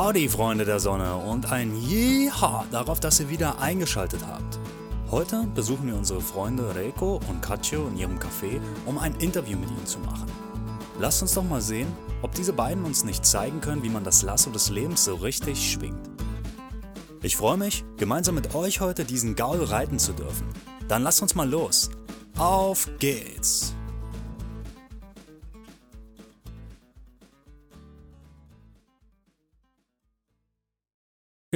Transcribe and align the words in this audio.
Howdy, 0.00 0.28
Freunde 0.28 0.64
der 0.64 0.78
Sonne 0.78 1.16
und 1.16 1.50
ein 1.50 1.74
Yeehaw 1.74 2.64
darauf, 2.70 3.00
dass 3.00 3.18
ihr 3.18 3.30
wieder 3.30 3.58
eingeschaltet 3.58 4.20
habt. 4.30 4.60
Heute 5.10 5.48
besuchen 5.56 5.88
wir 5.88 5.96
unsere 5.96 6.20
Freunde 6.20 6.72
Reiko 6.72 7.20
und 7.28 7.42
Katjo 7.42 7.88
in 7.88 7.96
ihrem 7.96 8.16
Café, 8.20 8.60
um 8.86 8.96
ein 8.96 9.16
Interview 9.16 9.58
mit 9.58 9.68
ihnen 9.68 9.86
zu 9.86 9.98
machen. 9.98 10.30
Lasst 11.00 11.20
uns 11.22 11.34
doch 11.34 11.42
mal 11.42 11.60
sehen, 11.60 11.88
ob 12.22 12.32
diese 12.32 12.52
beiden 12.52 12.84
uns 12.84 13.02
nicht 13.02 13.26
zeigen 13.26 13.60
können, 13.60 13.82
wie 13.82 13.90
man 13.90 14.04
das 14.04 14.22
Lasso 14.22 14.50
des 14.50 14.70
Lebens 14.70 15.04
so 15.04 15.16
richtig 15.16 15.72
schwingt. 15.72 16.08
Ich 17.20 17.36
freue 17.36 17.56
mich, 17.56 17.84
gemeinsam 17.96 18.36
mit 18.36 18.54
euch 18.54 18.80
heute 18.80 19.04
diesen 19.04 19.34
Gaul 19.34 19.64
reiten 19.64 19.98
zu 19.98 20.12
dürfen. 20.12 20.46
Dann 20.86 21.02
lasst 21.02 21.22
uns 21.22 21.34
mal 21.34 21.50
los. 21.50 21.90
Auf 22.36 22.88
geht's! 23.00 23.74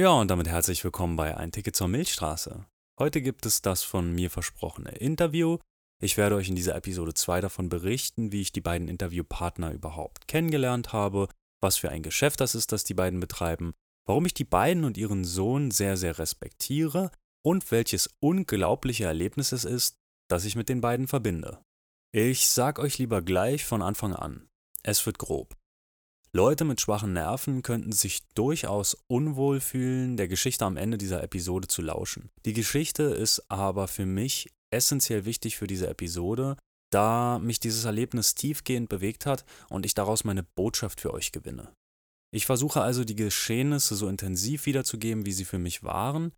Ja, 0.03 0.11
und 0.11 0.29
damit 0.29 0.49
herzlich 0.49 0.83
willkommen 0.83 1.15
bei 1.15 1.37
Ein 1.37 1.53
Ticket 1.53 1.77
zur 1.77 1.87
Milchstraße. 1.87 2.65
Heute 2.99 3.21
gibt 3.21 3.45
es 3.45 3.61
das 3.61 3.85
von 3.85 4.11
mir 4.11 4.29
versprochene 4.29 4.91
Interview. 4.91 5.59
Ich 6.01 6.17
werde 6.17 6.35
euch 6.35 6.49
in 6.49 6.57
dieser 6.57 6.75
Episode 6.75 7.13
2 7.13 7.39
davon 7.39 7.69
berichten, 7.69 8.33
wie 8.33 8.41
ich 8.41 8.51
die 8.51 8.59
beiden 8.59 8.89
Interviewpartner 8.89 9.71
überhaupt 9.71 10.27
kennengelernt 10.27 10.91
habe, 10.91 11.29
was 11.61 11.77
für 11.77 11.89
ein 11.89 12.03
Geschäft 12.03 12.41
das 12.41 12.53
ist, 12.53 12.73
das 12.73 12.83
die 12.83 12.93
beiden 12.93 13.21
betreiben, 13.21 13.75
warum 14.05 14.25
ich 14.25 14.33
die 14.33 14.43
beiden 14.43 14.83
und 14.83 14.97
ihren 14.97 15.23
Sohn 15.23 15.71
sehr, 15.71 15.95
sehr 15.95 16.19
respektiere 16.19 17.09
und 17.41 17.71
welches 17.71 18.09
unglaubliche 18.19 19.05
Erlebnis 19.05 19.53
es 19.53 19.63
ist, 19.63 19.95
das 20.29 20.43
ich 20.43 20.57
mit 20.57 20.67
den 20.67 20.81
beiden 20.81 21.07
verbinde. 21.07 21.63
Ich 22.11 22.49
sag 22.49 22.77
euch 22.77 22.97
lieber 22.97 23.21
gleich 23.21 23.63
von 23.63 23.81
Anfang 23.81 24.13
an, 24.13 24.49
es 24.83 25.05
wird 25.05 25.17
grob. 25.17 25.55
Leute 26.35 26.65
mit 26.65 26.81
schwachen 26.81 27.13
Nerven 27.13 27.61
könnten 27.61 27.91
sich 27.91 28.27
durchaus 28.33 28.97
unwohl 29.05 29.59
fühlen, 29.59 30.17
der 30.17 30.27
Geschichte 30.27 30.65
am 30.65 30.77
Ende 30.77 30.97
dieser 30.97 31.21
Episode 31.21 31.67
zu 31.67 31.83
lauschen. 31.83 32.31
Die 32.45 32.53
Geschichte 32.53 33.03
ist 33.03 33.51
aber 33.51 33.87
für 33.87 34.07
mich 34.07 34.51
essentiell 34.71 35.25
wichtig 35.25 35.57
für 35.57 35.67
diese 35.67 35.87
Episode, 35.87 36.57
da 36.91 37.37
mich 37.37 37.59
dieses 37.59 37.85
Erlebnis 37.85 38.33
tiefgehend 38.33 38.89
bewegt 38.89 39.27
hat 39.27 39.45
und 39.69 39.85
ich 39.85 39.93
daraus 39.93 40.23
meine 40.23 40.41
Botschaft 40.41 41.01
für 41.01 41.13
euch 41.13 41.31
gewinne. 41.31 41.71
Ich 42.33 42.47
versuche 42.47 42.81
also 42.81 43.03
die 43.03 43.15
Geschehnisse 43.15 43.95
so 43.95 44.07
intensiv 44.07 44.65
wiederzugeben, 44.65 45.27
wie 45.27 45.33
sie 45.33 45.45
für 45.45 45.59
mich 45.59 45.83
waren, 45.83 46.31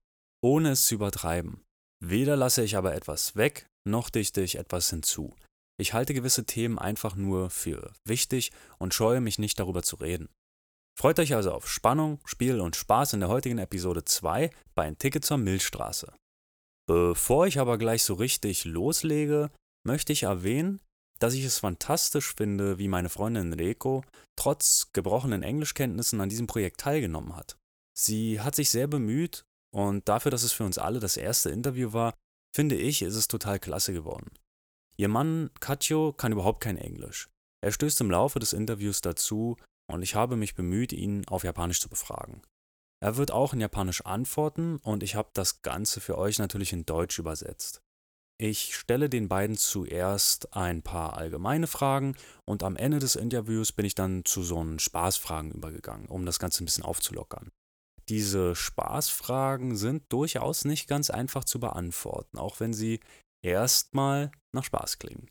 ohne 0.44 0.72
es 0.72 0.88
zu 0.88 0.96
übertreiben. 0.96 1.62
Weder 2.04 2.36
lasse 2.36 2.66
ich 2.66 2.76
aber 2.76 2.96
etwas 2.96 3.38
weg, 3.38 3.70
noch 3.88 4.10
dichte 4.10 4.42
ich 4.42 4.58
etwas 4.58 4.90
hinzu. 4.90 5.34
Ich 5.78 5.94
halte 5.94 6.14
gewisse 6.14 6.46
Themen 6.46 6.80
einfach 6.80 7.16
nur 7.16 7.50
für 7.50 7.92
wichtig 8.06 8.52
und 8.78 8.94
scheue 8.94 9.22
mich 9.22 9.40
nicht 9.40 9.60
darüber 9.60 9.84
zu 9.84 9.98
reden. 9.98 10.30
Freut 10.98 11.20
euch 11.20 11.36
also 11.36 11.52
auf 11.52 11.70
Spannung, 11.70 12.20
Spiel 12.24 12.62
und 12.62 12.78
Spaß 12.78 13.14
in 13.14 13.20
der 13.20 13.30
heutigen 13.30 13.58
Episode 13.58 14.06
2 14.06 14.50
bei 14.76 14.84
Ein 14.84 14.98
Ticket 14.98 15.26
zur 15.26 15.38
Milchstraße. 15.38 16.14
Bevor 16.88 17.48
ich 17.48 17.60
aber 17.60 17.78
gleich 17.78 18.04
so 18.04 18.14
richtig 18.14 18.64
loslege, 18.64 19.52
möchte 19.86 20.14
ich 20.14 20.24
erwähnen, 20.24 20.80
dass 21.20 21.34
ich 21.34 21.44
es 21.44 21.60
fantastisch 21.60 22.34
finde, 22.36 22.78
wie 22.78 22.88
meine 22.88 23.10
Freundin 23.10 23.54
Reiko 23.54 24.04
trotz 24.38 24.92
gebrochenen 24.94 25.44
Englischkenntnissen 25.44 26.22
an 26.22 26.30
diesem 26.30 26.48
Projekt 26.48 26.80
teilgenommen 26.80 27.36
hat. 27.36 27.58
Sie 27.98 28.40
hat 28.40 28.56
sich 28.56 28.70
sehr 28.70 28.88
bemüht 28.88 29.44
und 29.74 30.08
dafür, 30.08 30.32
dass 30.32 30.44
es 30.44 30.54
für 30.54 30.64
uns 30.64 30.78
alle 30.78 31.00
das 31.00 31.18
erste 31.18 31.50
Interview 31.50 31.92
war, 31.92 32.14
finde 32.54 32.76
ich, 32.76 33.02
ist 33.02 33.16
es 33.16 33.28
total 33.28 33.60
klasse 33.60 33.92
geworden. 33.94 34.32
Ihr 34.98 35.10
Mann 35.10 35.50
Katjo 35.60 36.14
kann 36.14 36.32
überhaupt 36.32 36.62
kein 36.62 36.78
Englisch. 36.78 37.30
Er 37.62 37.72
stößt 37.72 38.00
im 38.02 38.12
Laufe 38.12 38.40
des 38.40 38.54
Interviews 38.54 39.02
dazu 39.02 39.58
und 39.92 40.02
ich 40.02 40.16
habe 40.16 40.36
mich 40.36 40.56
bemüht, 40.56 40.94
ihn 40.94 41.28
auf 41.28 41.44
Japanisch 41.44 41.82
zu 41.82 41.90
befragen. 41.90 42.42
Er 43.02 43.18
wird 43.18 43.32
auch 43.32 43.54
in 43.54 43.60
Japanisch 43.60 44.06
antworten 44.06 44.78
und 44.78 45.04
ich 45.04 45.16
habe 45.16 45.30
das 45.34 45.62
Ganze 45.62 46.00
für 46.00 46.18
euch 46.18 46.40
natürlich 46.40 46.74
in 46.74 46.86
Deutsch 46.86 47.20
übersetzt. 47.20 47.82
Ich 48.38 48.76
stelle 48.76 49.10
den 49.10 49.30
beiden 49.30 49.56
zuerst 49.56 50.56
ein 50.56 50.82
paar 50.82 51.16
allgemeine 51.16 51.68
Fragen 51.68 52.16
und 52.46 52.64
am 52.64 52.76
Ende 52.76 53.00
des 53.00 53.16
Interviews 53.16 53.72
bin 53.72 53.86
ich 53.86 53.96
dann 53.96 54.26
zu 54.26 54.44
so 54.44 54.60
einen 54.60 54.80
Spaßfragen 54.80 55.52
übergegangen, 55.52 56.08
um 56.08 56.26
das 56.26 56.40
Ganze 56.40 56.64
ein 56.64 56.66
bisschen 56.66 56.84
aufzulockern. 56.84 57.52
Diese 58.10 58.54
Spaßfragen 58.56 59.78
sind 59.78 60.04
durchaus 60.10 60.66
nicht 60.66 60.88
ganz 60.88 61.10
einfach 61.10 61.44
zu 61.44 61.60
beantworten, 61.60 62.38
auch 62.38 62.60
wenn 62.60 62.74
sie 62.74 63.00
erstmal 63.46 64.32
nach 64.52 64.64
Spaß 64.64 65.00
klingen. 65.00 65.30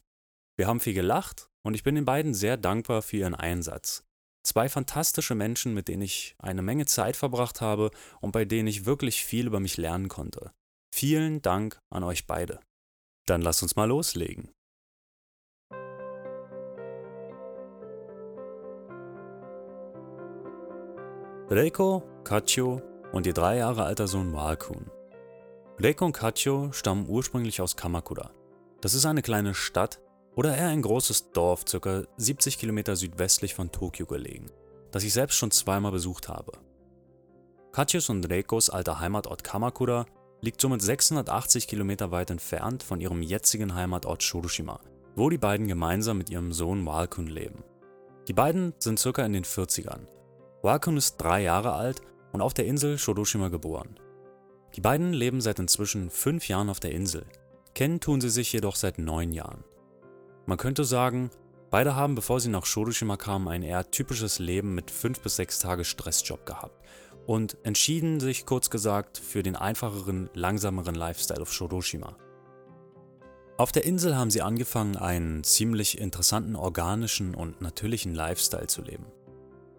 Wir 0.57 0.67
haben 0.67 0.81
viel 0.81 0.95
gelacht 0.95 1.51
und 1.63 1.75
ich 1.75 1.83
bin 1.83 1.95
den 1.95 2.05
beiden 2.05 2.35
sehr 2.35 2.57
dankbar 2.57 3.03
für 3.03 3.19
ihren 3.19 3.35
Einsatz. 3.35 4.05
Zwei 4.47 4.69
fantastische 4.69 5.35
Menschen, 5.35 5.75
mit 5.75 5.89
denen 5.89 6.03
ich 6.03 6.37
eine 6.39 6.63
Menge 6.63 6.87
Zeit 6.87 7.17
verbracht 7.17 7.61
habe 7.61 7.91
und 8.21 8.33
bei 8.33 8.45
denen 8.45 8.69
ich 8.69 8.87
wirklich 8.87 9.25
viel 9.25 9.47
über 9.47 9.59
mich 9.59 9.77
lernen 9.79 10.09
konnte. 10.09 10.53
Vielen 10.95 11.43
Dank 11.43 11.81
an 11.91 12.05
euch 12.05 12.27
beide. 12.27 12.61
Dann 13.27 13.43
lasst 13.43 13.63
uns 13.63 13.75
mal 13.75 13.89
loslegen. 13.89 14.53
Reiko, 21.49 22.03
Katjo 22.25 22.81
und 23.13 23.27
ihr 23.27 23.35
drei 23.35 23.57
Jahre 23.57 23.85
alter 23.85 24.07
Sohn 24.07 24.33
Walkun 24.33 24.91
Reiko 25.77 26.05
und 26.05 26.13
Katjo 26.13 26.71
stammen 26.71 27.09
ursprünglich 27.09 27.61
aus 27.61 27.75
Kamakura. 27.75 28.31
Das 28.81 28.95
ist 28.95 29.07
eine 29.07 29.23
kleine 29.23 29.55
Stadt 29.55 30.01
oder 30.37 30.57
eher 30.57 30.69
ein 30.69 30.83
großes 30.83 31.33
Dorf, 31.33 31.65
ca. 31.65 32.05
70 32.17 32.59
Kilometer 32.59 32.95
südwestlich 32.95 33.55
von 33.55 33.73
Tokio 33.73 34.07
gelegen, 34.07 34.53
das 34.93 35.03
ich 35.03 35.13
selbst 35.13 35.37
schon 35.37 35.51
zweimal 35.51 35.91
besucht 35.91 36.29
habe. 36.29 36.53
Katjos 37.73 38.09
und 38.09 38.31
Reikos 38.31 38.71
alter 38.71 39.01
Heimatort 39.01 39.43
Kamakura 39.43 40.07
liegt 40.41 40.61
somit 40.61 40.81
680 40.81 41.67
Kilometer 41.67 42.13
weit 42.13 42.31
entfernt 42.31 42.85
von 42.85 43.01
ihrem 43.01 43.21
jetzigen 43.21 43.75
Heimatort 43.75 44.23
Shodoshima, 44.23 44.79
wo 45.17 45.29
die 45.29 45.39
beiden 45.39 45.67
gemeinsam 45.67 46.19
mit 46.19 46.31
ihrem 46.31 46.53
Sohn 46.53 46.87
Walkun 46.87 47.27
leben. 47.27 47.65
Die 48.29 48.33
beiden 48.33 48.75
sind 48.79 49.01
circa 49.01 49.27
in 49.27 49.33
den 49.33 49.45
40ern. 49.45 50.07
Walkun 50.63 50.97
ist 50.97 51.17
drei 51.17 51.43
Jahre 51.43 51.73
alt 51.73 52.01
und 52.33 52.43
auf 52.43 52.55
der 52.55 52.67
Insel 52.67 52.97
Shodoshima 52.97 53.49
geboren. 53.49 53.99
Die 54.75 54.81
beiden 54.81 55.13
leben 55.13 55.41
seit 55.41 55.61
inzwischen 55.61 56.11
fünf 56.11 56.49
Jahren 56.49 56.69
auf 56.69 56.81
der 56.81 56.93
Insel. 56.93 57.25
Kennen 57.75 58.01
tun 58.01 58.21
sie 58.21 58.31
sich 58.31 58.53
jedoch 58.53 58.75
seit 58.75 58.99
neun 58.99 59.33
Jahren. 59.33 59.63
Man 60.47 60.59
könnte 60.59 60.85
sagen, 60.85 61.31
beide 61.71 61.95
haben, 61.95 62.17
bevor 62.17 62.41
sie 62.41 62.49
nach 62.49 62.67
Shodoshima 62.67 63.17
kamen, 63.17 63.49
ein 63.49 63.63
eher 63.63 63.91
typisches 63.91 64.39
Leben 64.39 64.75
mit 64.75 64.91
fünf 64.91 65.21
bis 65.21 65.37
sechs 65.37 65.61
Tage 65.61 65.85
Stressjob 65.85 66.45
gehabt 66.45 66.85
und 67.27 67.57
entschieden 67.63 68.21
sich 68.21 68.47
kurz 68.47 68.69
gesagt 68.69 69.19
für 69.19 69.43
den 69.43 69.57
einfacheren, 69.57 70.29
langsameren 70.35 70.95
Lifestyle 70.95 71.41
auf 71.41 71.53
Shodoshima. 71.53 72.17
Auf 73.57 73.71
der 73.71 73.85
Insel 73.85 74.17
haben 74.17 74.31
sie 74.31 74.43
angefangen, 74.43 74.97
einen 74.97 75.45
ziemlich 75.45 75.99
interessanten 75.99 76.57
organischen 76.57 77.37
und 77.37 77.61
natürlichen 77.61 78.13
Lifestyle 78.13 78.67
zu 78.67 78.83
leben. 78.83 79.07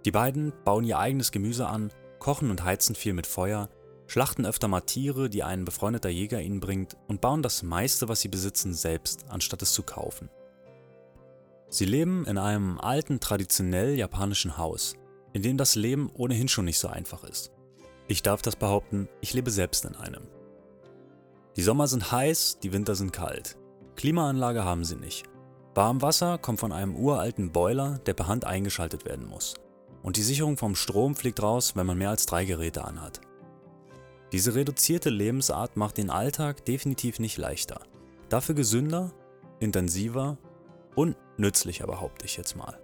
Die 0.05 0.11
beiden 0.11 0.53
bauen 0.63 0.85
ihr 0.85 0.97
eigenes 0.97 1.31
Gemüse 1.33 1.67
an, 1.67 1.91
kochen 2.19 2.49
und 2.49 2.63
heizen 2.63 2.95
viel 2.95 3.13
mit 3.13 3.27
Feuer, 3.27 3.69
schlachten 4.07 4.45
öfter 4.45 4.67
mal 4.67 4.81
Tiere, 4.81 5.29
die 5.29 5.43
ein 5.43 5.65
befreundeter 5.65 6.09
Jäger 6.09 6.41
ihnen 6.41 6.59
bringt, 6.59 6.95
und 7.07 7.21
bauen 7.21 7.41
das 7.41 7.63
meiste, 7.63 8.07
was 8.07 8.21
sie 8.21 8.27
besitzen, 8.27 8.73
selbst, 8.73 9.25
anstatt 9.29 9.61
es 9.61 9.73
zu 9.73 9.83
kaufen. 9.83 10.29
Sie 11.69 11.85
leben 11.85 12.25
in 12.25 12.37
einem 12.37 12.79
alten, 12.79 13.19
traditionell 13.19 13.95
japanischen 13.95 14.57
Haus, 14.57 14.95
in 15.33 15.41
dem 15.41 15.57
das 15.57 15.75
Leben 15.75 16.09
ohnehin 16.13 16.47
schon 16.47 16.65
nicht 16.65 16.79
so 16.79 16.87
einfach 16.87 17.23
ist. 17.23 17.51
Ich 18.07 18.21
darf 18.21 18.41
das 18.41 18.55
behaupten, 18.55 19.09
ich 19.19 19.33
lebe 19.33 19.51
selbst 19.51 19.83
in 19.85 19.95
einem. 19.95 20.27
Die 21.55 21.63
Sommer 21.63 21.87
sind 21.87 22.11
heiß, 22.11 22.59
die 22.61 22.71
Winter 22.71 22.95
sind 22.95 23.11
kalt. 23.11 23.57
Klimaanlage 23.95 24.63
haben 24.63 24.85
sie 24.85 24.95
nicht. 24.95 25.25
Warmwasser 25.73 26.37
kommt 26.37 26.59
von 26.59 26.71
einem 26.71 26.95
uralten 26.95 27.51
Boiler, 27.51 27.99
der 28.05 28.13
per 28.13 28.27
Hand 28.27 28.45
eingeschaltet 28.45 29.05
werden 29.05 29.27
muss. 29.27 29.55
Und 30.03 30.17
die 30.17 30.23
Sicherung 30.23 30.55
vom 30.55 30.75
Strom 30.75 31.15
fliegt 31.15 31.41
raus, 31.41 31.75
wenn 31.75 31.85
man 31.85 31.97
mehr 31.97 32.11
als 32.11 32.25
drei 32.25 32.45
Geräte 32.45 32.85
anhat. 32.85 33.21
Diese 34.31 34.55
reduzierte 34.55 35.09
Lebensart 35.09 35.77
macht 35.77 35.97
den 35.97 36.09
Alltag 36.09 36.65
definitiv 36.65 37.19
nicht 37.19 37.37
leichter. 37.37 37.81
Dafür 38.29 38.55
gesünder, 38.55 39.13
intensiver 39.59 40.37
und 40.95 41.15
nützlicher, 41.37 41.87
behaupte 41.87 42.25
ich 42.25 42.37
jetzt 42.37 42.55
mal. 42.55 42.79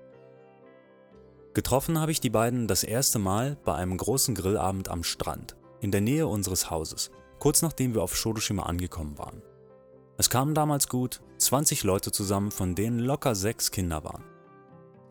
Getroffen 1.54 2.00
habe 2.00 2.12
ich 2.12 2.22
die 2.22 2.30
beiden 2.30 2.68
das 2.68 2.84
erste 2.84 3.20
Mal 3.20 3.58
bei 3.66 3.76
einem 3.76 3.98
großen 3.98 4.36
Grillabend 4.36 4.88
am 4.88 5.04
Strand, 5.04 5.58
in 5.82 5.92
der 5.92 6.00
Nähe 6.00 6.28
unseres 6.28 6.70
Hauses, 6.70 7.12
kurz 7.40 7.62
nachdem 7.62 7.94
wir 7.94 8.04
auf 8.04 8.16
Shodoshima 8.16 8.64
angekommen 8.64 9.18
waren. 9.18 9.42
Es 10.18 10.30
kamen 10.30 10.54
damals 10.54 10.88
gut 10.88 11.22
20 11.40 11.84
Leute 11.84 12.12
zusammen, 12.12 12.52
von 12.52 12.76
denen 12.76 13.00
locker 13.00 13.36
sechs 13.36 13.72
Kinder 13.72 14.04
waren. 14.04 14.24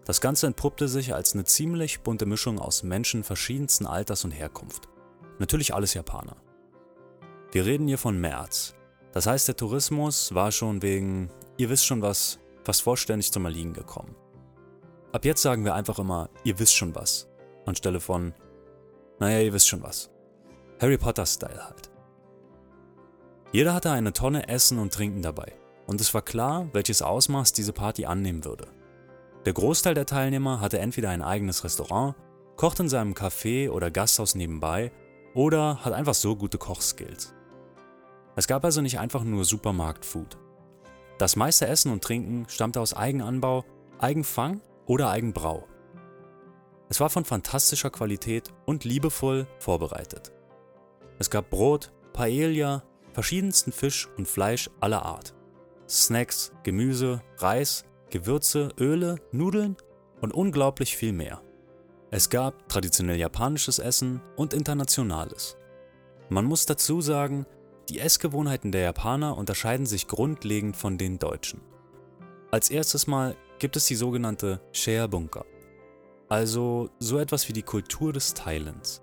Das 0.05 0.21
Ganze 0.21 0.47
entpuppte 0.47 0.89
sich 0.89 1.15
als 1.15 1.35
eine 1.35 1.45
ziemlich 1.45 2.01
bunte 2.01 2.25
Mischung 2.27 2.59
aus 2.59 2.83
Menschen 2.83 3.23
verschiedensten 3.23 3.87
Alters 3.87 4.25
und 4.25 4.31
Herkunft. 4.31 4.89
Natürlich 5.41 5.75
alles 5.75 5.95
Japaner. 5.95 6.37
Wir 7.51 7.65
reden 7.65 7.89
hier 7.89 7.99
von 7.99 8.21
März. 8.21 8.75
Das 9.13 9.27
heißt, 9.27 9.49
der 9.49 9.57
Tourismus 9.57 10.35
war 10.35 10.53
schon 10.53 10.83
wegen, 10.83 11.31
ihr 11.57 11.71
wisst 11.71 11.87
schon 11.87 12.03
was, 12.03 12.39
fast 12.63 12.83
vollständig 12.83 13.33
zum 13.33 13.47
Erliegen 13.47 13.73
gekommen. 13.73 14.15
Ab 15.13 15.25
jetzt 15.25 15.41
sagen 15.41 15.65
wir 15.65 15.75
einfach 15.75 15.99
immer, 15.99 16.29
ihr 16.45 16.59
wisst 16.59 16.77
schon 16.77 16.95
was, 16.95 17.27
anstelle 17.65 18.01
von, 18.01 18.35
Naja, 19.19 19.41
ihr 19.41 19.53
wisst 19.55 19.67
schon 19.67 19.83
was. 19.83 20.11
Harry 20.79 20.99
Potter-Style 20.99 21.65
halt. 21.65 21.91
Jeder 23.51 23.75
hatte 23.75 23.91
eine 23.91 24.13
Tonne 24.13 24.47
Essen 24.47 24.79
und 24.79 24.93
Trinken 24.93 25.23
dabei, 25.23 25.55
und 25.87 26.03
es 26.03 26.13
war 26.13 26.23
klar, 26.23 26.69
welches 26.75 27.01
Ausmaß 27.01 27.55
diese 27.55 27.73
Party 27.73 28.05
annehmen 28.05 28.45
würde. 28.45 28.69
Der 29.47 29.55
Großteil 29.55 29.95
der 29.95 30.07
Teilnehmer 30.07 30.61
hatte 30.61 30.79
entweder 30.79 31.09
ein 31.09 31.23
eigenes 31.23 31.65
Restaurant, 31.65 32.15
kocht 32.57 32.79
in 32.79 32.91
seinem 32.91 33.15
Café 33.15 33.71
oder 33.71 33.91
Gasthaus 33.91 34.35
nebenbei 34.35 34.93
oder 35.35 35.85
hat 35.85 35.93
einfach 35.93 36.15
so 36.15 36.37
gute 36.37 36.59
Kochskills. 36.59 37.35
Es 38.37 38.47
gab 38.47 38.65
also 38.65 38.81
nicht 38.81 38.99
einfach 38.99 39.25
nur 39.25 39.45
Supermarktfood. 39.45 40.39
Das 41.19 41.37
meiste 41.37 41.67
Essen 41.67 41.93
und 41.93 42.03
Trinken 42.03 42.47
stammte 42.49 42.81
aus 42.81 42.95
Eigenanbau, 42.95 43.65
Eigenfang 43.99 44.61
oder 44.87 45.11
Eigenbrau. 45.11 45.67
Es 46.89 47.01
war 47.01 47.11
von 47.11 47.25
fantastischer 47.25 47.91
Qualität 47.91 48.53
und 48.67 48.85
liebevoll 48.85 49.47
vorbereitet. 49.59 50.33
Es 51.19 51.31
gab 51.31 51.51
Brot, 51.51 51.93
Paella, 52.13 52.83
verschiedensten 53.13 53.73
Fisch 53.73 54.09
und 54.17 54.27
Fleisch 54.27 54.71
aller 54.81 55.05
Art. 55.05 55.35
Snacks, 55.89 56.53
Gemüse, 56.63 57.21
Reis, 57.37 57.85
Gewürze, 58.11 58.71
Öle, 58.79 59.17
Nudeln 59.33 59.77
und 60.21 60.33
unglaublich 60.33 60.97
viel 60.97 61.13
mehr. 61.13 61.43
Es 62.13 62.29
gab 62.29 62.69
traditionell 62.69 63.19
japanisches 63.19 63.79
Essen 63.79 64.21
und 64.37 64.53
internationales. 64.53 65.57
Man 66.29 66.45
muss 66.45 66.67
dazu 66.67 67.01
sagen, 67.01 67.47
die 67.89 68.01
Essgewohnheiten 68.01 68.73
der 68.73 68.83
Japaner 68.83 69.37
unterscheiden 69.37 69.87
sich 69.87 70.09
grundlegend 70.09 70.77
von 70.77 70.99
den 70.99 71.21
Deutschen. 71.21 71.61
Als 72.51 72.69
erstes 72.69 73.07
Mal 73.07 73.37
gibt 73.61 73.77
es 73.77 73.87
die 73.87 73.95
sogenannte 73.95 74.61
Share-Bunker, 74.73 75.45
also 76.29 76.91
so 76.99 77.19
etwas 77.19 77.49
wie 77.49 77.53
die 77.53 77.63
Kultur 77.63 78.13
des 78.13 78.35
Teilens. 78.35 79.03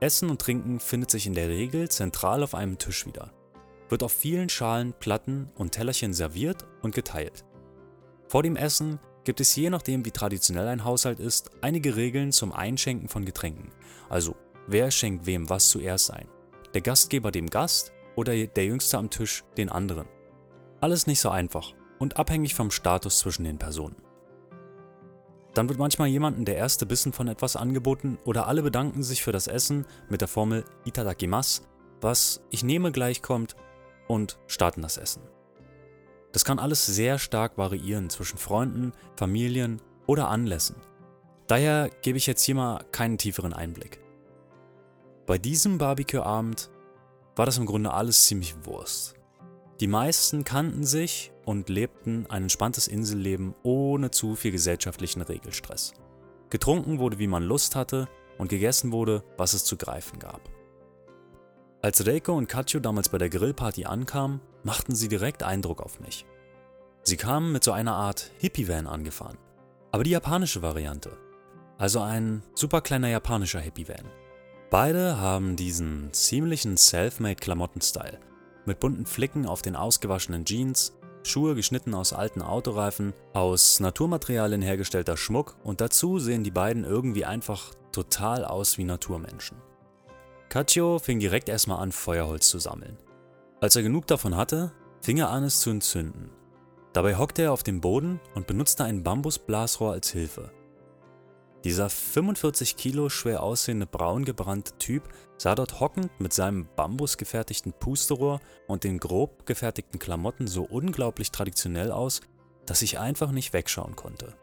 Essen 0.00 0.28
und 0.28 0.40
Trinken 0.40 0.80
findet 0.80 1.10
sich 1.10 1.26
in 1.26 1.34
der 1.34 1.48
Regel 1.48 1.88
zentral 1.88 2.42
auf 2.42 2.54
einem 2.54 2.76
Tisch 2.76 3.06
wieder, 3.06 3.32
wird 3.88 4.02
auf 4.02 4.12
vielen 4.12 4.50
Schalen, 4.50 4.92
Platten 4.92 5.50
und 5.54 5.72
Tellerchen 5.72 6.12
serviert 6.12 6.66
und 6.82 6.94
geteilt. 6.94 7.46
Vor 8.28 8.42
dem 8.42 8.56
Essen 8.56 9.00
gibt 9.24 9.40
es 9.40 9.54
je 9.54 9.70
nachdem, 9.70 10.04
wie 10.04 10.10
traditionell 10.10 10.68
ein 10.68 10.84
Haushalt 10.84 11.20
ist, 11.20 11.50
einige 11.60 11.96
Regeln 11.96 12.32
zum 12.32 12.52
Einschenken 12.52 13.08
von 13.08 13.24
Getränken. 13.24 13.72
Also, 14.08 14.36
wer 14.66 14.90
schenkt 14.90 15.26
wem 15.26 15.50
was 15.50 15.70
zuerst 15.70 16.12
ein? 16.12 16.28
Der 16.74 16.80
Gastgeber 16.80 17.30
dem 17.30 17.48
Gast 17.48 17.92
oder 18.16 18.34
der 18.34 18.64
Jüngste 18.64 18.98
am 18.98 19.10
Tisch 19.10 19.44
den 19.56 19.68
anderen? 19.68 20.06
Alles 20.80 21.06
nicht 21.06 21.20
so 21.20 21.30
einfach 21.30 21.74
und 21.98 22.18
abhängig 22.18 22.54
vom 22.54 22.70
Status 22.70 23.18
zwischen 23.18 23.44
den 23.44 23.58
Personen. 23.58 23.96
Dann 25.54 25.68
wird 25.68 25.78
manchmal 25.78 26.08
jemandem 26.08 26.44
der 26.44 26.56
erste 26.56 26.86
Bissen 26.86 27.12
von 27.12 27.26
etwas 27.26 27.56
angeboten 27.56 28.18
oder 28.24 28.46
alle 28.46 28.62
bedanken 28.62 29.02
sich 29.02 29.22
für 29.22 29.32
das 29.32 29.46
Essen 29.48 29.86
mit 30.08 30.20
der 30.20 30.28
Formel 30.28 30.64
Itadakimasu, 30.84 31.62
was 32.00 32.42
ich 32.50 32.62
nehme 32.62 32.92
gleich 32.92 33.22
kommt 33.22 33.56
und 34.06 34.38
starten 34.46 34.82
das 34.82 34.98
Essen. 34.98 35.22
Das 36.38 36.44
kann 36.44 36.60
alles 36.60 36.86
sehr 36.86 37.18
stark 37.18 37.58
variieren 37.58 38.10
zwischen 38.10 38.38
Freunden, 38.38 38.92
Familien 39.16 39.82
oder 40.06 40.28
Anlässen. 40.28 40.76
Daher 41.48 41.90
gebe 42.02 42.16
ich 42.16 42.28
jetzt 42.28 42.44
hier 42.44 42.54
mal 42.54 42.84
keinen 42.92 43.18
tieferen 43.18 43.52
Einblick. 43.52 43.98
Bei 45.26 45.36
diesem 45.36 45.78
Barbecue-Abend 45.78 46.70
war 47.34 47.44
das 47.44 47.58
im 47.58 47.66
Grunde 47.66 47.92
alles 47.92 48.26
ziemlich 48.26 48.54
Wurst. 48.64 49.16
Die 49.80 49.88
meisten 49.88 50.44
kannten 50.44 50.84
sich 50.84 51.32
und 51.44 51.68
lebten 51.68 52.26
ein 52.28 52.44
entspanntes 52.44 52.86
Inselleben 52.86 53.56
ohne 53.64 54.12
zu 54.12 54.36
viel 54.36 54.52
gesellschaftlichen 54.52 55.22
Regelstress. 55.22 55.92
Getrunken 56.50 57.00
wurde, 57.00 57.18
wie 57.18 57.26
man 57.26 57.42
Lust 57.42 57.74
hatte, 57.74 58.06
und 58.38 58.46
gegessen 58.46 58.92
wurde, 58.92 59.24
was 59.36 59.54
es 59.54 59.64
zu 59.64 59.76
greifen 59.76 60.20
gab. 60.20 60.48
Als 61.82 62.06
Reiko 62.06 62.36
und 62.36 62.48
Kacho 62.48 62.78
damals 62.78 63.08
bei 63.08 63.18
der 63.18 63.28
Grillparty 63.28 63.86
ankamen, 63.86 64.40
machten 64.62 64.94
sie 64.94 65.08
direkt 65.08 65.42
Eindruck 65.42 65.80
auf 65.80 66.00
mich. 66.00 66.26
Sie 67.02 67.16
kamen 67.16 67.52
mit 67.52 67.64
so 67.64 67.72
einer 67.72 67.94
Art 67.94 68.30
Hippie-Van 68.38 68.86
angefahren, 68.86 69.38
aber 69.92 70.04
die 70.04 70.10
japanische 70.10 70.62
Variante. 70.62 71.16
Also 71.78 72.00
ein 72.00 72.42
super 72.54 72.80
kleiner 72.80 73.08
japanischer 73.08 73.60
Hippie-Van. 73.60 74.04
Beide 74.70 75.18
haben 75.18 75.56
diesen 75.56 76.12
ziemlichen 76.12 76.76
Selfmade-Klamotten-Style, 76.76 78.18
mit 78.66 78.80
bunten 78.80 79.06
Flicken 79.06 79.46
auf 79.46 79.62
den 79.62 79.76
ausgewaschenen 79.76 80.44
Jeans, 80.44 80.92
Schuhe 81.22 81.54
geschnitten 81.54 81.94
aus 81.94 82.12
alten 82.12 82.42
Autoreifen, 82.42 83.14
aus 83.32 83.80
Naturmaterialien 83.80 84.62
hergestellter 84.62 85.16
Schmuck 85.16 85.56
und 85.64 85.80
dazu 85.80 86.18
sehen 86.18 86.44
die 86.44 86.50
beiden 86.50 86.84
irgendwie 86.84 87.24
einfach 87.24 87.72
total 87.92 88.44
aus 88.44 88.78
wie 88.78 88.84
Naturmenschen. 88.84 89.56
Kachio 90.48 90.98
fing 90.98 91.20
direkt 91.20 91.48
erstmal 91.48 91.80
an, 91.80 91.92
Feuerholz 91.92 92.48
zu 92.48 92.58
sammeln. 92.58 92.96
Als 93.60 93.74
er 93.74 93.82
genug 93.82 94.06
davon 94.06 94.36
hatte, 94.36 94.72
fing 95.00 95.18
er 95.18 95.30
an, 95.30 95.42
es 95.42 95.60
zu 95.60 95.70
entzünden. 95.70 96.30
Dabei 96.92 97.16
hockte 97.16 97.42
er 97.42 97.52
auf 97.52 97.62
dem 97.62 97.80
Boden 97.80 98.20
und 98.34 98.46
benutzte 98.46 98.84
ein 98.84 99.02
Bambusblasrohr 99.02 99.92
als 99.92 100.10
Hilfe. 100.10 100.52
Dieser 101.64 101.90
45 101.90 102.76
Kilo 102.76 103.08
schwer 103.08 103.42
aussehende 103.42 103.86
braun 103.86 104.24
gebrannte 104.24 104.78
Typ 104.78 105.02
sah 105.38 105.56
dort 105.56 105.80
hockend 105.80 106.20
mit 106.20 106.32
seinem 106.32 106.68
bambusgefertigten 106.76 107.72
Pusterohr 107.72 108.40
und 108.68 108.84
den 108.84 108.98
grob 108.98 109.44
gefertigten 109.44 109.98
Klamotten 109.98 110.46
so 110.46 110.62
unglaublich 110.62 111.32
traditionell 111.32 111.90
aus, 111.90 112.20
dass 112.64 112.82
ich 112.82 113.00
einfach 113.00 113.32
nicht 113.32 113.52
wegschauen 113.52 113.96
konnte. 113.96 114.34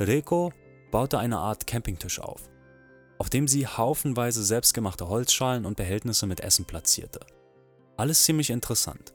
Reiko 0.00 0.52
baute 0.90 1.18
eine 1.18 1.38
Art 1.38 1.68
Campingtisch 1.68 2.18
auf, 2.18 2.50
auf 3.18 3.30
dem 3.30 3.46
sie 3.46 3.68
haufenweise 3.68 4.42
selbstgemachte 4.42 5.08
Holzschalen 5.08 5.64
und 5.64 5.76
Behältnisse 5.76 6.26
mit 6.26 6.40
Essen 6.40 6.64
platzierte. 6.64 7.20
Alles 8.00 8.24
ziemlich 8.24 8.48
interessant. 8.48 9.12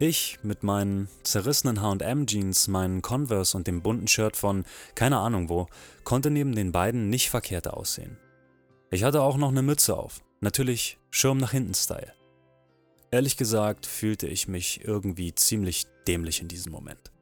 Ich 0.00 0.40
mit 0.42 0.64
meinen 0.64 1.06
zerrissenen 1.22 1.80
HM-Jeans, 1.80 2.66
meinen 2.66 3.00
Converse 3.00 3.56
und 3.56 3.68
dem 3.68 3.80
bunten 3.80 4.08
Shirt 4.08 4.36
von 4.36 4.64
keine 4.96 5.18
Ahnung 5.18 5.48
wo, 5.48 5.68
konnte 6.02 6.32
neben 6.32 6.56
den 6.56 6.72
beiden 6.72 7.10
nicht 7.10 7.30
verkehrt 7.30 7.68
aussehen. 7.68 8.18
Ich 8.90 9.04
hatte 9.04 9.22
auch 9.22 9.36
noch 9.36 9.50
eine 9.50 9.62
Mütze 9.62 9.96
auf, 9.96 10.24
natürlich 10.40 10.98
Schirm 11.12 11.38
nach 11.38 11.52
hinten 11.52 11.74
Style. 11.74 12.12
Ehrlich 13.12 13.36
gesagt 13.36 13.86
fühlte 13.86 14.26
ich 14.26 14.48
mich 14.48 14.84
irgendwie 14.84 15.32
ziemlich 15.32 15.86
dämlich 16.08 16.42
in 16.42 16.48
diesem 16.48 16.72
Moment. 16.72 17.12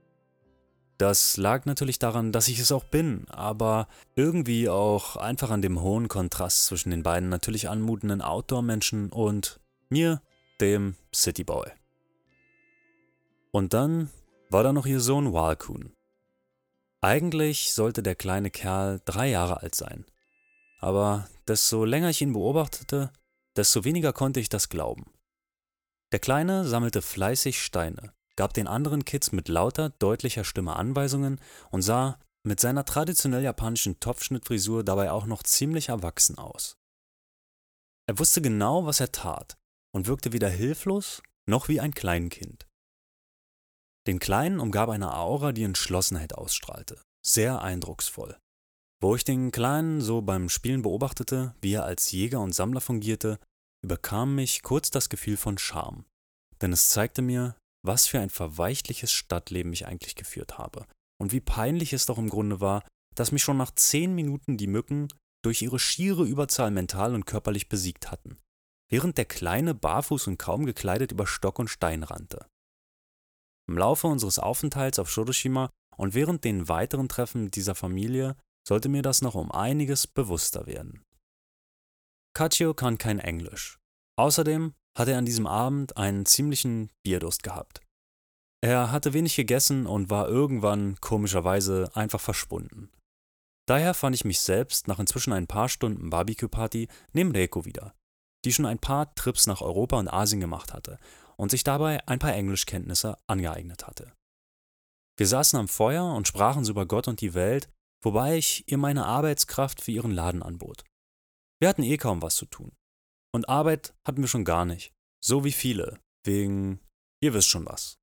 Das 0.97 1.37
lag 1.37 1.67
natürlich 1.67 1.99
daran, 1.99 2.33
dass 2.33 2.49
ich 2.49 2.59
es 2.59 2.73
auch 2.73 2.85
bin, 2.85 3.27
aber 3.29 3.87
irgendwie 4.17 4.71
auch 4.71 5.17
einfach 5.17 5.51
an 5.51 5.61
dem 5.61 5.83
hohen 5.83 6.09
Kontrast 6.09 6.65
zwischen 6.65 6.89
den 6.89 7.03
beiden 7.03 7.29
natürlich 7.29 7.69
anmutenden 7.69 8.23
Outdoor-Menschen 8.23 9.11
und 9.11 9.61
mir, 9.93 10.21
dem 10.61 10.97
Cityboy. 11.15 11.71
Und 13.53 13.75
dann 13.75 14.11
war 14.51 14.63
da 14.63 14.73
noch 14.73 14.87
ihr 14.87 15.01
Sohn 15.01 15.33
Walkun. 15.33 15.93
Eigentlich 17.01 17.73
sollte 17.75 18.03
der 18.03 18.15
kleine 18.15 18.51
Kerl 18.51 19.01
drei 19.05 19.29
Jahre 19.29 19.63
alt 19.63 19.75
sein. 19.75 20.07
Aber 20.79 21.29
desto 21.47 21.85
länger 21.85 22.11
ich 22.11 22.23
ihn 22.23 22.33
beobachtete, 22.33 23.13
desto 23.57 23.85
weniger 23.85 24.13
konnte 24.13 24.41
ich 24.41 24.49
das 24.49 24.69
glauben. 24.69 25.13
Der 26.13 26.19
Kleine 26.19 26.65
sammelte 26.65 27.03
fleißig 27.03 27.63
Steine, 27.63 28.13
gab 28.37 28.55
den 28.55 28.67
anderen 28.67 29.05
Kids 29.05 29.33
mit 29.33 29.49
lauter, 29.49 29.91
deutlicher 29.91 30.45
Stimme 30.45 30.77
Anweisungen 30.77 31.41
und 31.71 31.83
sah 31.83 32.19
mit 32.45 32.61
seiner 32.61 32.85
traditionell 32.85 33.43
japanischen 33.43 34.01
Topfschnittfrisur 34.01 34.85
dabei 34.85 35.11
auch 35.11 35.27
noch 35.27 35.43
ziemlich 35.43 35.89
erwachsen 35.89 36.39
aus. 36.39 36.77
Er 38.07 38.19
wusste 38.19 38.43
genau, 38.43 38.85
was 38.85 39.01
er 39.01 39.13
tat 39.13 39.57
und 39.95 40.07
wirkte 40.07 40.33
weder 40.33 40.49
hilflos 40.49 41.23
noch 41.49 41.69
wie 41.69 41.81
ein 41.81 41.95
Kleinkind. 41.95 42.67
Den 44.07 44.19
Kleinen 44.19 44.59
umgab 44.59 44.89
eine 44.89 45.15
Aura, 45.15 45.53
die 45.53 45.63
Entschlossenheit 45.63 46.35
ausstrahlte, 46.35 47.01
sehr 47.25 47.63
eindrucksvoll. 47.63 48.37
Wo 49.01 49.15
ich 49.15 49.25
den 49.25 49.53
Kleinen 49.53 50.01
so 50.01 50.23
beim 50.23 50.49
Spielen 50.49 50.83
beobachtete, 50.83 51.55
wie 51.61 51.75
er 51.75 51.85
als 51.85 52.11
Jäger 52.11 52.41
und 52.41 52.53
Sammler 52.53 52.81
fungierte, 52.81 53.39
überkam 53.85 54.35
mich 54.35 54.63
kurz 54.63 54.91
das 54.91 55.09
Gefühl 55.09 55.37
von 55.37 55.59
Scham, 55.59 56.05
denn 56.61 56.73
es 56.73 56.89
zeigte 56.89 57.23
mir, 57.23 57.57
was 57.85 58.07
für 58.07 58.21
ein 58.21 58.31
verweichliches 58.31 59.13
Stadtleben 59.13 59.73
ich 59.73 59.87
eigentlich 59.87 60.15
geführt 60.15 60.59
habe 60.59 60.87
und 61.21 61.33
wie 61.33 61.41
peinlich 61.41 61.93
es 61.93 62.07
doch 62.07 62.19
im 62.19 62.29
Grunde 62.29 62.61
war, 62.61 62.85
dass 63.17 63.33
mich 63.33 63.43
schon 63.43 63.57
nach 63.57 63.73
zehn 63.73 64.15
Minuten 64.15 64.57
die 64.57 64.69
Mücken 64.69 65.09
durch 65.45 65.63
ihre 65.63 65.81
schiere 65.81 66.25
Überzahl 66.25 66.71
mental 66.71 67.15
und 67.15 67.27
körperlich 67.27 67.69
besiegt 67.69 68.13
hatten 68.13 68.39
während 68.93 69.17
der 69.17 69.25
Kleine 69.25 69.75
barfuß 69.75 70.27
und 70.27 70.39
kaum 70.39 70.67
gekleidet 70.67 71.13
über 71.13 71.27
Stock 71.27 71.59
und 71.59 71.69
Stein 71.69 72.03
rannte. 72.03 72.47
Im 73.67 73.79
Laufe 73.79 74.07
unseres 74.07 74.39
Aufenthalts 74.39 74.99
auf 74.99 75.11
Shiroshima 75.11 75.71
und 75.97 76.13
während 76.13 76.45
den 76.45 76.69
weiteren 76.69 77.09
Treffen 77.09 77.45
mit 77.45 77.57
dieser 77.57 77.75
Familie 77.75 78.37
sollte 78.69 78.91
mir 78.91 79.01
das 79.01 79.23
noch 79.23 79.35
um 79.35 79.51
einiges 79.51 80.07
bewusster 80.07 80.67
werden. 80.67 81.03
Kachio 82.35 82.75
kann 82.75 82.99
kein 82.99 83.19
Englisch. 83.19 83.79
Außerdem 84.19 84.75
hatte 84.97 85.13
er 85.13 85.19
an 85.19 85.27
diesem 85.27 85.47
Abend 85.47 85.97
einen 85.97 86.27
ziemlichen 86.27 86.91
Bierdurst 87.03 87.43
gehabt. 87.43 87.81
Er 88.63 88.93
hatte 88.93 89.15
wenig 89.15 89.35
gegessen 89.37 89.87
und 89.87 90.11
war 90.11 90.29
irgendwann 90.29 91.01
komischerweise 91.01 91.91
einfach 91.95 92.21
verschwunden. 92.21 92.91
Daher 93.67 93.95
fand 93.95 94.15
ich 94.15 94.27
mich 94.27 94.41
selbst 94.41 94.87
nach 94.87 94.99
inzwischen 94.99 95.33
ein 95.33 95.47
paar 95.47 95.71
Stunden 95.71 96.11
Barbecue-Party 96.11 96.89
neben 97.13 97.35
Reiko 97.35 97.65
wieder, 97.65 97.95
die 98.45 98.53
schon 98.53 98.67
ein 98.67 98.79
paar 98.79 99.15
Trips 99.15 99.47
nach 99.47 99.61
Europa 99.61 99.99
und 99.99 100.09
Asien 100.09 100.41
gemacht 100.41 100.73
hatte 100.73 100.99
und 101.37 101.51
sich 101.51 101.65
dabei 101.65 102.07
ein 102.07 102.19
paar 102.19 102.35
Englischkenntnisse 102.35 103.17
angeeignet 103.27 103.87
hatte. 103.87 104.13
Wir 105.17 105.27
saßen 105.27 105.59
am 105.59 105.69
Feuer 105.69 106.15
und 106.15 106.27
sprachen 106.27 106.65
so 106.65 106.73
über 106.73 106.87
Gott 106.87 107.09
und 107.09 107.21
die 107.21 107.35
Welt, 107.35 107.69
wobei 108.03 108.37
ich 108.37 108.65
ihr 108.69 108.79
meine 108.79 109.07
Arbeitskraft 109.07 109.81
für 109.81 109.91
ihren 109.91 110.11
Laden 110.11 110.43
anbot. 110.43 110.85
Wir 111.61 111.69
hatten 111.69 111.83
eh 111.83 111.97
kaum 111.97 112.23
was 112.23 112.37
zu 112.37 112.47
tun. 112.47 112.73
Und 113.35 113.49
Arbeit 113.49 113.95
hatten 114.07 114.21
wir 114.21 114.29
schon 114.29 114.45
gar 114.45 114.65
nicht. 114.65 114.93
So 115.25 115.45
wie 115.45 115.53
viele. 115.53 116.01
Wegen, 116.25 116.81
ihr 117.21 117.35
wisst 117.35 117.49
schon 117.49 117.67
was. 117.67 117.99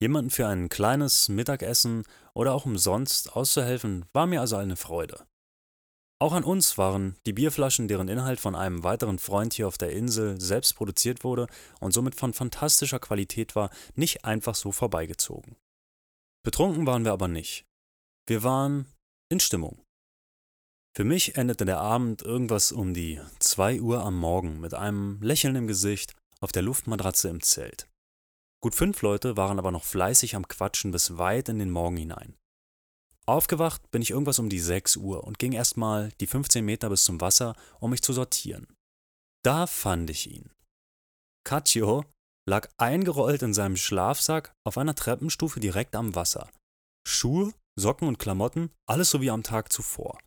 Jemanden 0.00 0.30
für 0.30 0.46
ein 0.46 0.68
kleines 0.68 1.28
Mittagessen 1.28 2.04
oder 2.34 2.52
auch 2.52 2.66
umsonst 2.66 3.32
auszuhelfen, 3.34 4.04
war 4.12 4.26
mir 4.26 4.40
also 4.40 4.56
eine 4.56 4.76
Freude. 4.76 5.26
Auch 6.20 6.32
an 6.32 6.44
uns 6.44 6.78
waren 6.78 7.16
die 7.26 7.32
Bierflaschen, 7.32 7.88
deren 7.88 8.08
Inhalt 8.08 8.40
von 8.40 8.54
einem 8.54 8.84
weiteren 8.84 9.18
Freund 9.18 9.52
hier 9.52 9.68
auf 9.68 9.78
der 9.78 9.90
Insel 9.90 10.40
selbst 10.40 10.74
produziert 10.74 11.24
wurde 11.24 11.48
und 11.80 11.92
somit 11.92 12.14
von 12.14 12.32
fantastischer 12.32 13.00
Qualität 13.00 13.56
war, 13.56 13.70
nicht 13.94 14.24
einfach 14.24 14.54
so 14.54 14.72
vorbeigezogen. 14.72 15.56
Betrunken 16.44 16.86
waren 16.86 17.04
wir 17.04 17.12
aber 17.12 17.28
nicht. 17.28 17.66
Wir 18.26 18.42
waren 18.42 18.86
in 19.28 19.40
Stimmung. 19.40 19.82
Für 20.96 21.04
mich 21.04 21.36
endete 21.36 21.64
der 21.64 21.80
Abend 21.80 22.22
irgendwas 22.22 22.70
um 22.70 22.94
die 22.94 23.20
2 23.40 23.80
Uhr 23.80 24.04
am 24.04 24.16
Morgen 24.16 24.60
mit 24.60 24.74
einem 24.74 25.20
Lächeln 25.20 25.56
im 25.56 25.66
Gesicht 25.66 26.14
auf 26.40 26.52
der 26.52 26.62
Luftmatratze 26.62 27.28
im 27.28 27.42
Zelt. 27.42 27.88
Gut 28.62 28.74
fünf 28.74 29.02
Leute 29.02 29.36
waren 29.36 29.58
aber 29.58 29.72
noch 29.72 29.84
fleißig 29.84 30.36
am 30.36 30.46
Quatschen 30.46 30.92
bis 30.92 31.18
weit 31.18 31.48
in 31.48 31.58
den 31.58 31.70
Morgen 31.70 31.96
hinein. 31.96 32.36
Aufgewacht 33.26 33.90
bin 33.90 34.02
ich 34.02 34.10
irgendwas 34.10 34.38
um 34.38 34.50
die 34.50 34.60
6 34.60 34.96
Uhr 34.96 35.24
und 35.24 35.38
ging 35.38 35.52
erstmal 35.52 36.10
die 36.20 36.26
15 36.26 36.64
Meter 36.64 36.90
bis 36.90 37.04
zum 37.04 37.20
Wasser, 37.20 37.56
um 37.80 37.90
mich 37.90 38.02
zu 38.02 38.12
sortieren. 38.12 38.66
Da 39.42 39.66
fand 39.66 40.10
ich 40.10 40.30
ihn. 40.30 40.50
Caccio 41.44 42.04
lag 42.46 42.68
eingerollt 42.76 43.42
in 43.42 43.54
seinem 43.54 43.76
Schlafsack 43.76 44.54
auf 44.66 44.76
einer 44.76 44.94
Treppenstufe 44.94 45.60
direkt 45.60 45.96
am 45.96 46.14
Wasser. 46.14 46.50
Schuhe, 47.06 47.52
Socken 47.78 48.08
und 48.08 48.18
Klamotten, 48.18 48.70
alles 48.86 49.10
so 49.10 49.20
wie 49.20 49.30
am 49.30 49.42
Tag 49.42 49.72
zuvor. 49.72 50.18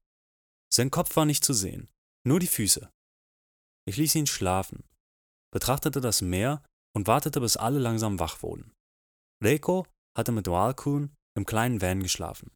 Sein 0.74 0.92
Kopf 0.92 1.16
war 1.16 1.26
nicht 1.26 1.46
zu 1.46 1.54
sehen, 1.54 1.90
nur 2.26 2.40
die 2.40 2.48
Füße. 2.48 2.90
Ich 3.88 3.98
ließ 3.98 4.16
ihn 4.16 4.28
schlafen, 4.28 4.84
betrachtete 5.54 6.02
das 6.02 6.22
Meer 6.22 6.64
und 6.96 7.08
wartete, 7.08 7.40
bis 7.40 7.58
alle 7.58 7.80
langsam 7.80 8.20
wach 8.20 8.42
wurden. 8.42 8.74
Reiko 9.42 9.86
hatte 10.18 10.32
mit 10.32 10.48
Walkun 10.48 11.16
im 11.38 11.46
kleinen 11.46 11.82
Van 11.82 12.02
geschlafen. 12.02 12.52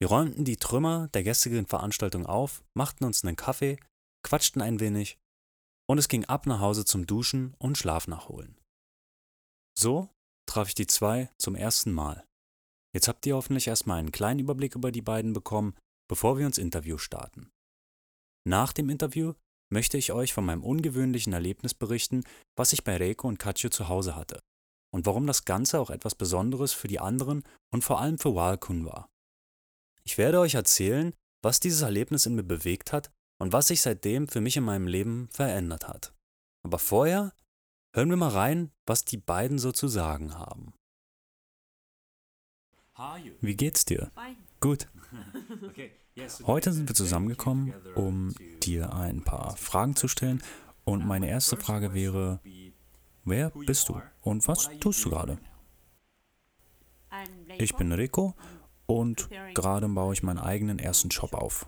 Wir 0.00 0.08
räumten 0.08 0.44
die 0.44 0.56
Trümmer 0.56 1.08
der 1.08 1.22
gestrigen 1.22 1.66
Veranstaltung 1.66 2.26
auf, 2.26 2.64
machten 2.74 3.04
uns 3.04 3.24
einen 3.24 3.36
Kaffee, 3.36 3.78
quatschten 4.24 4.60
ein 4.60 4.80
wenig 4.80 5.18
und 5.88 5.98
es 5.98 6.08
ging 6.08 6.24
ab 6.24 6.46
nach 6.46 6.60
Hause 6.60 6.84
zum 6.84 7.06
Duschen 7.06 7.54
und 7.58 7.78
Schlaf 7.78 8.08
nachholen. 8.08 8.58
So 9.78 10.08
traf 10.48 10.68
ich 10.68 10.74
die 10.74 10.86
zwei 10.86 11.30
zum 11.38 11.54
ersten 11.54 11.92
Mal. 11.92 12.24
Jetzt 12.94 13.08
habt 13.08 13.26
ihr 13.26 13.34
hoffentlich 13.34 13.66
erstmal 13.66 13.98
einen 13.98 14.12
kleinen 14.12 14.40
Überblick 14.40 14.74
über 14.74 14.92
die 14.92 15.02
beiden 15.02 15.32
bekommen, 15.32 15.74
bevor 16.08 16.38
wir 16.38 16.46
ins 16.46 16.58
Interview 16.58 16.98
starten. 16.98 17.50
Nach 18.46 18.72
dem 18.72 18.88
Interview 18.90 19.34
möchte 19.72 19.96
ich 19.96 20.12
euch 20.12 20.32
von 20.32 20.44
meinem 20.44 20.62
ungewöhnlichen 20.62 21.32
Erlebnis 21.32 21.74
berichten, 21.74 22.24
was 22.56 22.72
ich 22.72 22.84
bei 22.84 22.96
Reiko 22.96 23.26
und 23.26 23.38
Katjo 23.38 23.70
zu 23.70 23.88
Hause 23.88 24.14
hatte 24.14 24.40
und 24.92 25.06
warum 25.06 25.26
das 25.26 25.44
Ganze 25.44 25.80
auch 25.80 25.90
etwas 25.90 26.14
Besonderes 26.14 26.72
für 26.72 26.88
die 26.88 27.00
anderen 27.00 27.42
und 27.72 27.82
vor 27.82 28.00
allem 28.00 28.18
für 28.18 28.34
Walkun 28.34 28.84
war. 28.84 29.08
Ich 30.06 30.18
werde 30.18 30.38
euch 30.38 30.54
erzählen, 30.54 31.14
was 31.42 31.60
dieses 31.60 31.82
Erlebnis 31.82 32.26
in 32.26 32.34
mir 32.34 32.42
bewegt 32.42 32.92
hat 32.92 33.10
und 33.38 33.52
was 33.52 33.68
sich 33.68 33.80
seitdem 33.80 34.28
für 34.28 34.40
mich 34.40 34.56
in 34.56 34.64
meinem 34.64 34.86
Leben 34.86 35.28
verändert 35.30 35.88
hat. 35.88 36.14
Aber 36.62 36.78
vorher 36.78 37.32
hören 37.94 38.10
wir 38.10 38.16
mal 38.16 38.30
rein, 38.30 38.70
was 38.86 39.04
die 39.04 39.16
beiden 39.16 39.58
so 39.58 39.72
zu 39.72 39.88
sagen 39.88 40.34
haben. 40.38 40.74
Wie 43.40 43.56
geht's 43.56 43.84
dir? 43.84 44.12
Gut. 44.60 44.88
Heute 46.44 46.72
sind 46.72 46.88
wir 46.88 46.94
zusammengekommen, 46.94 47.74
um 47.94 48.34
dir 48.62 48.94
ein 48.94 49.24
paar 49.24 49.56
Fragen 49.56 49.96
zu 49.96 50.06
stellen. 50.06 50.42
Und 50.84 51.04
meine 51.06 51.28
erste 51.28 51.56
Frage 51.56 51.92
wäre, 51.94 52.40
wer 53.24 53.50
bist 53.50 53.88
du 53.88 54.00
und 54.20 54.46
was 54.46 54.70
tust 54.80 55.04
du 55.04 55.10
gerade? 55.10 55.38
Ich 57.58 57.74
bin 57.74 57.92
Rico 57.92 58.34
und 58.86 59.28
gerade 59.54 59.88
baue 59.88 60.12
ich 60.12 60.22
meinen 60.22 60.38
eigenen 60.38 60.78
ersten 60.78 61.10
Shop 61.10 61.34
auf. 61.34 61.66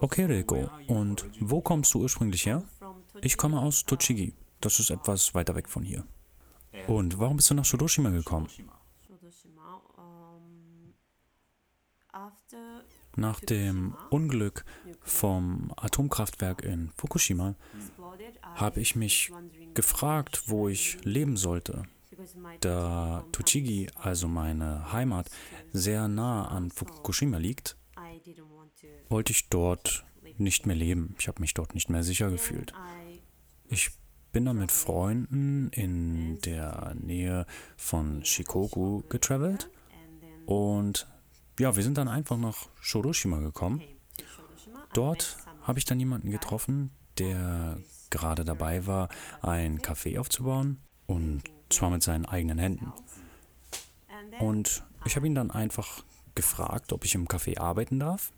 Okay, 0.00 0.24
Rico, 0.24 0.68
und 0.88 1.30
wo 1.40 1.60
kommst 1.60 1.94
du 1.94 2.00
ursprünglich 2.02 2.46
her? 2.46 2.64
Ich 3.20 3.36
komme 3.36 3.60
aus 3.60 3.84
Tochigi. 3.84 4.34
Das 4.60 4.80
ist 4.80 4.90
etwas 4.90 5.34
weiter 5.34 5.54
weg 5.54 5.68
von 5.68 5.84
hier. 5.84 6.04
Und 6.88 7.18
warum 7.18 7.36
bist 7.36 7.50
du 7.50 7.54
nach 7.54 7.64
Shiroshima 7.64 8.10
gekommen? 8.10 8.48
Nach 13.16 13.40
dem 13.40 13.96
Unglück 14.10 14.64
vom 15.02 15.72
Atomkraftwerk 15.76 16.62
in 16.62 16.90
Fukushima 16.96 17.54
habe 18.42 18.80
ich 18.80 18.96
mich 18.96 19.32
gefragt, 19.74 20.44
wo 20.48 20.68
ich 20.68 20.98
leben 21.04 21.36
sollte. 21.36 21.84
Da 22.60 23.24
Tochigi, 23.32 23.88
also 23.94 24.28
meine 24.28 24.92
Heimat, 24.92 25.30
sehr 25.72 26.08
nah 26.08 26.48
an 26.48 26.70
Fukushima 26.70 27.38
liegt, 27.38 27.76
wollte 29.08 29.32
ich 29.32 29.48
dort 29.48 30.04
nicht 30.38 30.66
mehr 30.66 30.76
leben. 30.76 31.14
Ich 31.18 31.28
habe 31.28 31.40
mich 31.40 31.54
dort 31.54 31.74
nicht 31.74 31.88
mehr 31.90 32.02
sicher 32.02 32.30
gefühlt. 32.30 32.72
Ich 33.68 33.90
bin 34.32 34.44
dann 34.44 34.58
mit 34.58 34.72
Freunden 34.72 35.68
in 35.70 36.40
der 36.40 36.94
Nähe 36.94 37.46
von 37.76 38.24
Shikoku 38.24 39.02
getravelt 39.08 39.70
und 40.46 41.06
ja, 41.58 41.76
wir 41.76 41.82
sind 41.84 41.98
dann 41.98 42.08
einfach 42.08 42.36
nach 42.36 42.68
Shoroshima 42.80 43.38
gekommen. 43.38 43.80
Dort 44.92 45.36
habe 45.62 45.78
ich 45.78 45.84
dann 45.84 46.00
jemanden 46.00 46.30
getroffen, 46.30 46.90
der 47.18 47.78
gerade 48.10 48.44
dabei 48.44 48.86
war, 48.86 49.08
ein 49.40 49.78
Café 49.80 50.18
aufzubauen 50.18 50.80
und 51.06 51.42
zwar 51.70 51.90
mit 51.90 52.02
seinen 52.02 52.26
eigenen 52.26 52.58
Händen. 52.58 52.92
Und 54.40 54.84
ich 55.04 55.16
habe 55.16 55.26
ihn 55.26 55.34
dann 55.34 55.50
einfach 55.50 56.04
gefragt, 56.34 56.92
ob 56.92 57.04
ich 57.04 57.14
im 57.14 57.28
Café 57.28 57.58
arbeiten 57.58 58.00
darf. 58.00 58.32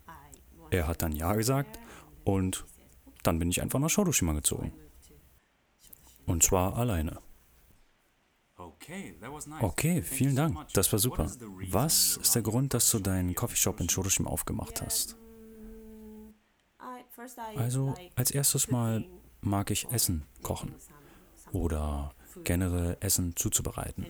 Er 0.69 0.87
hat 0.87 1.01
dann 1.01 1.13
ja 1.13 1.33
gesagt 1.33 1.79
und 2.23 2.65
dann 3.23 3.39
bin 3.39 3.49
ich 3.49 3.61
einfach 3.61 3.79
nach 3.79 3.89
Shoroshima 3.89 4.33
gezogen. 4.33 4.73
Und 6.25 6.43
zwar 6.43 6.75
alleine. 6.75 7.19
Okay, 9.61 10.01
vielen 10.01 10.35
Dank. 10.35 10.67
Das 10.73 10.91
war 10.91 10.99
super. 10.99 11.31
Was 11.69 12.17
ist 12.17 12.35
der 12.35 12.41
Grund, 12.41 12.73
dass 12.73 12.89
du 12.91 12.99
deinen 12.99 13.33
Coffeeshop 13.35 13.79
in 13.79 13.89
Shoroshima 13.89 14.29
aufgemacht 14.29 14.81
hast? 14.81 15.15
Also, 17.55 17.95
als 18.15 18.31
erstes 18.31 18.69
Mal 18.69 19.05
mag 19.41 19.71
ich 19.71 19.89
Essen 19.91 20.25
kochen 20.43 20.75
oder 21.51 22.13
generell 22.43 22.97
Essen 22.99 23.35
zuzubereiten. 23.35 24.05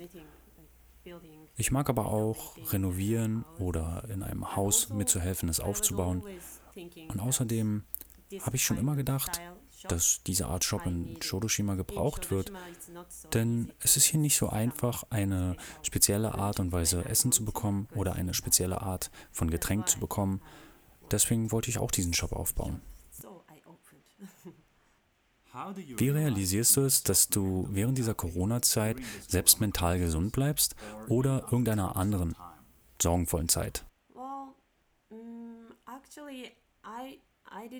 Ich 1.56 1.72
mag 1.72 1.90
aber 1.90 2.08
auch 2.08 2.56
renovieren 2.72 3.44
oder 3.58 4.04
in 4.10 4.22
einem 4.22 4.56
Haus 4.56 4.90
mitzuhelfen, 4.90 5.50
es 5.50 5.60
aufzubauen. 5.60 6.24
Und 7.08 7.20
außerdem 7.20 7.84
habe 8.42 8.56
ich 8.56 8.64
schon 8.64 8.78
immer 8.78 8.96
gedacht, 8.96 9.42
dass 9.88 10.22
diese 10.24 10.48
Art 10.48 10.64
Shop 10.64 10.86
in 10.86 11.22
Shodoshima 11.22 11.76
gebraucht 11.76 12.32
wird, 12.32 12.52
denn 13.34 13.72
es 13.80 13.98
ist 13.98 14.06
hier 14.06 14.20
nicht 14.20 14.38
so 14.38 14.50
einfach, 14.50 15.04
eine 15.10 15.56
spezielle 15.82 16.36
Art 16.36 16.60
und 16.60 16.72
Weise 16.72 17.06
Essen 17.06 17.32
zu 17.32 17.46
bekommen 17.46 17.88
oder 17.96 18.14
eine 18.14 18.34
spezielle 18.34 18.82
Art 18.82 19.12
von 19.32 19.50
Getränk 19.50 19.88
zu 19.88 20.00
bekommen. 20.00 20.42
Deswegen 21.12 21.52
wollte 21.52 21.70
ich 21.70 21.80
auch 21.80 21.92
diesen 21.92 22.14
Shop 22.14 22.34
aufbauen. 22.34 22.82
Wie 25.98 26.10
realisierst 26.10 26.78
du 26.78 26.82
es, 26.82 27.04
dass 27.04 27.30
du 27.30 27.68
während 27.72 27.98
dieser 27.98 28.14
Corona-Zeit 28.14 28.98
selbst 29.28 29.60
mental 29.60 30.00
gesund 30.00 30.32
bleibst 30.32 30.76
oder 31.08 31.44
irgendeiner 31.52 31.96
anderen 31.96 32.36
sorgenvollen 33.02 33.50
Zeit? 33.50 33.86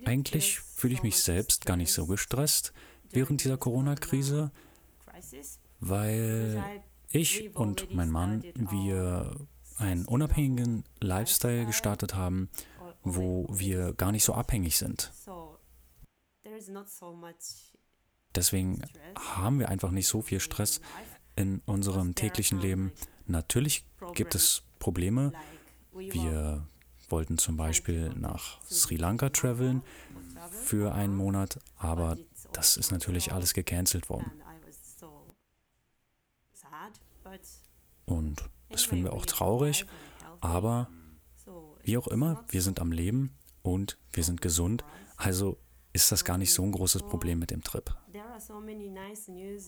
Eigentlich 0.06 0.60
fühle 0.60 0.94
ich 0.94 1.04
mich 1.04 1.22
selbst 1.22 1.66
gar 1.66 1.78
nicht 1.78 1.92
so 1.92 2.08
gestresst 2.08 2.74
während 3.12 3.44
dieser 3.44 3.58
Corona-Krise, 3.58 4.52
weil 5.80 6.82
ich 7.10 7.56
und 7.56 7.94
mein 7.94 8.10
Mann, 8.10 8.44
wir 8.56 9.36
einen 9.78 10.06
unabhängigen 10.06 10.84
Lifestyle 11.00 11.66
gestartet 11.66 12.16
haben, 12.16 12.50
wo 13.04 13.48
wir 13.52 13.94
gar 13.94 14.12
nicht 14.12 14.24
so 14.24 14.34
abhängig 14.34 14.78
sind. 14.78 15.12
Deswegen 18.36 18.82
haben 19.16 19.60
wir 19.60 19.70
einfach 19.70 19.92
nicht 19.92 20.08
so 20.08 20.22
viel 20.22 20.40
Stress 20.40 20.82
in 21.36 21.62
unserem 21.66 22.16
täglichen 22.16 22.60
Leben. 22.60 22.92
Natürlich 23.26 23.86
gibt 24.14 24.36
es 24.36 24.64
Probleme, 24.80 25.34
Wir 25.98 26.68
wollten 27.10 27.38
zum 27.38 27.58
Beispiel 27.58 28.10
nach 28.10 28.62
Sri 28.66 28.98
Lanka 28.98 29.30
traveln 29.30 29.82
für 30.52 30.94
einen 30.94 31.16
Monat, 31.16 31.60
aber 31.78 32.18
das 32.54 32.78
ist 32.78 32.92
natürlich 32.92 33.34
alles 33.34 33.54
gecancelt 33.54 34.10
worden. 34.10 34.32
Und 38.06 38.50
das 38.70 38.84
finden 38.84 39.06
wir 39.06 39.14
auch 39.14 39.26
traurig, 39.26 39.86
aber 40.40 40.90
wie 41.82 41.98
auch 41.98 42.08
immer, 42.08 42.44
wir 42.50 42.62
sind 42.62 42.80
am 42.80 42.92
Leben 42.92 43.36
und 43.64 43.98
wir 44.12 44.24
sind 44.24 44.42
gesund, 44.42 44.84
also 45.16 45.58
ist 45.94 46.12
das 46.12 46.24
gar 46.24 46.38
nicht 46.38 46.54
so 46.54 46.64
ein 46.64 46.72
großes 46.72 47.04
Problem 47.04 47.40
mit 47.40 47.52
dem 47.52 47.64
Trip. 47.64 47.96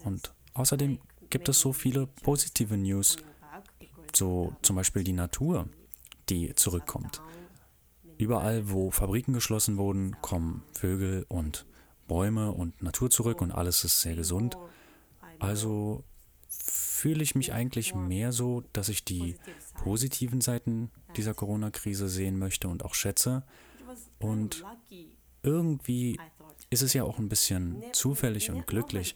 Und 0.05 0.33
außerdem 0.53 0.99
gibt 1.29 1.49
es 1.49 1.59
so 1.59 1.73
viele 1.73 2.07
positive 2.07 2.77
News, 2.77 3.17
so 4.15 4.55
zum 4.61 4.75
Beispiel 4.75 5.03
die 5.03 5.13
Natur, 5.13 5.67
die 6.29 6.53
zurückkommt. 6.55 7.21
Überall, 8.17 8.69
wo 8.69 8.91
Fabriken 8.91 9.33
geschlossen 9.33 9.77
wurden, 9.77 10.19
kommen 10.21 10.63
Vögel 10.73 11.25
und 11.29 11.65
Bäume 12.07 12.51
und 12.51 12.81
Natur 12.81 13.09
zurück 13.09 13.41
und 13.41 13.51
alles 13.51 13.83
ist 13.83 14.01
sehr 14.01 14.15
gesund. 14.15 14.57
Also 15.39 16.03
fühle 16.49 17.23
ich 17.23 17.35
mich 17.35 17.53
eigentlich 17.53 17.95
mehr 17.95 18.31
so, 18.33 18.63
dass 18.73 18.89
ich 18.89 19.05
die 19.05 19.35
positiven 19.75 20.41
Seiten 20.41 20.91
dieser 21.15 21.33
Corona-Krise 21.33 22.09
sehen 22.09 22.37
möchte 22.37 22.67
und 22.67 22.83
auch 22.83 22.93
schätze. 22.93 23.43
Und 24.19 24.65
irgendwie 25.43 26.19
ist 26.69 26.81
es 26.81 26.93
ja 26.93 27.03
auch 27.03 27.17
ein 27.17 27.29
bisschen 27.29 27.83
zufällig 27.93 28.51
und 28.51 28.67
glücklich, 28.67 29.15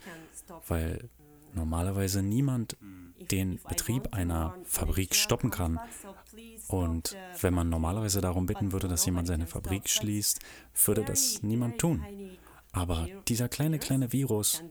weil 0.68 1.10
normalerweise 1.54 2.24
niemand 2.24 2.78
den 3.32 3.60
Betrieb 3.68 4.14
einer 4.14 4.56
Fabrik 4.64 5.16
stoppen 5.16 5.50
kann. 5.50 5.80
Und 6.68 7.16
wenn 7.42 7.54
man 7.54 7.70
normalerweise 7.70 8.22
darum 8.22 8.46
bitten 8.46 8.72
würde, 8.72 8.88
dass 8.88 9.06
jemand 9.06 9.28
seine 9.28 9.48
Fabrik 9.48 9.88
schließt, 9.88 10.40
würde 10.86 11.04
das 11.04 11.44
niemand 11.44 11.78
tun. 11.78 12.04
Aber 12.72 13.08
dieser 13.28 13.50
kleine, 13.50 13.78
kleine 13.78 14.12
Virus 14.12 14.64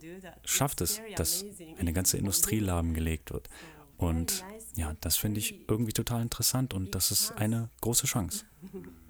schafft 0.44 0.80
es, 0.80 1.00
dass 1.16 1.44
eine 1.78 1.92
ganze 1.92 2.18
Industrie 2.18 2.58
lahmgelegt 2.58 3.32
wird. 3.32 3.48
Und 3.96 4.44
ja, 4.74 4.96
das 5.00 5.16
finde 5.16 5.38
ich 5.38 5.68
irgendwie 5.68 5.92
total 5.92 6.22
interessant 6.22 6.74
und 6.74 6.94
das 6.94 7.12
ist 7.12 7.32
eine 7.32 7.70
große 7.80 8.06
Chance. 8.06 8.44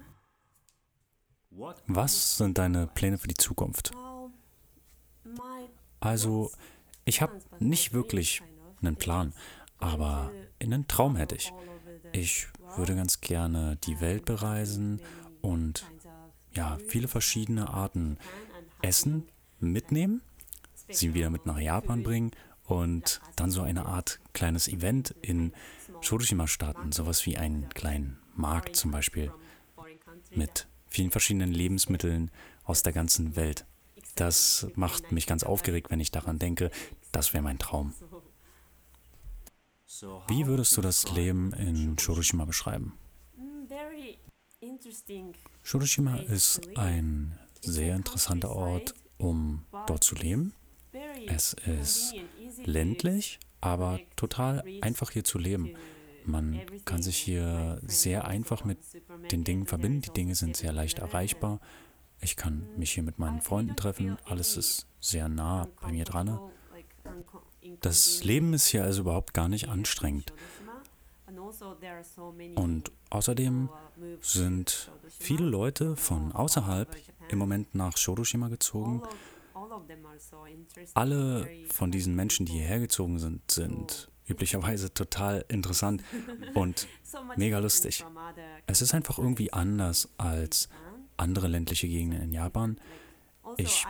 Was 1.87 2.37
sind 2.37 2.57
deine 2.57 2.87
Pläne 2.87 3.17
für 3.17 3.27
die 3.27 3.37
Zukunft? 3.37 3.91
Also, 5.99 6.51
ich 7.05 7.21
habe 7.21 7.39
nicht 7.59 7.93
wirklich 7.93 8.41
einen 8.81 8.95
Plan, 8.95 9.33
aber 9.77 10.31
einen 10.61 10.87
Traum 10.87 11.15
hätte 11.15 11.35
ich. 11.35 11.53
Ich 12.11 12.47
würde 12.75 12.95
ganz 12.95 13.21
gerne 13.21 13.77
die 13.83 13.99
Welt 14.01 14.25
bereisen 14.25 15.01
und 15.41 15.85
ja, 16.53 16.77
viele 16.87 17.07
verschiedene 17.07 17.69
Arten 17.69 18.17
Essen 18.81 19.27
mitnehmen, 19.59 20.21
sie 20.89 21.13
wieder 21.13 21.29
mit 21.29 21.45
nach 21.45 21.59
Japan 21.59 22.03
bringen 22.03 22.31
und 22.65 23.21
dann 23.35 23.51
so 23.51 23.61
eine 23.61 23.85
Art 23.85 24.19
kleines 24.33 24.67
Event 24.67 25.15
in 25.21 25.53
Shodoshima 26.01 26.47
starten, 26.47 26.91
sowas 26.91 27.25
wie 27.25 27.37
einen 27.37 27.69
kleinen 27.69 28.19
Markt 28.35 28.75
zum 28.75 28.91
Beispiel 28.91 29.31
mit 30.31 30.67
vielen 30.93 31.11
verschiedenen 31.11 31.51
Lebensmitteln 31.51 32.29
aus 32.63 32.83
der 32.83 32.93
ganzen 32.93 33.35
Welt. 33.35 33.65
Das 34.15 34.67
macht 34.75 35.11
mich 35.11 35.25
ganz 35.25 35.43
aufgeregt, 35.43 35.89
wenn 35.89 35.99
ich 35.99 36.11
daran 36.11 36.37
denke. 36.37 36.69
Das 37.11 37.33
wäre 37.33 37.43
mein 37.43 37.57
Traum. 37.57 37.93
Wie 40.27 40.45
würdest 40.45 40.77
du 40.77 40.81
das 40.81 41.11
Leben 41.11 41.51
in 41.53 41.97
Shoroshima 41.97 42.45
beschreiben? 42.45 42.93
Shoroshima 45.63 46.17
ist 46.17 46.77
ein 46.77 47.39
sehr 47.61 47.95
interessanter 47.95 48.51
Ort, 48.51 48.93
um 49.17 49.65
dort 49.87 50.03
zu 50.03 50.15
leben. 50.15 50.53
Es 51.27 51.53
ist 51.53 52.13
ländlich, 52.65 53.39
aber 53.61 53.99
total 54.15 54.63
einfach 54.81 55.09
hier 55.09 55.23
zu 55.23 55.39
leben. 55.39 55.75
Man 56.25 56.61
kann 56.85 57.01
sich 57.01 57.17
hier 57.17 57.79
sehr 57.83 58.25
einfach 58.25 58.65
mit 58.65 58.79
den 59.31 59.43
Dingen 59.43 59.65
verbinden. 59.65 60.01
Die 60.01 60.13
Dinge 60.13 60.35
sind 60.35 60.55
sehr 60.55 60.73
leicht 60.73 60.99
erreichbar. 60.99 61.59
Ich 62.21 62.35
kann 62.35 62.67
mich 62.77 62.91
hier 62.91 63.03
mit 63.03 63.19
meinen 63.19 63.41
Freunden 63.41 63.75
treffen. 63.75 64.17
Alles 64.25 64.55
ist 64.57 64.87
sehr 64.99 65.27
nah 65.27 65.67
bei 65.81 65.91
mir 65.91 66.05
dran. 66.05 66.39
Das 67.81 68.23
Leben 68.23 68.53
ist 68.53 68.67
hier 68.67 68.83
also 68.83 69.01
überhaupt 69.01 69.33
gar 69.33 69.49
nicht 69.49 69.67
anstrengend. 69.69 70.33
Und 72.55 72.91
außerdem 73.09 73.69
sind 74.21 74.91
viele 75.19 75.45
Leute 75.45 75.95
von 75.95 76.31
außerhalb 76.31 76.95
im 77.29 77.39
Moment 77.39 77.75
nach 77.75 77.97
Shodoshima 77.97 78.47
gezogen. 78.47 79.01
Alle 80.93 81.49
von 81.67 81.91
diesen 81.91 82.15
Menschen, 82.15 82.45
die 82.45 82.53
hierher 82.53 82.79
gezogen 82.79 83.19
sind, 83.19 83.49
sind 83.49 84.09
üblicherweise 84.27 84.93
total 84.93 85.45
interessant 85.47 86.03
und 86.53 86.87
mega 87.35 87.59
lustig. 87.59 88.05
Es 88.67 88.81
ist 88.81 88.93
einfach 88.93 89.17
irgendwie 89.17 89.51
anders 89.53 90.09
als 90.17 90.69
andere 91.17 91.47
ländliche 91.47 91.87
Gegenden 91.87 92.21
in 92.21 92.33
Japan. 92.33 92.79
Ich 93.57 93.85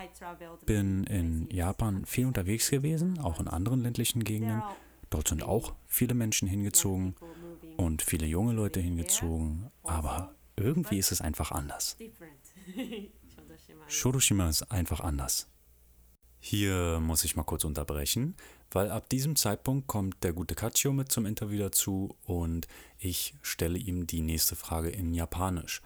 bin 0.65 1.03
in 1.05 1.49
Japan 1.49 2.05
viel 2.05 2.25
unterwegs 2.25 2.69
gewesen, 2.69 3.19
auch 3.19 3.39
in 3.39 3.47
anderen 3.47 3.81
ländlichen 3.81 4.23
Gegenden. 4.23 4.63
Dort 5.09 5.27
sind 5.27 5.43
auch 5.43 5.73
viele 5.85 6.15
Menschen 6.15 6.47
hingezogen 6.47 7.15
und 7.77 8.01
viele 8.01 8.25
junge 8.25 8.53
Leute 8.53 8.79
hingezogen, 8.79 9.69
aber 9.83 10.33
irgendwie 10.55 10.97
ist 10.97 11.11
es 11.11 11.21
einfach 11.21 11.51
anders. 11.51 11.97
Shodoshima 13.87 14.49
ist 14.49 14.63
einfach 14.71 15.01
anders. 15.01 15.47
Hier 16.39 16.99
muss 16.99 17.23
ich 17.23 17.35
mal 17.35 17.43
kurz 17.43 17.63
unterbrechen, 17.63 18.35
weil 18.73 18.89
ab 18.89 19.09
diesem 19.09 19.35
Zeitpunkt 19.35 19.87
kommt 19.87 20.23
der 20.23 20.33
gute 20.33 20.55
Kachio 20.55 20.93
mit 20.93 21.11
zum 21.11 21.25
Interview 21.25 21.59
dazu 21.59 22.15
und 22.25 22.67
ich 22.97 23.35
stelle 23.41 23.77
ihm 23.77 24.07
die 24.07 24.21
nächste 24.21 24.55
Frage 24.55 24.89
in 24.89 25.13
Japanisch. 25.13 25.81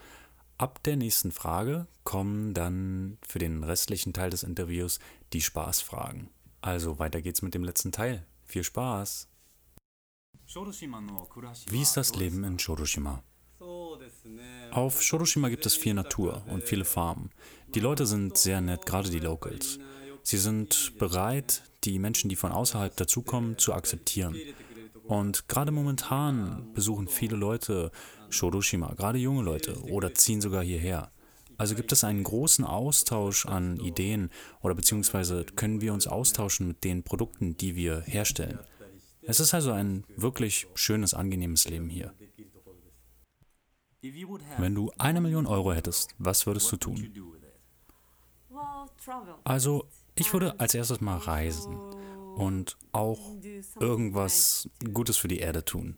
Ab 0.58 0.82
der 0.84 0.96
nächsten 0.96 1.32
Frage 1.32 1.88
kommen 2.04 2.54
dann 2.54 3.18
für 3.28 3.40
den 3.40 3.64
restlichen 3.64 4.14
Teil 4.14 4.32
des 4.32 4.44
Interviews 4.44 5.00
die 5.34 5.42
Spaßfragen. 5.42 6.30
Also 6.62 6.98
weiter 6.98 7.22
geht's 7.22 7.42
mit 7.42 7.54
dem 7.54 7.64
letzten 7.64 7.92
Teil. 7.92 8.26
Viel 8.46 8.64
Spaß! 8.64 9.28
Wie 11.70 11.82
ist 11.82 11.98
das 11.98 12.16
Leben 12.16 12.44
in 12.44 12.58
Shoroshima? 12.58 13.22
Auf 14.72 15.02
Shoroshima 15.02 15.50
gibt 15.50 15.66
es 15.66 15.76
viel 15.76 15.94
Natur 15.94 16.44
und 16.48 16.64
viele 16.64 16.86
Farmen. 16.86 17.32
Die 17.76 17.80
Leute 17.80 18.06
sind 18.06 18.38
sehr 18.38 18.62
nett, 18.62 18.86
gerade 18.86 19.10
die 19.10 19.20
Locals. 19.20 19.78
Sie 20.28 20.38
sind 20.38 20.98
bereit, 20.98 21.64
die 21.86 22.00
Menschen, 22.00 22.28
die 22.28 22.36
von 22.36 22.52
außerhalb 22.52 22.94
dazukommen, 22.98 23.58
zu 23.58 23.72
akzeptieren. 23.72 24.36
Und 25.06 25.48
gerade 25.48 25.72
momentan 25.72 26.68
besuchen 26.74 27.08
viele 27.08 27.38
Leute 27.38 27.92
Shodoshima, 28.30 28.94
gerade 28.96 29.20
junge 29.20 29.42
Leute, 29.42 29.82
oder 29.84 30.14
ziehen 30.14 30.42
sogar 30.42 30.66
hierher. 30.66 31.14
Also 31.56 31.76
gibt 31.76 31.94
es 31.94 32.04
einen 32.04 32.24
großen 32.24 32.66
Austausch 32.66 33.46
an 33.46 33.80
Ideen 33.80 34.30
oder 34.60 34.76
beziehungsweise 34.76 35.46
können 35.46 35.80
wir 35.80 35.94
uns 35.94 36.08
austauschen 36.08 36.68
mit 36.68 36.84
den 36.84 37.04
Produkten, 37.04 37.56
die 37.56 37.78
wir 37.78 38.02
herstellen. 38.02 38.60
Es 39.22 39.40
ist 39.40 39.54
also 39.54 39.72
ein 39.72 40.04
wirklich 40.18 40.68
schönes, 40.76 41.14
angenehmes 41.14 41.70
Leben 41.70 41.88
hier. 41.88 42.14
Wenn 44.58 44.76
du 44.76 44.92
eine 44.98 45.22
Million 45.22 45.48
Euro 45.48 45.72
hättest, 45.72 46.16
was 46.18 46.46
würdest 46.46 46.70
du 46.70 46.76
tun? 46.76 47.14
Also 49.46 49.88
ich 50.20 50.34
würde 50.34 50.60
als 50.60 50.74
erstes 50.74 51.02
mal 51.02 51.18
reisen 51.18 51.78
und 52.36 52.78
auch 52.92 53.36
irgendwas 53.80 54.70
Gutes 54.94 55.18
für 55.18 55.28
die 55.28 55.40
Erde 55.40 55.66
tun. 55.66 55.98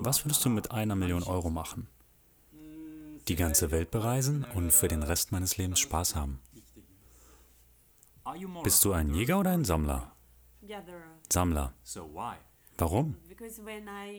Was 0.00 0.24
würdest 0.24 0.44
du 0.44 0.50
mit 0.50 0.70
einer 0.70 0.94
Million 0.94 1.22
Euro 1.22 1.50
machen? 1.50 1.88
Die 3.28 3.36
ganze 3.36 3.70
Welt 3.70 3.90
bereisen 3.90 4.44
und 4.54 4.70
für 4.70 4.88
den 4.88 5.02
Rest 5.02 5.32
meines 5.32 5.56
Lebens 5.56 5.80
Spaß 5.80 6.14
haben. 6.14 6.40
Bist 8.62 8.84
du 8.84 8.92
ein 8.92 9.14
Jäger 9.14 9.40
oder 9.40 9.50
ein 9.50 9.64
Sammler? 9.64 10.12
Sammler. 11.30 11.74
Warum? 12.78 13.16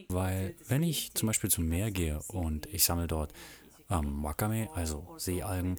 Weil 0.10 0.56
wenn 0.68 0.84
ich 0.84 1.14
zum 1.14 1.28
Beispiel 1.28 1.50
zum 1.50 1.68
Meer 1.68 1.92
gehe 1.92 2.22
und 2.28 2.68
ich 2.68 2.84
sammle 2.84 3.08
dort 3.08 3.34
ähm, 3.90 4.24
Wakame, 4.24 4.70
also 4.74 5.16
Seealgen, 5.18 5.78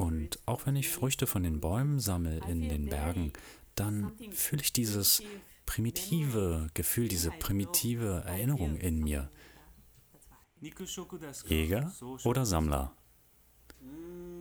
und 0.00 0.38
auch 0.46 0.64
wenn 0.64 0.76
ich 0.76 0.88
Früchte 0.88 1.26
von 1.26 1.42
den 1.42 1.60
Bäumen 1.60 2.00
sammle 2.00 2.40
in 2.48 2.70
den 2.70 2.86
Bergen, 2.88 3.34
dann 3.74 4.12
fühle 4.32 4.62
ich 4.62 4.72
dieses 4.72 5.22
primitive 5.66 6.68
Gefühl, 6.72 7.06
diese 7.06 7.30
primitive 7.30 8.22
Erinnerung 8.26 8.78
in 8.78 9.00
mir. 9.00 9.30
Jäger 11.46 11.92
oder 12.24 12.46
Sammler? 12.46 12.96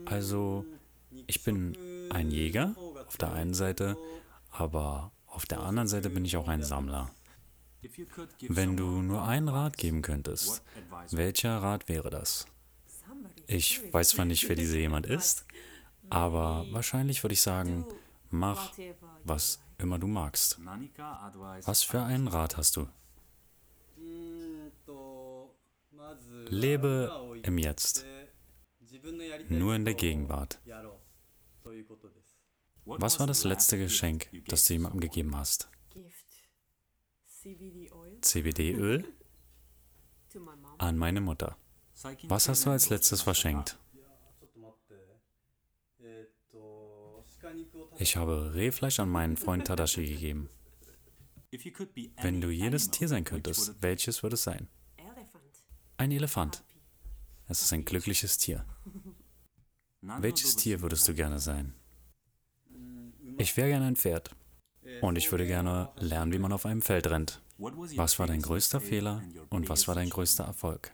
Also, 0.05 0.65
ich 1.27 1.43
bin 1.43 1.77
ein 2.09 2.31
Jäger 2.31 2.73
auf 3.05 3.17
der 3.17 3.33
einen 3.33 3.53
Seite, 3.53 3.97
aber 4.51 5.11
auf 5.25 5.45
der 5.45 5.59
anderen 5.59 5.89
Seite 5.89 6.09
bin 6.09 6.23
ich 6.23 6.37
auch 6.37 6.47
ein 6.47 6.63
Sammler. 6.63 7.13
Wenn 8.47 8.77
du 8.77 9.01
nur 9.01 9.27
einen 9.27 9.49
Rat 9.49 9.75
geben 9.75 10.01
könntest, 10.01 10.63
welcher 11.11 11.57
Rat 11.57 11.89
wäre 11.89 12.09
das? 12.09 12.45
Ich 13.51 13.81
weiß 13.91 14.09
zwar 14.09 14.25
nicht, 14.25 14.47
wer 14.47 14.55
dieser 14.55 14.77
jemand 14.77 15.07
ist, 15.07 15.45
aber 16.09 16.65
wahrscheinlich 16.71 17.23
würde 17.23 17.33
ich 17.33 17.41
sagen, 17.41 17.85
mach, 18.29 18.73
was 19.23 19.61
immer 19.77 19.99
du 19.99 20.07
magst. 20.07 20.59
Was 21.65 21.83
für 21.83 22.01
einen 22.01 22.27
Rat 22.27 22.57
hast 22.57 22.75
du? 22.77 22.87
Lebe 26.49 27.39
im 27.43 27.57
Jetzt, 27.57 28.05
nur 29.49 29.75
in 29.75 29.85
der 29.85 29.93
Gegenwart. 29.93 30.59
Was 32.85 33.19
war 33.19 33.27
das 33.27 33.43
letzte 33.43 33.77
Geschenk, 33.77 34.29
das 34.47 34.65
du 34.65 34.73
jemandem 34.73 34.99
gegeben 34.99 35.35
hast? 35.35 35.69
CBD-Öl? 38.21 39.05
An 40.77 40.97
meine 40.97 41.21
Mutter. 41.21 41.57
Was 42.23 42.47
hast 42.47 42.65
du 42.65 42.69
als 42.69 42.89
letztes 42.89 43.21
verschenkt? 43.21 43.77
Ich 47.99 48.15
habe 48.15 48.53
Rehfleisch 48.53 49.01
an 49.01 49.09
meinen 49.09 49.35
Freund 49.35 49.67
Tadashi 49.67 50.05
gegeben. 50.05 50.49
Wenn 52.21 52.39
du 52.39 52.49
jedes 52.49 52.91
Tier 52.91 53.09
sein 53.09 53.25
könntest, 53.25 53.75
welches 53.81 54.23
würde 54.23 54.35
es 54.35 54.43
sein? 54.43 54.69
Ein 55.97 56.11
Elefant. 56.11 56.63
Es 57.49 57.61
ist 57.61 57.73
ein 57.73 57.83
glückliches 57.83 58.37
Tier. 58.37 58.65
Welches 60.01 60.55
Tier 60.55 60.81
würdest 60.81 61.09
du 61.09 61.13
gerne 61.13 61.39
sein? 61.39 61.73
Ich 63.37 63.57
wäre 63.57 63.67
gerne 63.67 63.87
ein 63.87 63.97
Pferd. 63.97 64.33
Und 65.01 65.17
ich 65.17 65.29
würde 65.31 65.45
gerne 65.45 65.91
lernen, 65.97 66.31
wie 66.31 66.39
man 66.39 66.53
auf 66.53 66.65
einem 66.65 66.81
Feld 66.81 67.07
rennt. 67.07 67.41
Was 67.57 68.17
war 68.17 68.27
dein 68.27 68.41
größter 68.41 68.79
Fehler 68.79 69.21
und 69.49 69.67
was 69.67 69.89
war 69.89 69.95
dein 69.95 70.09
größter 70.09 70.45
Erfolg? 70.45 70.93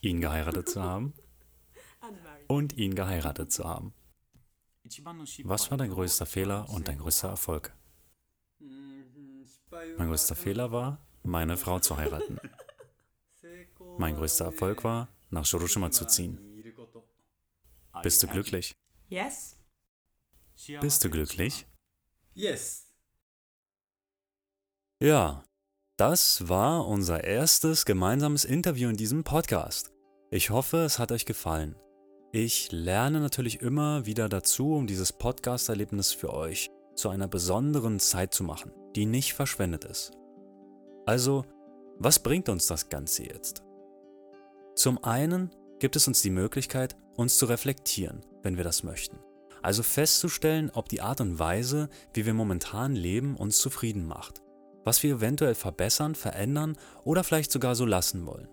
Ihn 0.00 0.20
geheiratet 0.20 0.68
zu 0.68 0.82
haben 0.82 1.14
und 2.48 2.72
ihn 2.74 2.94
geheiratet 2.94 3.52
zu 3.52 3.64
haben. 3.64 3.94
Was 5.44 5.70
war 5.70 5.78
dein 5.78 5.90
größter 5.90 6.26
Fehler 6.26 6.68
und 6.68 6.88
dein 6.88 6.98
größter 6.98 7.28
Erfolg? 7.28 7.74
Mein 9.96 10.08
größter 10.08 10.36
Fehler 10.36 10.70
war, 10.72 11.04
meine 11.22 11.56
Frau 11.56 11.78
zu 11.80 11.96
heiraten. 11.96 12.38
Mein 13.98 14.16
größter 14.16 14.46
Erfolg 14.46 14.82
war, 14.82 15.08
nach 15.30 15.44
Shiroshima 15.44 15.90
zu 15.90 16.06
ziehen. 16.06 16.38
Bist 18.02 18.22
du 18.22 18.26
glücklich? 18.26 18.74
Yes. 19.08 19.56
Bist 20.80 21.04
du 21.04 21.10
glücklich? 21.10 21.66
Yes. 22.34 22.92
Ja, 25.00 25.44
das 25.96 26.48
war 26.48 26.88
unser 26.88 27.22
erstes 27.22 27.84
gemeinsames 27.84 28.44
Interview 28.44 28.88
in 28.88 28.96
diesem 28.96 29.22
Podcast. 29.22 29.92
Ich 30.30 30.50
hoffe, 30.50 30.78
es 30.78 30.98
hat 30.98 31.12
euch 31.12 31.24
gefallen. 31.24 31.76
Ich 32.32 32.72
lerne 32.72 33.20
natürlich 33.20 33.60
immer 33.60 34.04
wieder 34.04 34.28
dazu, 34.28 34.74
um 34.74 34.88
dieses 34.88 35.12
Podcast-Erlebnis 35.12 36.12
für 36.12 36.34
euch 36.34 36.70
zu 36.96 37.10
einer 37.10 37.28
besonderen 37.28 38.00
Zeit 38.00 38.34
zu 38.34 38.42
machen, 38.42 38.72
die 38.96 39.06
nicht 39.06 39.34
verschwendet 39.34 39.84
ist. 39.84 40.12
Also, 41.06 41.44
was 41.98 42.18
bringt 42.18 42.48
uns 42.48 42.66
das 42.66 42.88
Ganze 42.88 43.22
jetzt? 43.24 43.62
Zum 44.74 45.02
einen 45.04 45.54
gibt 45.78 45.94
es 45.94 46.08
uns 46.08 46.22
die 46.22 46.30
Möglichkeit, 46.30 46.96
uns 47.14 47.38
zu 47.38 47.46
reflektieren, 47.46 48.26
wenn 48.42 48.56
wir 48.56 48.64
das 48.64 48.82
möchten. 48.82 49.20
Also 49.62 49.84
festzustellen, 49.84 50.70
ob 50.74 50.88
die 50.88 51.02
Art 51.02 51.20
und 51.20 51.38
Weise, 51.38 51.88
wie 52.14 52.26
wir 52.26 52.34
momentan 52.34 52.96
leben, 52.96 53.36
uns 53.36 53.58
zufrieden 53.58 54.06
macht. 54.06 54.42
Was 54.84 55.02
wir 55.02 55.16
eventuell 55.16 55.54
verbessern, 55.54 56.14
verändern 56.14 56.76
oder 57.04 57.24
vielleicht 57.24 57.50
sogar 57.50 57.74
so 57.74 57.86
lassen 57.86 58.26
wollen. 58.26 58.48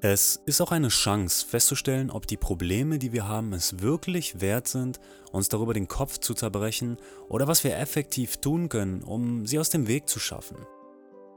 Es 0.00 0.42
ist 0.44 0.60
auch 0.60 0.72
eine 0.72 0.88
Chance 0.88 1.46
festzustellen, 1.46 2.10
ob 2.10 2.26
die 2.26 2.36
Probleme, 2.36 2.98
die 2.98 3.12
wir 3.12 3.26
haben, 3.26 3.54
es 3.54 3.80
wirklich 3.80 4.40
wert 4.42 4.68
sind, 4.68 5.00
uns 5.32 5.48
darüber 5.48 5.72
den 5.72 5.88
Kopf 5.88 6.18
zu 6.18 6.34
zerbrechen 6.34 6.98
oder 7.28 7.48
was 7.48 7.64
wir 7.64 7.78
effektiv 7.78 8.36
tun 8.36 8.68
können, 8.68 9.02
um 9.02 9.46
sie 9.46 9.58
aus 9.58 9.70
dem 9.70 9.88
Weg 9.88 10.08
zu 10.08 10.18
schaffen. 10.18 10.58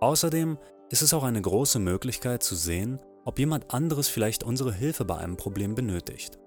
Außerdem 0.01 0.57
ist 0.89 1.01
es 1.01 1.13
auch 1.13 1.23
eine 1.23 1.41
große 1.41 1.79
Möglichkeit 1.79 2.43
zu 2.43 2.55
sehen, 2.55 2.99
ob 3.23 3.39
jemand 3.39 3.73
anderes 3.73 4.09
vielleicht 4.09 4.43
unsere 4.43 4.73
Hilfe 4.73 5.05
bei 5.05 5.17
einem 5.17 5.37
Problem 5.37 5.73
benötigt. 5.73 6.37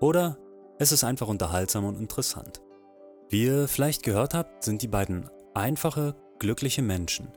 Oder 0.00 0.38
es 0.78 0.90
ist 0.90 1.04
einfach 1.04 1.28
unterhaltsam 1.28 1.84
und 1.84 1.98
interessant. 1.98 2.60
Wie 3.28 3.44
ihr 3.44 3.68
vielleicht 3.68 4.02
gehört 4.02 4.34
habt, 4.34 4.64
sind 4.64 4.82
die 4.82 4.88
beiden 4.88 5.28
einfache, 5.54 6.14
glückliche 6.38 6.82
Menschen, 6.82 7.28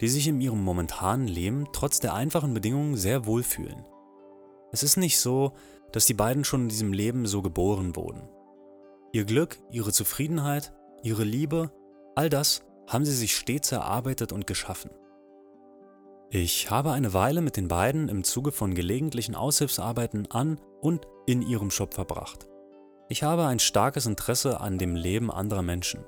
die 0.00 0.08
sich 0.08 0.26
in 0.28 0.40
ihrem 0.40 0.62
momentanen 0.62 1.28
Leben 1.28 1.68
trotz 1.72 2.00
der 2.00 2.14
einfachen 2.14 2.54
Bedingungen 2.54 2.96
sehr 2.96 3.26
wohlfühlen. 3.26 3.84
Es 4.72 4.82
ist 4.82 4.96
nicht 4.96 5.18
so, 5.18 5.52
dass 5.92 6.06
die 6.06 6.14
beiden 6.14 6.44
schon 6.44 6.62
in 6.62 6.68
diesem 6.68 6.92
Leben 6.92 7.26
so 7.26 7.42
geboren 7.42 7.96
wurden. 7.96 8.28
Ihr 9.12 9.24
Glück, 9.24 9.58
ihre 9.70 9.92
Zufriedenheit, 9.92 10.72
ihre 11.02 11.24
Liebe, 11.24 11.70
all 12.14 12.28
das 12.28 12.62
haben 12.86 13.04
sie 13.04 13.14
sich 13.14 13.36
stets 13.36 13.72
erarbeitet 13.72 14.32
und 14.32 14.46
geschaffen. 14.46 14.90
Ich 16.28 16.70
habe 16.70 16.90
eine 16.90 17.14
Weile 17.14 17.40
mit 17.40 17.56
den 17.56 17.68
beiden 17.68 18.08
im 18.08 18.24
Zuge 18.24 18.52
von 18.52 18.74
gelegentlichen 18.74 19.34
Aushilfsarbeiten 19.34 20.30
an 20.30 20.60
und 20.80 21.06
in 21.26 21.40
ihrem 21.40 21.70
Shop 21.70 21.94
verbracht. 21.94 22.48
Ich 23.08 23.22
habe 23.22 23.46
ein 23.46 23.60
starkes 23.60 24.06
Interesse 24.06 24.60
an 24.60 24.78
dem 24.78 24.96
Leben 24.96 25.30
anderer 25.30 25.62
Menschen 25.62 26.04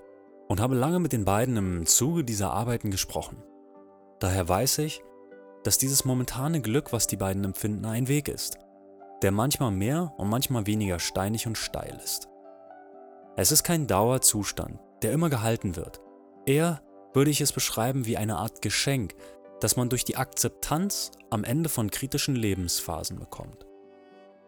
und 0.49 0.61
habe 0.61 0.75
lange 0.75 0.99
mit 0.99 1.13
den 1.13 1.25
beiden 1.25 1.57
im 1.57 1.87
Zuge 1.87 2.25
dieser 2.25 2.53
Arbeiten 2.53 2.91
gesprochen. 2.91 3.43
Daher 4.19 4.49
weiß 4.49 4.79
ich, 4.79 5.03
dass 5.63 5.79
dieses 5.79 6.05
momentane 6.05 6.61
Glück, 6.61 6.93
was 6.93 7.07
die 7.07 7.17
beiden 7.17 7.45
empfinden, 7.45 7.85
ein 7.85 8.09
Weg 8.09 8.29
ist, 8.29 8.59
der 9.23 9.31
manchmal 9.31 9.71
mehr 9.71 10.15
und 10.17 10.29
manchmal 10.29 10.67
weniger 10.67 10.99
steinig 10.99 11.47
und 11.47 11.59
steil 11.59 12.01
ist. 12.03 12.29
Es 13.37 13.53
ist 13.53 13.63
kein 13.63 13.87
Dauerzustand, 13.87 14.81
der 15.03 15.13
immer 15.13 15.31
gehalten 15.31 15.77
wird. 15.77 16.01
Eher 16.47 16.83
würde 17.13 17.31
ich 17.31 17.41
es 17.41 17.53
beschreiben 17.53 18.07
wie 18.07 18.17
eine 18.17 18.37
Art 18.37 18.63
Geschenk, 18.63 19.15
das 19.61 19.77
man 19.77 19.89
durch 19.89 20.05
die 20.05 20.17
Akzeptanz 20.17 21.11
am 21.31 21.45
Ende 21.45 21.69
von 21.69 21.91
kritischen 21.91 22.35
Lebensphasen 22.35 23.19
bekommt. 23.19 23.67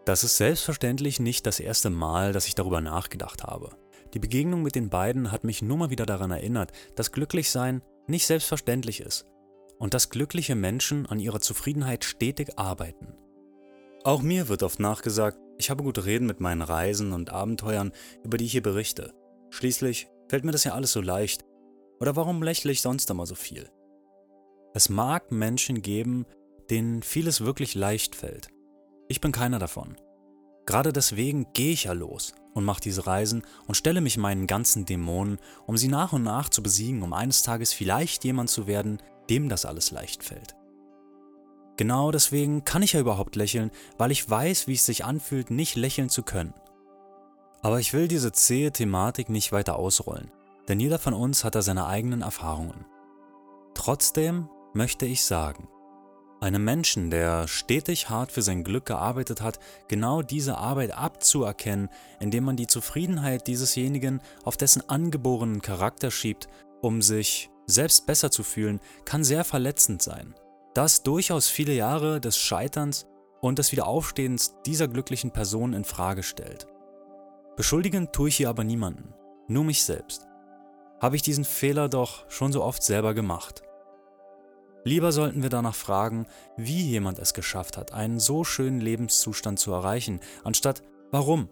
Das 0.04 0.24
ist 0.24 0.38
selbstverständlich 0.38 1.20
nicht 1.20 1.46
das 1.46 1.60
erste 1.60 1.90
Mal, 1.90 2.32
dass 2.32 2.46
ich 2.46 2.54
darüber 2.54 2.80
nachgedacht 2.80 3.44
habe. 3.44 3.70
Die 4.14 4.18
Begegnung 4.18 4.62
mit 4.62 4.74
den 4.74 4.90
beiden 4.90 5.30
hat 5.30 5.44
mich 5.44 5.62
nur 5.62 5.76
mal 5.76 5.90
wieder 5.90 6.06
daran 6.06 6.30
erinnert, 6.30 6.72
dass 6.96 7.12
Glücklichsein 7.12 7.82
nicht 8.06 8.26
selbstverständlich 8.26 9.00
ist 9.00 9.26
und 9.78 9.94
dass 9.94 10.10
glückliche 10.10 10.54
Menschen 10.54 11.06
an 11.06 11.20
ihrer 11.20 11.40
Zufriedenheit 11.40 12.04
stetig 12.04 12.58
arbeiten. 12.58 13.14
Auch 14.02 14.22
mir 14.22 14.48
wird 14.48 14.62
oft 14.62 14.80
nachgesagt, 14.80 15.38
ich 15.58 15.70
habe 15.70 15.82
gute 15.82 16.06
Reden 16.06 16.26
mit 16.26 16.40
meinen 16.40 16.62
Reisen 16.62 17.12
und 17.12 17.30
Abenteuern, 17.30 17.92
über 18.24 18.38
die 18.38 18.46
ich 18.46 18.52
hier 18.52 18.62
berichte. 18.62 19.12
Schließlich 19.50 20.08
fällt 20.28 20.44
mir 20.44 20.52
das 20.52 20.64
ja 20.64 20.72
alles 20.72 20.92
so 20.92 21.00
leicht. 21.00 21.44
Oder 22.00 22.16
warum 22.16 22.42
lächle 22.42 22.72
ich 22.72 22.80
sonst 22.80 23.10
immer 23.10 23.26
so 23.26 23.34
viel? 23.34 23.68
Es 24.72 24.88
mag 24.88 25.30
Menschen 25.30 25.82
geben, 25.82 26.24
denen 26.70 27.02
vieles 27.02 27.42
wirklich 27.42 27.74
leicht 27.74 28.14
fällt. 28.14 28.48
Ich 29.08 29.20
bin 29.20 29.32
keiner 29.32 29.58
davon. 29.58 29.96
Gerade 30.70 30.92
deswegen 30.92 31.48
gehe 31.52 31.72
ich 31.72 31.84
ja 31.84 31.92
los 31.94 32.32
und 32.54 32.64
mache 32.64 32.80
diese 32.80 33.04
Reisen 33.04 33.42
und 33.66 33.74
stelle 33.74 34.00
mich 34.00 34.16
meinen 34.16 34.46
ganzen 34.46 34.84
Dämonen, 34.86 35.40
um 35.66 35.76
sie 35.76 35.88
nach 35.88 36.12
und 36.12 36.22
nach 36.22 36.48
zu 36.48 36.62
besiegen, 36.62 37.02
um 37.02 37.12
eines 37.12 37.42
Tages 37.42 37.72
vielleicht 37.72 38.22
jemand 38.22 38.50
zu 38.50 38.68
werden, 38.68 39.02
dem 39.28 39.48
das 39.48 39.64
alles 39.64 39.90
leicht 39.90 40.22
fällt. 40.22 40.54
Genau 41.76 42.12
deswegen 42.12 42.62
kann 42.62 42.84
ich 42.84 42.92
ja 42.92 43.00
überhaupt 43.00 43.34
lächeln, 43.34 43.72
weil 43.98 44.12
ich 44.12 44.30
weiß, 44.30 44.68
wie 44.68 44.74
es 44.74 44.86
sich 44.86 45.04
anfühlt, 45.04 45.50
nicht 45.50 45.74
lächeln 45.74 46.08
zu 46.08 46.22
können. 46.22 46.54
Aber 47.62 47.80
ich 47.80 47.92
will 47.92 48.06
diese 48.06 48.30
zähe 48.30 48.70
Thematik 48.70 49.28
nicht 49.28 49.50
weiter 49.50 49.74
ausrollen, 49.74 50.30
denn 50.68 50.78
jeder 50.78 51.00
von 51.00 51.14
uns 51.14 51.42
hat 51.42 51.56
da 51.56 51.62
seine 51.62 51.88
eigenen 51.88 52.22
Erfahrungen. 52.22 52.86
Trotzdem 53.74 54.48
möchte 54.72 55.04
ich 55.04 55.24
sagen, 55.24 55.66
einem 56.40 56.64
Menschen, 56.64 57.10
der 57.10 57.46
stetig 57.48 58.08
hart 58.08 58.32
für 58.32 58.42
sein 58.42 58.64
Glück 58.64 58.86
gearbeitet 58.86 59.42
hat, 59.42 59.58
genau 59.88 60.22
diese 60.22 60.56
Arbeit 60.56 60.92
abzuerkennen, 60.92 61.90
indem 62.18 62.44
man 62.44 62.56
die 62.56 62.66
Zufriedenheit 62.66 63.46
diesesjenigen 63.46 64.20
auf 64.44 64.56
dessen 64.56 64.88
angeborenen 64.88 65.60
Charakter 65.60 66.10
schiebt, 66.10 66.48
um 66.80 67.02
sich 67.02 67.50
selbst 67.66 68.06
besser 68.06 68.30
zu 68.30 68.42
fühlen, 68.42 68.80
kann 69.04 69.22
sehr 69.22 69.44
verletzend 69.44 70.02
sein. 70.02 70.34
Das 70.74 71.02
durchaus 71.02 71.48
viele 71.48 71.74
Jahre 71.74 72.20
des 72.20 72.38
Scheiterns 72.38 73.06
und 73.40 73.58
des 73.58 73.72
Wiederaufstehens 73.72 74.54
dieser 74.64 74.88
glücklichen 74.88 75.32
Person 75.32 75.72
in 75.72 75.84
Frage 75.84 76.22
stellt. 76.22 76.66
Beschuldigen 77.56 78.12
tue 78.12 78.28
ich 78.28 78.36
hier 78.36 78.48
aber 78.48 78.64
niemanden, 78.64 79.14
nur 79.48 79.64
mich 79.64 79.82
selbst. 79.82 80.26
Habe 81.00 81.16
ich 81.16 81.22
diesen 81.22 81.44
Fehler 81.44 81.88
doch 81.88 82.30
schon 82.30 82.52
so 82.52 82.62
oft 82.62 82.82
selber 82.82 83.14
gemacht. 83.14 83.62
Lieber 84.84 85.12
sollten 85.12 85.42
wir 85.42 85.50
danach 85.50 85.74
fragen, 85.74 86.26
wie 86.56 86.82
jemand 86.82 87.18
es 87.18 87.34
geschafft 87.34 87.76
hat, 87.76 87.92
einen 87.92 88.18
so 88.18 88.44
schönen 88.44 88.80
Lebenszustand 88.80 89.58
zu 89.58 89.72
erreichen, 89.72 90.20
anstatt 90.42 90.82
warum. 91.10 91.50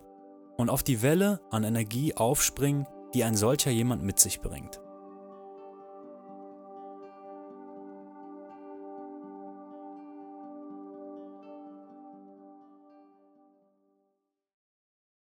Und 0.57 0.71
auf 0.71 0.83
die 0.83 1.03
Welle 1.03 1.41
an 1.51 1.63
Energie 1.63 2.15
aufspringen, 2.15 2.87
die 3.15 3.25
ein 3.25 3.37
solcher 3.37 3.71
jemand 3.71 4.03
mit 4.03 4.19
sich 4.19 4.41
bringt. 4.41 4.81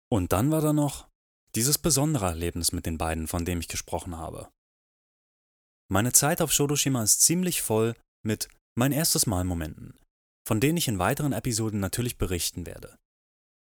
Und 0.09 0.33
dann 0.33 0.50
war 0.50 0.61
da 0.61 0.72
noch 0.72 1.09
dieses 1.55 1.79
besondere 1.79 2.26
Erlebnis 2.26 2.72
mit 2.72 2.87
den 2.87 2.98
beiden, 2.98 3.26
von 3.26 3.44
dem 3.44 3.61
ich 3.61 3.68
gesprochen 3.68 4.16
habe. 4.16 4.48
Meine 5.92 6.12
Zeit 6.12 6.40
auf 6.40 6.53
Shodoshima 6.53 7.03
ist 7.03 7.20
ziemlich 7.20 7.62
voll 7.62 7.96
mit 8.24 8.48
mein 8.76 8.92
erstes 8.92 9.26
Mal 9.26 9.42
Momenten, 9.42 9.98
von 10.46 10.61
denen 10.61 10.76
ich 10.76 10.87
in 10.87 11.00
weiteren 11.00 11.33
Episoden 11.33 11.81
natürlich 11.81 12.16
berichten 12.16 12.64
werde. 12.64 12.96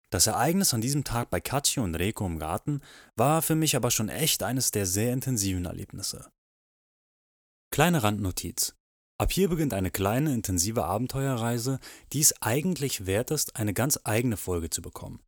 Das 0.08 0.26
Ereignis 0.26 0.72
an 0.72 0.80
diesem 0.80 1.04
Tag 1.04 1.28
bei 1.28 1.40
Kachi 1.40 1.80
und 1.80 1.94
Reiko 1.94 2.24
im 2.24 2.38
Garten 2.38 2.80
war 3.14 3.42
für 3.42 3.54
mich 3.54 3.76
aber 3.76 3.90
schon 3.90 4.08
echt 4.08 4.42
eines 4.42 4.70
der 4.70 4.86
sehr 4.86 5.12
intensiven 5.12 5.66
Erlebnisse. 5.66 6.30
Kleine 7.70 8.02
Randnotiz. 8.02 8.74
Ab 9.18 9.30
hier 9.30 9.50
beginnt 9.50 9.74
eine 9.74 9.90
kleine, 9.90 10.32
intensive 10.32 10.84
Abenteuerreise, 10.84 11.78
die 12.14 12.20
es 12.20 12.40
eigentlich 12.40 13.04
wert 13.04 13.32
ist, 13.32 13.56
eine 13.56 13.74
ganz 13.74 14.00
eigene 14.04 14.38
Folge 14.38 14.70
zu 14.70 14.80
bekommen. 14.80 15.20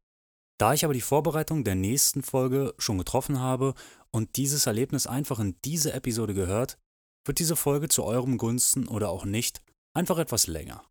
Da 0.59 0.73
ich 0.73 0.83
aber 0.85 0.95
die 0.95 1.03
Vorbereitung 1.03 1.63
der 1.63 1.75
nächsten 1.75 2.23
Folge 2.23 2.75
schon 2.79 2.97
getroffen 2.97 3.39
habe 3.39 3.75
und 4.11 4.37
dieses 4.37 4.67
Erlebnis 4.67 5.07
einfach 5.07 5.41
in 5.41 5.57
diese 5.63 5.93
Episode 5.93 6.33
gehört, 6.33 6.79
wird 7.27 7.39
diese 7.39 7.57
Folge 7.57 7.89
zu 7.89 8.05
eurem 8.05 8.39
Gunsten 8.39 8.89
oder 8.89 9.11
auch 9.11 9.25
nicht 9.25 9.63
einfach 9.95 10.19
etwas 10.19 10.47
länger. 10.47 10.85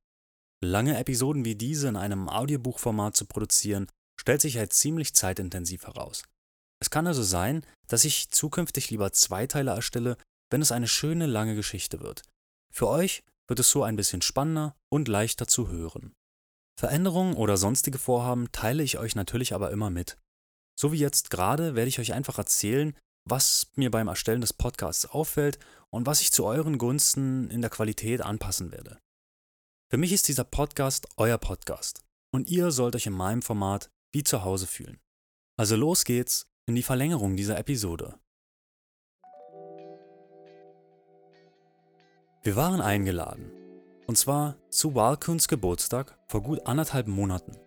Lange 0.63 0.97
Episoden 0.97 1.45
wie 1.45 1.55
diese 1.55 1.87
in 1.87 1.95
einem 1.95 2.29
Audiobuchformat 2.29 3.15
zu 3.15 3.25
produzieren, 3.25 3.87
stellt 4.19 4.41
sich 4.41 4.57
als 4.57 4.77
ziemlich 4.77 5.13
zeitintensiv 5.13 5.85
heraus. 5.85 6.23
Es 6.81 6.89
kann 6.89 7.07
also 7.07 7.23
sein, 7.23 7.65
dass 7.87 8.05
ich 8.05 8.29
zukünftig 8.31 8.89
lieber 8.89 9.11
zwei 9.11 9.47
Teile 9.47 9.71
erstelle, 9.71 10.17
wenn 10.49 10.61
es 10.61 10.71
eine 10.71 10.87
schöne 10.87 11.25
lange 11.25 11.55
Geschichte 11.55 11.99
wird. 12.01 12.23
Für 12.73 12.87
euch 12.87 13.23
wird 13.47 13.59
es 13.59 13.69
so 13.69 13.83
ein 13.83 13.95
bisschen 13.95 14.21
spannender 14.21 14.75
und 14.91 15.07
leichter 15.07 15.47
zu 15.47 15.69
hören. 15.69 16.13
Veränderungen 16.79 17.35
oder 17.35 17.57
sonstige 17.57 17.97
Vorhaben 17.97 18.51
teile 18.51 18.83
ich 18.83 18.97
euch 18.97 19.15
natürlich 19.15 19.53
aber 19.53 19.71
immer 19.71 19.89
mit. 19.89 20.17
So 20.77 20.91
wie 20.91 20.97
jetzt 20.97 21.29
gerade 21.29 21.75
werde 21.75 21.87
ich 21.87 21.99
euch 21.99 22.13
einfach 22.13 22.37
erzählen, 22.37 22.95
was 23.25 23.67
mir 23.75 23.89
beim 23.89 24.07
Erstellen 24.07 24.41
des 24.41 24.53
Podcasts 24.53 25.05
auffällt 25.07 25.57
und 25.89 26.05
was 26.05 26.21
ich 26.21 26.31
zu 26.31 26.45
euren 26.45 26.77
Gunsten 26.77 27.49
in 27.49 27.61
der 27.61 27.71
Qualität 27.71 28.21
anpassen 28.21 28.71
werde. 28.71 28.99
Für 29.89 29.97
mich 29.97 30.13
ist 30.13 30.27
dieser 30.27 30.43
Podcast 30.43 31.07
euer 31.17 31.39
Podcast 31.39 32.03
und 32.31 32.49
ihr 32.49 32.71
sollt 32.71 32.95
euch 32.95 33.07
in 33.07 33.13
meinem 33.13 33.41
Format 33.41 33.89
wie 34.11 34.23
zu 34.23 34.43
Hause 34.43 34.67
fühlen. 34.67 34.99
Also 35.57 35.75
los 35.75 36.05
geht's 36.05 36.47
in 36.67 36.75
die 36.75 36.83
Verlängerung 36.83 37.35
dieser 37.35 37.57
Episode. 37.57 38.19
Wir 42.43 42.55
waren 42.55 42.81
eingeladen 42.81 43.51
und 44.05 44.17
zwar 44.17 44.55
zu 44.69 44.93
Walkuns 44.93 45.47
Geburtstag 45.47 46.19
vor 46.27 46.43
gut 46.43 46.67
anderthalb 46.67 47.07
Monaten. 47.07 47.57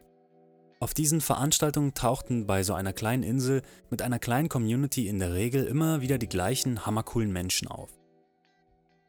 Auf 0.80 0.94
diesen 0.94 1.20
Veranstaltungen 1.20 1.94
tauchten 1.94 2.46
bei 2.46 2.62
so 2.62 2.72
einer 2.72 2.92
kleinen 2.92 3.24
Insel 3.24 3.62
mit 3.90 4.00
einer 4.00 4.20
kleinen 4.20 4.48
Community 4.48 5.08
in 5.08 5.18
der 5.18 5.34
Regel 5.34 5.64
immer 5.64 6.00
wieder 6.02 6.18
die 6.18 6.28
gleichen 6.28 6.86
hammercoolen 6.86 7.32
Menschen 7.32 7.66
auf. 7.66 7.90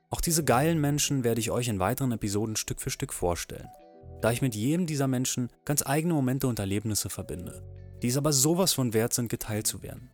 Auch 0.09 0.21
diese 0.21 0.43
geilen 0.43 0.81
Menschen 0.81 1.23
werde 1.23 1.39
ich 1.39 1.51
euch 1.51 1.67
in 1.67 1.77
weiteren 1.77 2.11
Episoden 2.11 2.55
Stück 2.55 2.81
für 2.81 2.89
Stück 2.89 3.13
vorstellen, 3.13 3.67
da 4.21 4.31
ich 4.31 4.41
mit 4.41 4.55
jedem 4.55 4.87
dieser 4.87 5.07
Menschen 5.07 5.49
ganz 5.63 5.85
eigene 5.85 6.15
Momente 6.15 6.47
und 6.47 6.57
Erlebnisse 6.57 7.11
verbinde, 7.11 7.61
die 8.01 8.07
es 8.07 8.17
aber 8.17 8.33
sowas 8.33 8.73
von 8.73 8.93
wert 8.93 9.13
sind, 9.13 9.29
geteilt 9.29 9.67
zu 9.67 9.83
werden. 9.83 10.09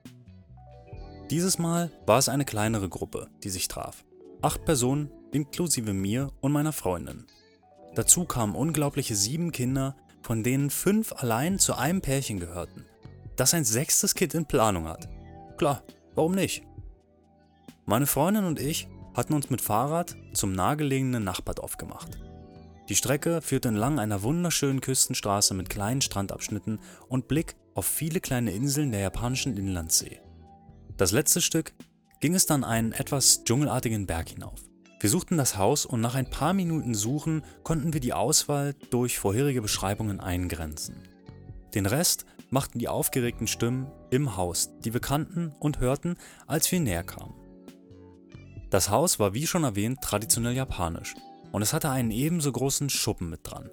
Dieses 1.29 1.57
Mal 1.57 1.89
war 2.05 2.19
es 2.19 2.27
eine 2.27 2.43
kleinere 2.43 2.89
Gruppe, 2.89 3.29
die 3.43 3.49
sich 3.49 3.69
traf. 3.69 4.03
Acht 4.41 4.65
Personen 4.65 5.09
inklusive 5.31 5.93
mir 5.93 6.31
und 6.41 6.51
meiner 6.51 6.73
Freundin. 6.73 7.25
Dazu 7.95 8.25
kamen 8.25 8.55
unglaubliche 8.55 9.15
sieben 9.15 9.53
Kinder, 9.53 9.95
von 10.25 10.41
denen 10.41 10.71
fünf 10.71 11.13
allein 11.13 11.59
zu 11.59 11.75
einem 11.75 12.01
Pärchen 12.01 12.39
gehörten, 12.39 12.83
das 13.35 13.53
ein 13.53 13.63
sechstes 13.63 14.15
Kind 14.15 14.33
in 14.33 14.47
Planung 14.47 14.87
hat. 14.87 15.07
Klar, 15.55 15.83
warum 16.15 16.31
nicht? 16.31 16.63
Meine 17.85 18.07
Freundin 18.07 18.45
und 18.45 18.59
ich 18.59 18.87
hatten 19.13 19.35
uns 19.35 19.51
mit 19.51 19.61
Fahrrad 19.61 20.15
zum 20.33 20.51
nahegelegenen 20.51 21.23
Nachbardorf 21.23 21.77
gemacht. 21.77 22.17
Die 22.89 22.95
Strecke 22.95 23.43
führte 23.43 23.67
entlang 23.67 23.99
einer 23.99 24.23
wunderschönen 24.23 24.81
Küstenstraße 24.81 25.53
mit 25.53 25.69
kleinen 25.69 26.01
Strandabschnitten 26.01 26.79
und 27.07 27.27
Blick 27.27 27.55
auf 27.75 27.85
viele 27.85 28.19
kleine 28.19 28.51
Inseln 28.51 28.91
der 28.91 29.01
japanischen 29.01 29.55
Inlandsee. 29.55 30.21
Das 30.97 31.11
letzte 31.11 31.41
Stück 31.41 31.75
ging 32.19 32.33
es 32.33 32.47
dann 32.47 32.63
einen 32.63 32.93
etwas 32.93 33.43
dschungelartigen 33.43 34.07
Berg 34.07 34.29
hinauf. 34.29 34.59
Wir 34.99 35.09
suchten 35.09 35.37
das 35.37 35.57
Haus 35.57 35.85
und 35.85 36.01
nach 36.01 36.15
ein 36.15 36.29
paar 36.29 36.53
Minuten 36.53 36.95
Suchen 36.95 37.43
konnten 37.63 37.93
wir 37.93 37.99
die 37.99 38.13
Auswahl 38.13 38.75
durch 38.89 39.19
vorherige 39.19 39.61
Beschreibungen 39.61 40.19
eingrenzen. 40.19 40.95
Den 41.73 41.85
Rest 41.85 42.25
machten 42.49 42.79
die 42.79 42.87
aufgeregten 42.87 43.47
Stimmen 43.47 43.91
im 44.09 44.37
Haus, 44.37 44.69
die 44.79 44.93
wir 44.93 45.01
kannten 45.01 45.53
und 45.59 45.79
hörten, 45.79 46.15
als 46.47 46.71
wir 46.71 46.79
näher 46.79 47.03
kamen. 47.03 47.33
Das 48.69 48.89
Haus 48.89 49.19
war 49.19 49.33
wie 49.33 49.45
schon 49.45 49.63
erwähnt 49.63 50.01
traditionell 50.01 50.53
japanisch 50.53 51.15
und 51.51 51.61
es 51.61 51.73
hatte 51.73 51.89
einen 51.89 52.11
ebenso 52.11 52.51
großen 52.51 52.89
Schuppen 52.89 53.29
mit 53.29 53.41
dran. 53.43 53.69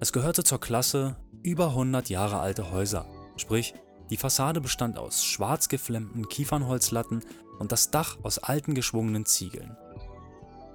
Es 0.00 0.12
gehörte 0.12 0.44
zur 0.44 0.60
Klasse 0.60 1.16
über 1.42 1.68
100 1.68 2.08
Jahre 2.08 2.38
alte 2.38 2.70
Häuser, 2.70 3.06
sprich 3.36 3.74
die 4.10 4.16
Fassade 4.16 4.60
bestand 4.60 4.98
aus 4.98 5.24
schwarz 5.24 5.68
geflemmten 5.68 6.28
Kiefernholzlatten 6.28 7.24
und 7.58 7.72
das 7.72 7.90
Dach 7.90 8.18
aus 8.22 8.38
alten 8.38 8.74
geschwungenen 8.74 9.26
Ziegeln. 9.26 9.76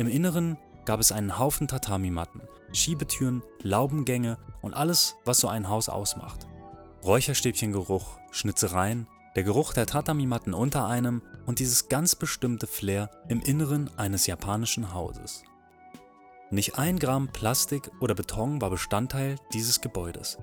Im 0.01 0.07
Inneren 0.07 0.57
gab 0.85 0.99
es 0.99 1.11
einen 1.11 1.37
Haufen 1.37 1.67
Tatami-Matten, 1.67 2.41
Schiebetüren, 2.73 3.43
Laubengänge 3.61 4.39
und 4.59 4.73
alles, 4.73 5.13
was 5.25 5.37
so 5.37 5.47
ein 5.47 5.69
Haus 5.69 5.89
ausmacht. 5.89 6.47
Räucherstäbchengeruch, 7.03 8.17
Schnitzereien, 8.31 9.05
der 9.35 9.43
Geruch 9.43 9.73
der 9.73 9.85
Tatami-Matten 9.85 10.55
unter 10.55 10.87
einem 10.87 11.21
und 11.45 11.59
dieses 11.59 11.87
ganz 11.87 12.15
bestimmte 12.15 12.65
Flair 12.65 13.11
im 13.27 13.41
Inneren 13.41 13.91
eines 13.95 14.25
japanischen 14.25 14.91
Hauses. 14.91 15.43
Nicht 16.49 16.79
ein 16.79 16.97
Gramm 16.97 17.27
Plastik 17.27 17.91
oder 17.99 18.15
Beton 18.15 18.59
war 18.59 18.71
Bestandteil 18.71 19.35
dieses 19.53 19.81
Gebäudes. 19.81 20.39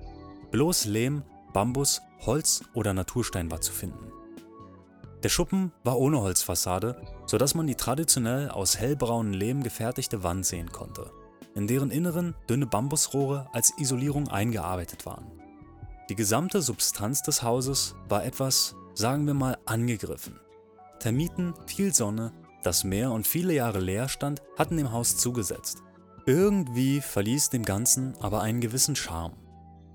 Bloß 0.51 0.85
Lehm, 0.85 1.23
Bambus, 1.51 2.01
Holz 2.25 2.63
oder 2.73 2.93
Naturstein 2.93 3.51
war 3.51 3.59
zu 3.59 3.73
finden. 3.73 4.08
Der 5.23 5.29
Schuppen 5.29 5.73
war 5.83 5.97
ohne 5.97 6.21
Holzfassade, 6.21 7.01
sodass 7.25 7.53
man 7.53 7.67
die 7.67 7.75
traditionell 7.75 8.49
aus 8.49 8.77
hellbraunem 8.77 9.33
Lehm 9.33 9.63
gefertigte 9.63 10.23
Wand 10.23 10.45
sehen 10.45 10.71
konnte, 10.71 11.11
in 11.55 11.67
deren 11.67 11.91
Inneren 11.91 12.35
dünne 12.49 12.67
Bambusrohre 12.67 13.49
als 13.51 13.73
Isolierung 13.77 14.29
eingearbeitet 14.29 15.05
waren. 15.05 15.29
Die 16.09 16.15
gesamte 16.15 16.61
Substanz 16.61 17.21
des 17.21 17.43
Hauses 17.43 17.95
war 18.07 18.23
etwas, 18.23 18.75
sagen 18.93 19.27
wir 19.27 19.33
mal, 19.33 19.57
angegriffen. 19.65 20.39
Termiten, 20.99 21.53
viel 21.65 21.93
Sonne, 21.93 22.31
das 22.63 22.83
Meer 22.83 23.11
und 23.11 23.27
viele 23.27 23.53
Jahre 23.53 23.79
Leerstand 23.79 24.41
hatten 24.57 24.77
dem 24.77 24.91
Haus 24.91 25.17
zugesetzt. 25.17 25.83
Irgendwie 26.25 27.01
verließ 27.01 27.49
dem 27.49 27.63
Ganzen 27.63 28.15
aber 28.21 28.41
einen 28.41 28.61
gewissen 28.61 28.95
Charme. 28.95 29.35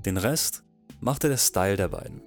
Den 0.04 0.16
Rest 0.18 0.64
machte 1.00 1.28
der 1.28 1.36
Style 1.36 1.76
der 1.76 1.88
beiden. 1.88 2.22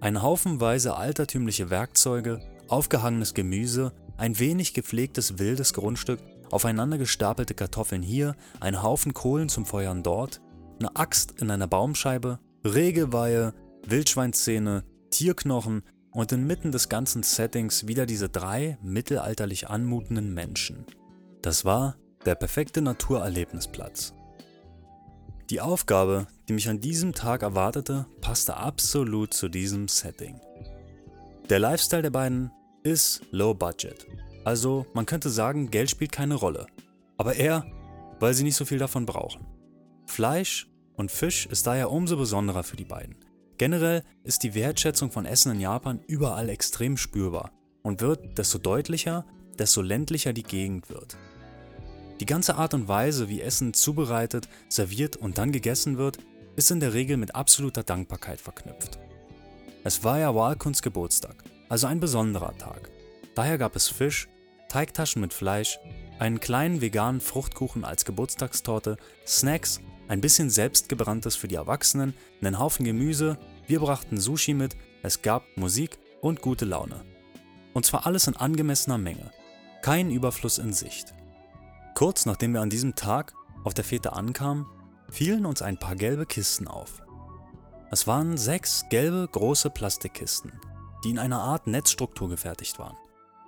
Ein 0.00 0.22
haufenweise 0.22 0.96
altertümliche 0.96 1.68
Werkzeuge, 1.68 2.40
aufgehangenes 2.68 3.34
Gemüse, 3.34 3.92
ein 4.16 4.38
wenig 4.38 4.72
gepflegtes 4.72 5.38
wildes 5.38 5.74
Grundstück, 5.74 6.20
aufeinander 6.50 6.96
gestapelte 6.96 7.54
Kartoffeln 7.54 8.02
hier, 8.02 8.34
ein 8.60 8.82
Haufen 8.82 9.12
Kohlen 9.12 9.50
zum 9.50 9.66
Feuern 9.66 10.02
dort, 10.02 10.40
eine 10.78 10.96
Axt 10.96 11.40
in 11.40 11.50
einer 11.50 11.66
Baumscheibe, 11.66 12.38
Regelweihe, 12.64 13.52
Wildschweinszene, 13.86 14.84
Tierknochen 15.10 15.82
und 16.12 16.32
inmitten 16.32 16.72
des 16.72 16.88
ganzen 16.88 17.22
Settings 17.22 17.86
wieder 17.86 18.06
diese 18.06 18.30
drei 18.30 18.78
mittelalterlich 18.82 19.68
anmutenden 19.68 20.32
Menschen. 20.32 20.86
Das 21.42 21.64
war 21.64 21.96
der 22.24 22.34
perfekte 22.34 22.80
Naturerlebnisplatz. 22.80 24.14
Die 25.50 25.60
Aufgabe, 25.60 26.28
die 26.48 26.52
mich 26.52 26.68
an 26.68 26.80
diesem 26.80 27.12
Tag 27.12 27.42
erwartete, 27.42 28.06
passte 28.20 28.56
absolut 28.56 29.34
zu 29.34 29.48
diesem 29.48 29.88
Setting. 29.88 30.40
Der 31.48 31.58
Lifestyle 31.58 32.02
der 32.02 32.10
beiden 32.10 32.52
ist 32.84 33.22
low 33.32 33.52
budget. 33.52 34.06
Also 34.44 34.86
man 34.94 35.06
könnte 35.06 35.28
sagen, 35.28 35.68
Geld 35.72 35.90
spielt 35.90 36.12
keine 36.12 36.36
Rolle. 36.36 36.66
Aber 37.16 37.34
eher, 37.34 37.66
weil 38.20 38.32
sie 38.32 38.44
nicht 38.44 38.54
so 38.54 38.64
viel 38.64 38.78
davon 38.78 39.06
brauchen. 39.06 39.44
Fleisch 40.06 40.68
und 40.94 41.10
Fisch 41.10 41.46
ist 41.46 41.66
daher 41.66 41.90
umso 41.90 42.16
besonderer 42.16 42.62
für 42.62 42.76
die 42.76 42.84
beiden. 42.84 43.16
Generell 43.58 44.04
ist 44.22 44.44
die 44.44 44.54
Wertschätzung 44.54 45.10
von 45.10 45.26
Essen 45.26 45.50
in 45.50 45.60
Japan 45.60 45.98
überall 46.06 46.48
extrem 46.48 46.96
spürbar 46.96 47.50
und 47.82 48.00
wird, 48.00 48.38
desto 48.38 48.58
deutlicher, 48.58 49.26
desto 49.58 49.82
ländlicher 49.82 50.32
die 50.32 50.44
Gegend 50.44 50.90
wird. 50.90 51.16
Die 52.20 52.26
ganze 52.26 52.56
Art 52.56 52.74
und 52.74 52.86
Weise, 52.86 53.28
wie 53.28 53.40
Essen 53.40 53.74
zubereitet, 53.74 54.48
serviert 54.68 55.16
und 55.16 55.38
dann 55.38 55.52
gegessen 55.52 55.98
wird, 55.98 56.18
ist 56.56 56.70
in 56.70 56.80
der 56.80 56.94
Regel 56.94 57.16
mit 57.16 57.34
absoluter 57.34 57.82
Dankbarkeit 57.82 58.40
verknüpft. 58.40 58.98
Es 59.82 60.04
war 60.04 60.18
ja 60.18 60.34
Walkuns 60.34 60.82
Geburtstag 60.82 61.44
also 61.70 61.86
ein 61.86 62.00
besonderer 62.00 62.58
Tag. 62.58 62.90
Daher 63.34 63.56
gab 63.56 63.76
es 63.76 63.88
Fisch, 63.88 64.28
Teigtaschen 64.68 65.22
mit 65.22 65.32
Fleisch, 65.32 65.78
einen 66.18 66.40
kleinen 66.40 66.82
veganen 66.82 67.22
Fruchtkuchen 67.22 67.84
als 67.84 68.04
Geburtstagstorte, 68.04 68.98
Snacks, 69.26 69.80
ein 70.08 70.20
bisschen 70.20 70.50
selbstgebranntes 70.50 71.36
für 71.36 71.48
die 71.48 71.54
Erwachsenen, 71.54 72.14
einen 72.42 72.58
Haufen 72.58 72.84
Gemüse, 72.84 73.38
wir 73.68 73.80
brachten 73.80 74.18
Sushi 74.18 74.52
mit, 74.52 74.76
es 75.02 75.22
gab 75.22 75.44
Musik 75.56 75.98
und 76.20 76.42
gute 76.42 76.64
Laune. 76.64 77.04
Und 77.72 77.86
zwar 77.86 78.04
alles 78.04 78.26
in 78.26 78.36
angemessener 78.36 78.98
Menge. 78.98 79.30
Kein 79.80 80.10
Überfluss 80.10 80.58
in 80.58 80.72
Sicht. 80.72 81.14
Kurz 82.00 82.24
nachdem 82.24 82.54
wir 82.54 82.62
an 82.62 82.70
diesem 82.70 82.94
Tag 82.94 83.34
auf 83.62 83.74
der 83.74 83.84
Fete 83.84 84.14
ankamen, 84.14 84.64
fielen 85.10 85.44
uns 85.44 85.60
ein 85.60 85.78
paar 85.78 85.96
gelbe 85.96 86.24
Kisten 86.24 86.66
auf. 86.66 87.02
Es 87.90 88.06
waren 88.06 88.38
sechs 88.38 88.86
gelbe 88.88 89.28
große 89.30 89.68
Plastikkisten, 89.68 90.50
die 91.04 91.10
in 91.10 91.18
einer 91.18 91.42
Art 91.42 91.66
Netzstruktur 91.66 92.30
gefertigt 92.30 92.78
waren. 92.78 92.96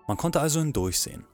Man 0.07 0.19
konnte 0.19 0.39
also 0.43 0.61
hindurchsehen. 0.61 1.25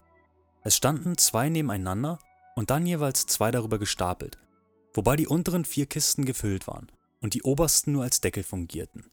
Es 0.62 0.76
standen 0.76 1.18
zwei 1.18 1.48
nebeneinander 1.48 2.20
und 2.54 2.70
dann 2.70 2.86
jeweils 2.86 3.26
zwei 3.26 3.50
darüber 3.50 3.80
gestapelt, 3.80 4.38
wobei 4.94 5.16
die 5.16 5.26
unteren 5.26 5.64
vier 5.64 5.86
Kisten 5.86 6.24
gefüllt 6.24 6.68
waren 6.68 6.86
und 7.20 7.34
die 7.34 7.42
obersten 7.42 7.90
nur 7.90 8.04
als 8.04 8.20
Deckel 8.20 8.44
fungierten. 8.44 9.10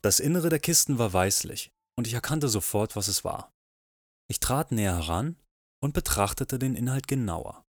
Das 0.00 0.18
Innere 0.18 0.48
der 0.48 0.58
Kisten 0.58 0.98
war 0.98 1.12
weißlich 1.12 1.70
und 1.94 2.08
ich 2.08 2.14
erkannte 2.14 2.48
sofort, 2.48 2.96
was 2.96 3.06
es 3.06 3.22
war. 3.22 3.52
Ich 4.26 4.40
trat 4.40 4.72
näher 4.72 4.96
heran 4.96 5.36
und 5.82 5.92
betrachtete 5.92 6.58
den 6.58 6.74
Inhalt 6.76 7.08
genauer. 7.08 7.66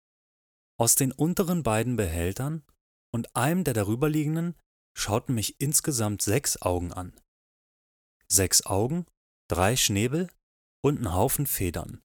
Aus 0.77 0.95
den 0.95 1.11
unteren 1.11 1.63
beiden 1.63 1.95
Behältern 1.95 2.63
und 3.13 3.35
einem 3.35 3.63
der 3.63 3.73
darüberliegenden 3.73 4.55
schauten 4.93 5.33
mich 5.33 5.59
insgesamt 5.59 6.21
sechs 6.21 6.61
Augen 6.61 6.91
an. 6.91 7.19
Sechs 8.27 8.65
Augen, 8.65 9.05
drei 9.47 9.75
Schnäbel 9.75 10.29
und 10.83 11.01
ein 11.01 11.13
Haufen 11.13 11.47
Federn. 11.47 12.01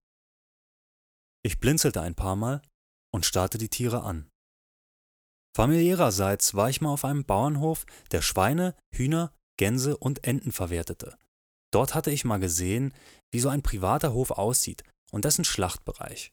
Ich 1.42 1.59
blinzelte 1.59 2.01
ein 2.01 2.14
paar 2.14 2.37
Mal 2.37 2.62
und 3.12 3.27
starrte 3.27 3.59
die 3.59 3.71
Tiere 3.71 4.03
an. 4.03 4.31
Familiärerseits 5.57 6.55
war 6.55 6.69
ich 6.69 6.81
mal 6.81 6.90
auf 6.90 7.05
einem 7.05 7.25
Bauernhof, 7.25 7.87
der 8.11 8.21
Schweine, 8.21 8.77
Hühner, 8.92 9.33
Gänse 9.57 9.97
und 9.97 10.25
Enten 10.25 10.53
verwertete. 10.53 11.16
Dort 11.73 11.95
hatte 11.95 12.11
ich 12.11 12.25
mal 12.25 12.38
gesehen, 12.38 12.92
wie 13.33 13.40
so 13.40 13.49
ein 13.49 13.62
privater 13.62 14.12
Hof 14.12 14.33
aussieht 14.33 14.85
und 15.12 15.25
dessen 15.25 15.45
Schlachtbereich. 15.45 16.33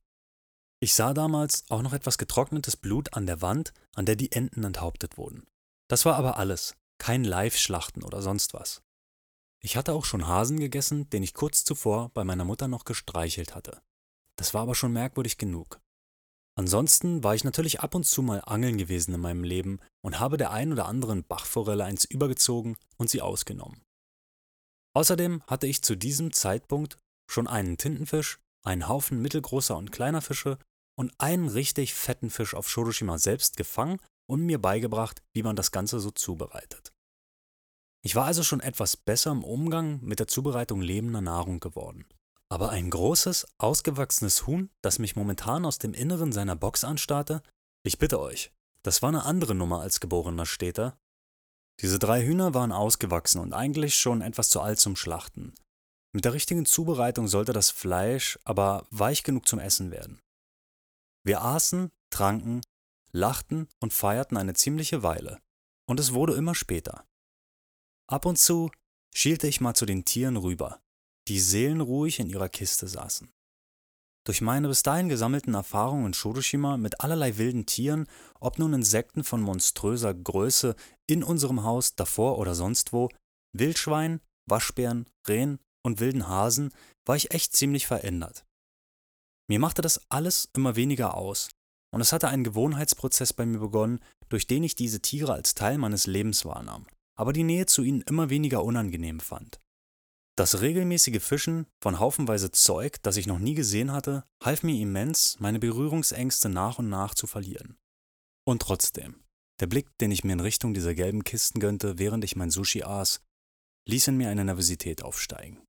Ich 0.79 0.93
sah 0.93 1.13
damals 1.13 1.63
auch 1.69 1.81
noch 1.81 1.93
etwas 1.93 2.17
getrocknetes 2.17 2.75
Blut 2.75 3.13
an 3.13 3.25
der 3.25 3.41
Wand, 3.41 3.73
an 3.95 4.05
der 4.05 4.15
die 4.15 4.31
Enten 4.31 4.63
enthauptet 4.63 5.17
wurden. 5.17 5.47
Das 5.89 6.05
war 6.05 6.15
aber 6.15 6.37
alles, 6.37 6.75
kein 6.97 7.23
Live-Schlachten 7.23 8.03
oder 8.03 8.21
sonst 8.21 8.53
was. 8.53 8.81
Ich 9.61 9.77
hatte 9.77 9.93
auch 9.93 10.03
schon 10.03 10.27
Hasen 10.27 10.59
gegessen, 10.59 11.09
den 11.09 11.23
ich 11.23 11.33
kurz 11.33 11.63
zuvor 11.63 12.09
bei 12.09 12.25
meiner 12.25 12.43
Mutter 12.43 12.67
noch 12.67 12.83
gestreichelt 12.83 13.55
hatte. 13.55 13.81
Das 14.35 14.53
war 14.53 14.63
aber 14.63 14.75
schon 14.75 14.91
merkwürdig 14.91 15.37
genug. 15.37 15.79
Ansonsten 16.55 17.23
war 17.23 17.33
ich 17.33 17.43
natürlich 17.43 17.79
ab 17.79 17.95
und 17.95 18.05
zu 18.05 18.21
mal 18.21 18.41
angeln 18.41 18.77
gewesen 18.77 19.13
in 19.13 19.21
meinem 19.21 19.43
Leben 19.43 19.79
und 20.01 20.19
habe 20.19 20.37
der 20.37 20.51
ein 20.51 20.71
oder 20.71 20.85
anderen 20.85 21.23
Bachforelle 21.23 21.85
eins 21.85 22.05
übergezogen 22.05 22.75
und 22.97 23.09
sie 23.09 23.21
ausgenommen. 23.21 23.83
Außerdem 24.95 25.41
hatte 25.47 25.65
ich 25.65 25.81
zu 25.81 25.95
diesem 25.95 26.31
Zeitpunkt 26.31 26.99
schon 27.27 27.47
einen 27.47 27.77
Tintenfisch, 27.77 28.39
einen 28.63 28.87
Haufen 28.87 29.21
mittelgroßer 29.21 29.75
und 29.75 29.91
kleiner 29.91 30.21
Fische 30.21 30.57
und 30.95 31.13
einen 31.17 31.47
richtig 31.49 31.93
fetten 31.93 32.29
Fisch 32.29 32.53
auf 32.53 32.69
Shodoshima 32.69 33.17
selbst 33.17 33.57
gefangen 33.57 33.99
und 34.29 34.45
mir 34.45 34.61
beigebracht, 34.61 35.21
wie 35.33 35.43
man 35.43 35.55
das 35.55 35.71
Ganze 35.71 35.99
so 35.99 36.11
zubereitet. 36.11 36.93
Ich 38.05 38.15
war 38.15 38.25
also 38.25 38.43
schon 38.43 38.59
etwas 38.59 38.97
besser 38.97 39.31
im 39.31 39.43
Umgang 39.43 39.99
mit 40.01 40.19
der 40.19 40.27
Zubereitung 40.27 40.81
lebender 40.81 41.21
Nahrung 41.21 41.59
geworden. 41.59 42.05
Aber 42.49 42.69
ein 42.69 42.89
großes, 42.89 43.47
ausgewachsenes 43.57 44.45
Huhn, 44.45 44.69
das 44.81 44.99
mich 44.99 45.15
momentan 45.15 45.65
aus 45.65 45.79
dem 45.79 45.93
Inneren 45.93 46.31
seiner 46.31 46.55
Box 46.55 46.83
anstarrte, 46.83 47.41
ich 47.83 47.97
bitte 47.97 48.19
euch, 48.19 48.51
das 48.83 49.01
war 49.01 49.09
eine 49.09 49.23
andere 49.23 49.55
Nummer 49.55 49.81
als 49.81 49.99
geborener 49.99 50.45
Städter. 50.45 50.97
Diese 51.79 51.97
drei 51.97 52.23
Hühner 52.23 52.53
waren 52.53 52.71
ausgewachsen 52.71 53.39
und 53.39 53.53
eigentlich 53.53 53.95
schon 53.95 54.21
etwas 54.21 54.49
zu 54.49 54.61
alt 54.61 54.79
zum 54.79 54.95
Schlachten. 54.95 55.55
Mit 56.15 56.25
der 56.25 56.33
richtigen 56.33 56.65
Zubereitung 56.65 57.27
sollte 57.27 57.53
das 57.53 57.71
Fleisch 57.71 58.37
aber 58.45 58.85
weich 58.91 59.23
genug 59.23 59.47
zum 59.47 59.59
Essen 59.59 59.89
werden. 59.89 60.21
Wir 61.25 61.41
aßen, 61.41 61.91
tranken, 62.11 62.61
lachten 63.11 63.67
und 63.79 63.93
feierten 63.93 64.37
eine 64.37 64.53
ziemliche 64.53 65.01
Weile, 65.01 65.41
und 65.87 65.99
es 65.99 66.13
wurde 66.13 66.35
immer 66.35 66.53
später. 66.53 67.05
Ab 68.07 68.25
und 68.27 68.37
zu 68.37 68.69
schielte 69.15 69.47
ich 69.47 69.59
mal 69.59 69.73
zu 69.73 69.85
den 69.87 70.05
Tieren 70.05 70.37
rüber, 70.37 70.81
die 71.27 71.39
seelenruhig 71.39 72.19
in 72.19 72.29
ihrer 72.29 72.49
Kiste 72.49 72.87
saßen. 72.87 73.31
Durch 74.25 74.41
meine 74.41 74.67
bis 74.67 74.83
dahin 74.83 75.09
gesammelten 75.09 75.53
Erfahrungen 75.53 76.07
in 76.07 76.13
Shodoshima 76.13 76.77
mit 76.77 77.01
allerlei 77.01 77.37
wilden 77.37 77.65
Tieren, 77.65 78.07
ob 78.39 78.59
nun 78.59 78.73
Insekten 78.73 79.23
von 79.23 79.41
monströser 79.41 80.13
Größe 80.13 80.75
in 81.07 81.23
unserem 81.23 81.63
Haus, 81.63 81.95
davor 81.95 82.37
oder 82.37 82.55
sonst 82.55 82.93
wo, 82.93 83.09
Wildschwein, 83.53 84.21
Waschbären, 84.45 85.09
Rehen 85.27 85.59
und 85.83 85.99
wilden 85.99 86.27
Hasen, 86.27 86.71
war 87.05 87.15
ich 87.15 87.31
echt 87.31 87.55
ziemlich 87.55 87.87
verändert. 87.87 88.45
Mir 89.47 89.59
machte 89.59 89.81
das 89.81 90.01
alles 90.09 90.49
immer 90.55 90.75
weniger 90.75 91.15
aus, 91.15 91.49
und 91.93 92.01
es 92.01 92.11
hatte 92.11 92.29
ein 92.29 92.43
Gewohnheitsprozess 92.43 93.33
bei 93.33 93.45
mir 93.45 93.59
begonnen, 93.59 93.99
durch 94.29 94.47
den 94.47 94.63
ich 94.63 94.73
diese 94.73 95.01
Tiere 95.01 95.33
als 95.33 95.53
Teil 95.53 95.77
meines 95.77 96.07
Lebens 96.07 96.43
wahrnahm, 96.43 96.87
aber 97.15 97.33
die 97.33 97.43
Nähe 97.43 97.67
zu 97.67 97.83
ihnen 97.83 98.01
immer 98.01 98.29
weniger 98.29 98.63
unangenehm 98.63 99.19
fand. 99.19 99.59
Das 100.35 100.61
regelmäßige 100.61 101.21
Fischen 101.21 101.67
von 101.79 101.99
haufenweise 101.99 102.49
Zeug, 102.49 102.97
das 103.03 103.17
ich 103.17 103.27
noch 103.27 103.37
nie 103.37 103.53
gesehen 103.53 103.91
hatte, 103.91 104.23
half 104.43 104.63
mir 104.63 104.81
immens, 104.81 105.39
meine 105.39 105.59
Berührungsängste 105.59 106.49
nach 106.49 106.79
und 106.79 106.89
nach 106.89 107.13
zu 107.13 107.27
verlieren. 107.27 107.77
Und 108.43 108.63
trotzdem, 108.63 109.23
der 109.59 109.67
Blick, 109.67 109.95
den 109.99 110.09
ich 110.09 110.23
mir 110.23 110.33
in 110.33 110.39
Richtung 110.39 110.73
dieser 110.73 110.95
gelben 110.95 111.23
Kisten 111.23 111.59
gönnte, 111.59 111.99
während 111.99 112.23
ich 112.23 112.35
mein 112.35 112.49
Sushi 112.49 112.81
aß, 112.81 113.21
ließ 113.87 114.07
in 114.07 114.17
mir 114.17 114.29
eine 114.29 114.43
Nervosität 114.43 115.03
aufsteigen. 115.03 115.61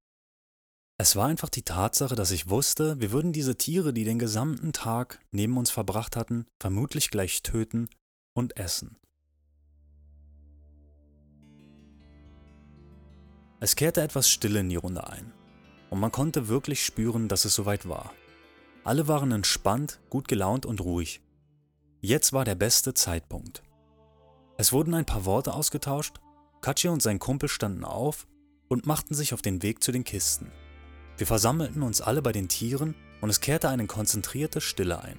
Es 0.97 1.17
war 1.17 1.27
einfach 1.27 1.49
die 1.49 1.63
Tatsache, 1.63 2.15
dass 2.15 2.31
ich 2.31 2.49
wusste, 2.49 3.01
wir 3.01 3.11
würden 3.11 3.33
diese 3.33 3.57
Tiere, 3.57 3.93
die 3.93 4.05
den 4.05 4.21
gesamten 4.21 4.73
Tag 4.73 5.19
neben 5.33 5.57
uns 5.57 5.71
verbracht 5.71 6.15
hatten, 6.15 6.47
vermutlich 6.61 7.11
gleich 7.11 7.43
töten 7.43 7.89
und 8.33 8.57
essen. 8.57 8.97
Es 13.59 13.75
kehrte 13.75 14.03
etwas 14.03 14.31
Stille 14.31 14.61
in 14.61 14.69
die 14.69 14.77
Runde 14.77 15.09
ein, 15.09 15.33
und 15.91 15.99
man 15.99 16.13
konnte 16.13 16.47
wirklich 16.47 16.85
spüren, 16.85 17.29
dass 17.29 17.45
es 17.45 17.55
soweit 17.57 17.89
war. 17.89 18.13
Alle 18.85 19.09
waren 19.09 19.33
entspannt, 19.33 20.01
gut 20.11 20.29
gelaunt 20.29 20.65
und 20.65 20.81
ruhig. 20.81 21.23
Jetzt 22.03 22.33
war 22.33 22.45
der 22.45 22.55
beste 22.55 22.95
Zeitpunkt. 22.95 23.65
Es 24.59 24.73
wurden 24.73 24.95
ein 24.95 25.07
paar 25.07 25.25
Worte 25.25 25.55
ausgetauscht, 25.55 26.21
Kachi 26.61 26.87
und 26.87 27.03
sein 27.03 27.19
Kumpel 27.19 27.49
standen 27.49 27.85
auf 27.85 28.29
und 28.69 28.87
machten 28.87 29.15
sich 29.15 29.35
auf 29.35 29.43
den 29.43 29.63
Weg 29.63 29.83
zu 29.83 29.91
den 29.91 30.05
Kisten. 30.05 30.53
Wir 31.17 31.27
versammelten 31.27 31.83
uns 31.83 32.01
alle 32.01 32.23
bei 32.23 32.33
den 32.33 32.49
Tieren 32.49 32.95
und 33.21 33.31
es 33.31 33.41
kehrte 33.41 33.69
eine 33.69 33.87
konzentrierte 33.87 34.61
Stille 34.61 35.03
ein. 35.03 35.19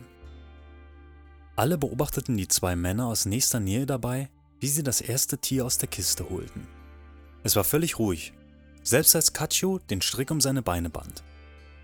Alle 1.55 1.77
beobachteten 1.77 2.36
die 2.36 2.49
zwei 2.49 2.75
Männer 2.75 3.08
aus 3.08 3.25
nächster 3.25 3.62
Nähe 3.62 3.86
dabei, 3.86 4.29
wie 4.60 4.67
sie 4.67 4.84
das 4.84 4.99
erste 4.99 5.38
Tier 5.38 5.65
aus 5.65 5.77
der 5.77 5.88
Kiste 5.88 6.29
holten. 6.29 6.67
Es 7.43 7.55
war 7.55 7.63
völlig 7.63 7.97
ruhig, 7.97 8.34
selbst 8.84 9.15
als 9.15 9.31
Kacho 9.31 9.79
den 9.79 10.01
Strick 10.01 10.31
um 10.31 10.41
seine 10.41 10.62
Beine 10.62 10.89
band. 10.89 11.23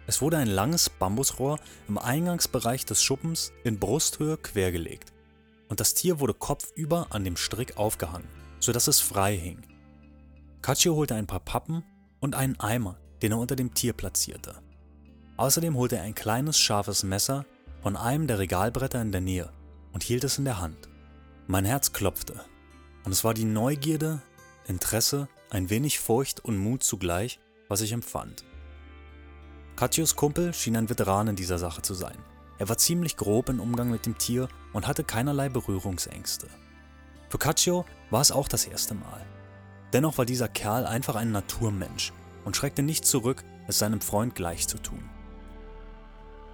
Es 0.08 0.22
wurde 0.22 0.38
ein 0.38 0.48
langes 0.48 0.90
Bambusrohr 0.90 1.58
im 1.88 1.98
Eingangsbereich 1.98 2.86
des 2.86 3.02
Schuppens 3.02 3.54
in 3.64 3.80
Brusthöhe 3.80 4.38
quergelegt 4.38 5.14
und 5.70 5.80
das 5.80 5.94
Tier 5.94 6.20
wurde 6.20 6.34
kopfüber 6.34 7.08
an 7.12 7.24
dem 7.24 7.38
Strick 7.38 7.78
aufgehangen, 7.78 8.28
sodass 8.60 8.88
es 8.88 9.00
frei 9.00 9.38
hing. 9.38 9.62
Kacho 10.62 10.96
holte 10.96 11.16
ein 11.16 11.28
paar 11.28 11.40
Pappen 11.40 11.84
und 12.20 12.36
einen 12.36 12.60
Eimer, 12.60 13.00
den 13.22 13.32
er 13.32 13.38
unter 13.38 13.56
dem 13.56 13.74
Tier 13.74 13.94
platzierte. 13.94 14.56
Außerdem 15.38 15.76
holte 15.76 15.98
er 15.98 16.04
ein 16.04 16.16
kleines 16.16 16.60
scharfes 16.60 17.04
Messer 17.04 17.46
von 17.82 17.96
einem 17.96 18.28
der 18.28 18.40
Regalbretter 18.40 19.02
in 19.02 19.12
der 19.12 19.22
Nähe 19.22 19.52
und 19.94 20.04
hielt 20.04 20.24
es 20.24 20.38
in 20.38 20.46
der 20.46 20.60
Hand. 20.60 20.90
Mein 21.48 21.66
Herz 21.66 21.94
klopfte 21.94 22.46
und 23.04 23.12
es 23.12 23.24
war 23.24 23.34
die 23.34 23.46
Neugierde, 23.46 24.22
Interesse 24.68 25.28
ein 25.50 25.70
wenig 25.70 26.00
Furcht 26.00 26.46
und 26.46 26.58
Mut 26.58 26.84
zugleich, 26.84 27.40
was 27.68 27.82
ich 27.82 27.92
empfand. 27.92 28.46
Katjos 29.76 30.16
Kumpel 30.16 30.54
schien 30.54 30.78
ein 30.78 30.90
Veteran 30.90 31.28
in 31.28 31.36
dieser 31.36 31.58
Sache 31.58 31.82
zu 31.82 31.94
sein. 31.94 32.18
Er 32.60 32.70
war 32.70 32.78
ziemlich 32.78 33.18
grob 33.18 33.50
im 33.50 33.60
Umgang 33.60 33.90
mit 33.90 34.06
dem 34.06 34.18
Tier 34.18 34.48
und 34.74 34.88
hatte 34.88 35.04
keinerlei 35.04 35.50
Berührungsängste. 35.50 36.48
Für 37.30 37.40
Katjo 37.40 37.86
war 38.12 38.22
es 38.22 38.32
auch 38.32 38.48
das 38.48 38.66
erste 38.66 38.94
Mal. 38.94 39.26
Dennoch 39.94 40.18
war 40.18 40.26
dieser 40.26 40.48
Kerl 40.48 40.86
einfach 40.86 41.16
ein 41.16 41.32
Naturmensch 41.32 42.14
und 42.46 42.56
schreckte 42.56 42.84
nicht 42.84 43.06
zurück, 43.06 43.44
es 43.68 43.80
seinem 43.80 44.02
Freund 44.02 44.36
gleich 44.36 44.68
zu 44.68 44.78
tun. 44.78 45.10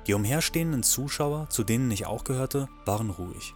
Die 0.08 0.14
umherstehenden 0.14 0.84
Zuschauer, 0.84 1.50
zu 1.50 1.64
denen 1.64 1.92
ich 1.92 2.06
auch 2.06 2.24
gehörte, 2.24 2.70
waren 2.86 3.10
ruhig. 3.10 3.54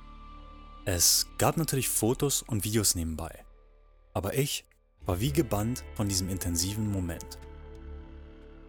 Es 0.85 1.27
gab 1.37 1.57
natürlich 1.57 1.87
Fotos 1.87 2.41
und 2.41 2.65
Videos 2.65 2.95
nebenbei. 2.95 3.45
Aber 4.13 4.33
ich 4.33 4.65
war 5.05 5.19
wie 5.19 5.31
gebannt 5.31 5.83
von 5.95 6.09
diesem 6.09 6.27
intensiven 6.27 6.91
Moment. 6.91 7.39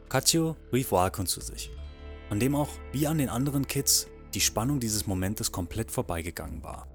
Katio 0.08 0.56
rief 0.72 0.92
Walkon 0.92 1.26
zu 1.26 1.40
sich, 1.40 1.70
an 2.30 2.38
dem 2.38 2.54
auch, 2.54 2.68
wie 2.92 3.06
an 3.06 3.18
den 3.18 3.28
anderen 3.28 3.66
Kids, 3.66 4.06
die 4.34 4.40
Spannung 4.40 4.78
dieses 4.78 5.06
Momentes 5.06 5.52
komplett 5.52 5.90
vorbeigegangen 5.90 6.62
war. 6.62 6.86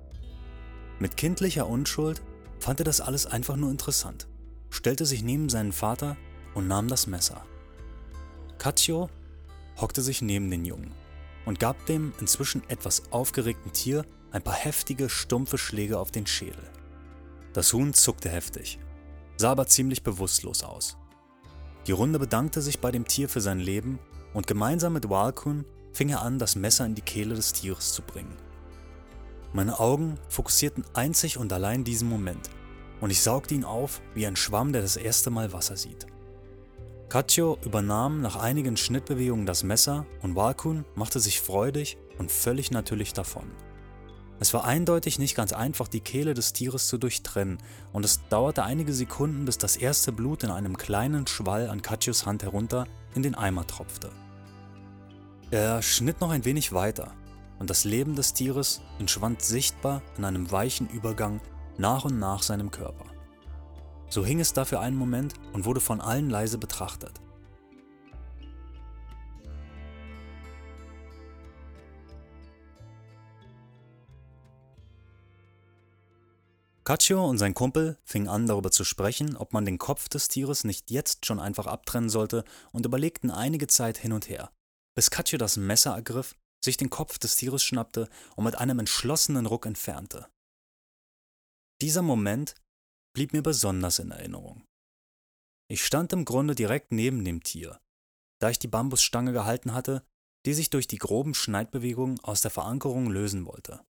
Mit 0.99 1.18
kindlicher 1.18 1.68
Unschuld 1.68 2.22
fand 2.59 2.80
er 2.80 2.86
das 2.86 3.01
alles 3.01 3.26
einfach 3.26 3.55
nur 3.55 3.72
interessant, 3.72 4.28
stellte 4.70 5.05
sich 5.05 5.24
neben 5.24 5.49
seinen 5.49 5.74
Vater 5.74 6.15
und 6.58 6.68
nahm 6.68 6.88
das 6.88 7.05
Messer. 7.05 7.45
Katio 8.58 9.12
hockte 9.80 10.01
sich 10.01 10.24
neben 10.24 10.49
den 10.49 10.66
Jungen 10.66 10.91
und 11.45 11.60
gab 11.60 11.86
dem 11.86 12.14
inzwischen 12.20 12.68
etwas 12.68 13.12
aufgeregten 13.12 13.74
Tier 13.74 14.05
ein 14.32 14.41
paar 14.41 14.55
heftige, 14.55 15.08
stumpfe 15.08 15.60
Schläge 15.60 15.99
auf 15.99 16.10
den 16.10 16.26
Schädel. 16.26 16.68
Das 17.53 17.74
Huhn 17.74 17.93
zuckte 17.93 18.30
heftig, 18.30 18.80
sah 19.38 19.51
aber 19.51 19.68
ziemlich 19.68 20.01
bewusstlos 20.01 20.64
aus. 20.64 20.97
Die 21.86 21.91
Runde 21.91 22.18
bedankte 22.18 22.64
sich 22.64 22.80
bei 22.80 22.89
dem 22.91 23.08
Tier 23.08 23.30
für 23.30 23.39
sein 23.39 23.60
Leben 23.60 23.99
und 24.34 24.47
gemeinsam 24.47 24.93
mit 24.93 25.10
Walkun 25.10 25.64
fing 25.93 26.10
er 26.10 26.24
an, 26.24 26.39
das 26.39 26.55
Messer 26.55 26.88
in 26.88 26.95
die 26.95 27.03
Kehle 27.03 27.36
des 27.36 27.53
Tieres 27.53 27.93
zu 27.93 28.01
bringen. 28.01 28.36
Meine 29.53 29.80
Augen 29.80 30.18
fokussierten 30.28 30.86
einzig 30.95 31.38
und 31.38 31.53
allein 31.53 31.84
diesen 31.84 32.10
Moment 32.10 32.49
und 32.99 33.12
ich 33.12 33.22
saugte 33.22 33.53
ihn 33.53 33.64
auf 33.64 34.01
wie 34.16 34.26
ein 34.26 34.36
Schwamm, 34.36 34.74
der 34.74 34.82
das 34.82 34.97
erste 34.97 35.30
Mal 35.30 35.53
Wasser 35.53 35.78
sieht. 35.78 36.08
Katjo 37.10 37.58
übernahm 37.64 38.22
nach 38.22 38.36
einigen 38.36 38.76
Schnittbewegungen 38.76 39.45
das 39.45 39.64
Messer 39.64 40.05
und 40.22 40.36
Walkun 40.36 40.84
machte 40.93 41.22
sich 41.22 41.39
freudig 41.39 41.97
und 42.18 42.32
völlig 42.32 42.72
natürlich 42.72 43.14
davon. 43.14 43.49
Es 44.39 44.53
war 44.53 44.66
eindeutig 44.66 45.18
nicht 45.18 45.34
ganz 45.34 45.53
einfach, 45.53 45.88
die 45.88 46.01
Kehle 46.01 46.34
des 46.34 46.53
Tieres 46.53 46.88
zu 46.88 46.97
durchtrennen, 46.97 47.58
und 47.91 48.05
es 48.05 48.28
dauerte 48.28 48.64
einige 48.64 48.93
Sekunden, 48.93 49.45
bis 49.45 49.58
das 49.58 49.78
erste 49.78 50.12
Blut 50.12 50.43
in 50.43 50.51
einem 50.51 50.78
kleinen 50.78 51.26
Schwall 51.26 51.70
an 51.70 51.82
Katjos 51.82 52.26
Hand 52.26 52.43
herunter 52.43 52.86
in 53.16 53.24
den 53.24 53.36
Eimer 53.36 53.66
tropfte. 53.66 54.12
Er 55.49 55.82
schnitt 55.82 56.22
noch 56.22 56.30
ein 56.30 56.45
wenig 56.45 56.74
weiter, 56.74 57.14
und 57.58 57.70
das 57.70 57.86
Leben 57.86 58.16
des 58.16 58.34
Tieres 58.34 58.82
entschwand 58.99 59.41
sichtbar 59.41 60.03
in 60.18 60.26
einem 60.26 60.51
weichen 60.51 60.89
Übergang 60.89 61.41
nach 61.78 62.05
und 62.05 62.20
nach 62.20 62.43
seinem 62.43 62.70
Körper. 62.70 63.05
So 64.10 64.26
hing 64.26 64.39
es 64.39 64.53
da 64.53 64.66
für 64.66 64.80
einen 64.80 64.97
Moment 64.97 65.34
und 65.53 65.66
wurde 65.66 65.82
von 65.82 66.01
allen 66.01 66.30
leise 66.30 66.58
betrachtet. 66.58 67.22
Caccio 76.88 77.28
und 77.28 77.38
sein 77.38 77.53
Kumpel 77.53 77.97
fingen 78.05 78.30
an 78.30 78.47
darüber 78.47 78.72
zu 78.72 78.86
sprechen, 78.86 79.36
ob 79.36 79.51
man 79.51 79.66
den 79.66 79.78
Kopf 79.78 80.08
des 80.08 80.30
Tieres 80.30 80.64
nicht 80.64 80.89
jetzt 80.89 81.26
schon 81.26 81.38
einfach 81.38 81.68
abtrennen 81.68 82.10
sollte 82.10 82.45
und 82.72 82.86
überlegten 82.86 83.30
einige 83.30 83.68
Zeit 83.68 83.97
hin 83.97 84.14
und 84.14 84.30
her, 84.30 84.51
bis 84.95 85.12
Caccio 85.12 85.38
das 85.38 85.58
Messer 85.58 85.93
ergriff, 85.93 86.38
sich 86.64 86.78
den 86.78 86.89
Kopf 86.89 87.20
des 87.20 87.36
Tieres 87.36 87.62
schnappte 87.62 88.08
und 88.38 88.45
mit 88.45 88.58
einem 88.58 88.80
entschlossenen 88.80 89.47
Ruck 89.47 89.66
entfernte. 89.66 90.28
Dieser 91.82 92.03
Moment 92.03 92.55
blieb 93.18 93.34
mir 93.34 93.41
besonders 93.41 93.97
in 93.97 94.11
Erinnerung. 94.11 94.63
Ich 95.72 95.84
stand 95.84 96.13
im 96.13 96.24
Grunde 96.24 96.53
direkt 96.53 96.91
neben 96.91 97.26
dem 97.26 97.41
Tier, 97.41 97.80
da 98.39 98.51
ich 98.51 98.59
die 98.59 98.68
Bambusstange 98.68 99.34
gehalten 99.34 99.74
hatte, 99.74 100.05
die 100.45 100.53
sich 100.53 100.70
durch 100.70 100.86
die 100.86 100.99
groben 100.99 101.34
Schneidbewegungen 101.34 102.20
aus 102.20 102.41
der 102.41 102.51
Verankerung 102.51 103.09
lösen 103.09 103.47
wollte. 103.47 103.84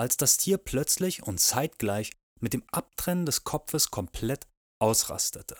Als 0.00 0.16
das 0.16 0.38
Tier 0.38 0.56
plötzlich 0.56 1.22
und 1.22 1.40
zeitgleich 1.40 2.12
mit 2.40 2.54
dem 2.54 2.64
Abtrennen 2.72 3.26
des 3.26 3.44
Kopfes 3.44 3.90
komplett 3.90 4.46
ausrastete. 4.80 5.58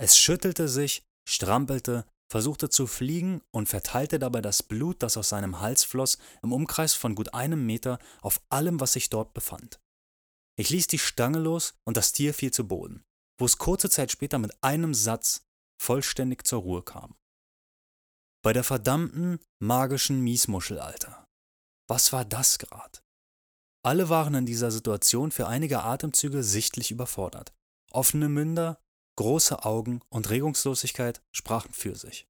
Es 0.00 0.16
schüttelte 0.16 0.70
sich, 0.70 1.02
strampelte, 1.28 2.06
versuchte 2.32 2.70
zu 2.70 2.86
fliegen 2.86 3.42
und 3.50 3.68
verteilte 3.68 4.18
dabei 4.18 4.40
das 4.40 4.62
Blut, 4.62 5.02
das 5.02 5.18
aus 5.18 5.28
seinem 5.28 5.60
Hals 5.60 5.84
floss, 5.84 6.16
im 6.42 6.54
Umkreis 6.54 6.94
von 6.94 7.14
gut 7.14 7.34
einem 7.34 7.66
Meter 7.66 7.98
auf 8.22 8.40
allem, 8.48 8.80
was 8.80 8.94
sich 8.94 9.10
dort 9.10 9.34
befand. 9.34 9.80
Ich 10.60 10.68
ließ 10.68 10.88
die 10.88 10.98
Stange 10.98 11.38
los 11.38 11.72
und 11.86 11.96
das 11.96 12.12
Tier 12.12 12.34
fiel 12.34 12.50
zu 12.50 12.68
Boden, 12.68 13.02
wo 13.38 13.46
es 13.46 13.56
kurze 13.56 13.88
Zeit 13.88 14.12
später 14.12 14.38
mit 14.38 14.62
einem 14.62 14.92
Satz 14.92 15.46
vollständig 15.80 16.46
zur 16.46 16.60
Ruhe 16.60 16.82
kam. 16.82 17.16
Bei 18.44 18.52
der 18.52 18.62
verdammten 18.62 19.38
magischen 19.58 20.20
Miesmuschel, 20.20 20.78
Alter. 20.78 21.26
Was 21.88 22.12
war 22.12 22.26
das 22.26 22.58
grad? 22.58 23.02
Alle 23.82 24.10
waren 24.10 24.34
in 24.34 24.44
dieser 24.44 24.70
Situation 24.70 25.30
für 25.30 25.46
einige 25.46 25.82
Atemzüge 25.82 26.42
sichtlich 26.42 26.90
überfordert. 26.90 27.54
Offene 27.90 28.28
Münder, 28.28 28.78
große 29.16 29.64
Augen 29.64 30.02
und 30.10 30.28
Regungslosigkeit 30.28 31.22
sprachen 31.32 31.72
für 31.72 31.96
sich. 31.96 32.28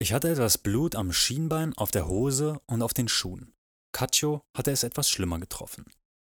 Ich 0.00 0.12
hatte 0.12 0.30
etwas 0.30 0.58
Blut 0.58 0.96
am 0.96 1.12
Schienbein, 1.12 1.74
auf 1.74 1.92
der 1.92 2.08
Hose 2.08 2.60
und 2.66 2.82
auf 2.82 2.92
den 2.92 3.06
Schuhen. 3.06 3.54
Cacio 3.92 4.42
hatte 4.52 4.72
es 4.72 4.82
etwas 4.82 5.08
schlimmer 5.08 5.38
getroffen. 5.38 5.86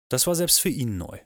Das 0.08 0.26
war 0.26 0.34
selbst 0.34 0.60
für 0.60 0.68
ihn 0.68 0.98
neu. 0.98 1.18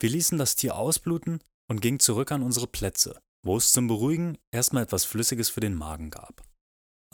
Wir 0.00 0.10
ließen 0.10 0.38
das 0.38 0.56
Tier 0.56 0.76
ausbluten 0.76 1.42
und 1.68 1.80
gingen 1.80 2.00
zurück 2.00 2.32
an 2.32 2.42
unsere 2.42 2.66
Plätze, 2.66 3.22
wo 3.44 3.56
es 3.56 3.72
zum 3.72 3.88
Beruhigen 3.88 4.38
erstmal 4.50 4.82
etwas 4.82 5.04
Flüssiges 5.04 5.48
für 5.48 5.60
den 5.60 5.74
Magen 5.74 6.10
gab. 6.10 6.42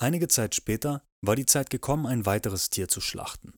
Einige 0.01 0.29
Zeit 0.29 0.55
später 0.55 1.05
war 1.21 1.37
die 1.37 1.47
Zeit 1.47 1.71
gekommen, 1.71 2.07
ein 2.07 2.27
weiteres 2.27 2.71
Tier 2.71 2.89
zu 2.89 3.01
schlachten. 3.01 3.55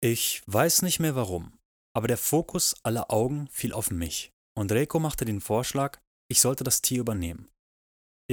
Ich 0.00 0.42
weiß 0.46 0.82
nicht 0.82 0.98
mehr 0.98 1.14
warum, 1.14 1.58
aber 1.94 2.08
der 2.08 2.18
Fokus 2.18 2.74
aller 2.82 3.10
Augen 3.10 3.48
fiel 3.48 3.72
auf 3.72 3.90
mich 3.90 4.32
und 4.56 4.72
Reiko 4.72 4.98
machte 4.98 5.24
den 5.24 5.40
Vorschlag, 5.40 6.00
ich 6.28 6.40
sollte 6.40 6.64
das 6.64 6.82
Tier 6.82 7.00
übernehmen. 7.00 7.51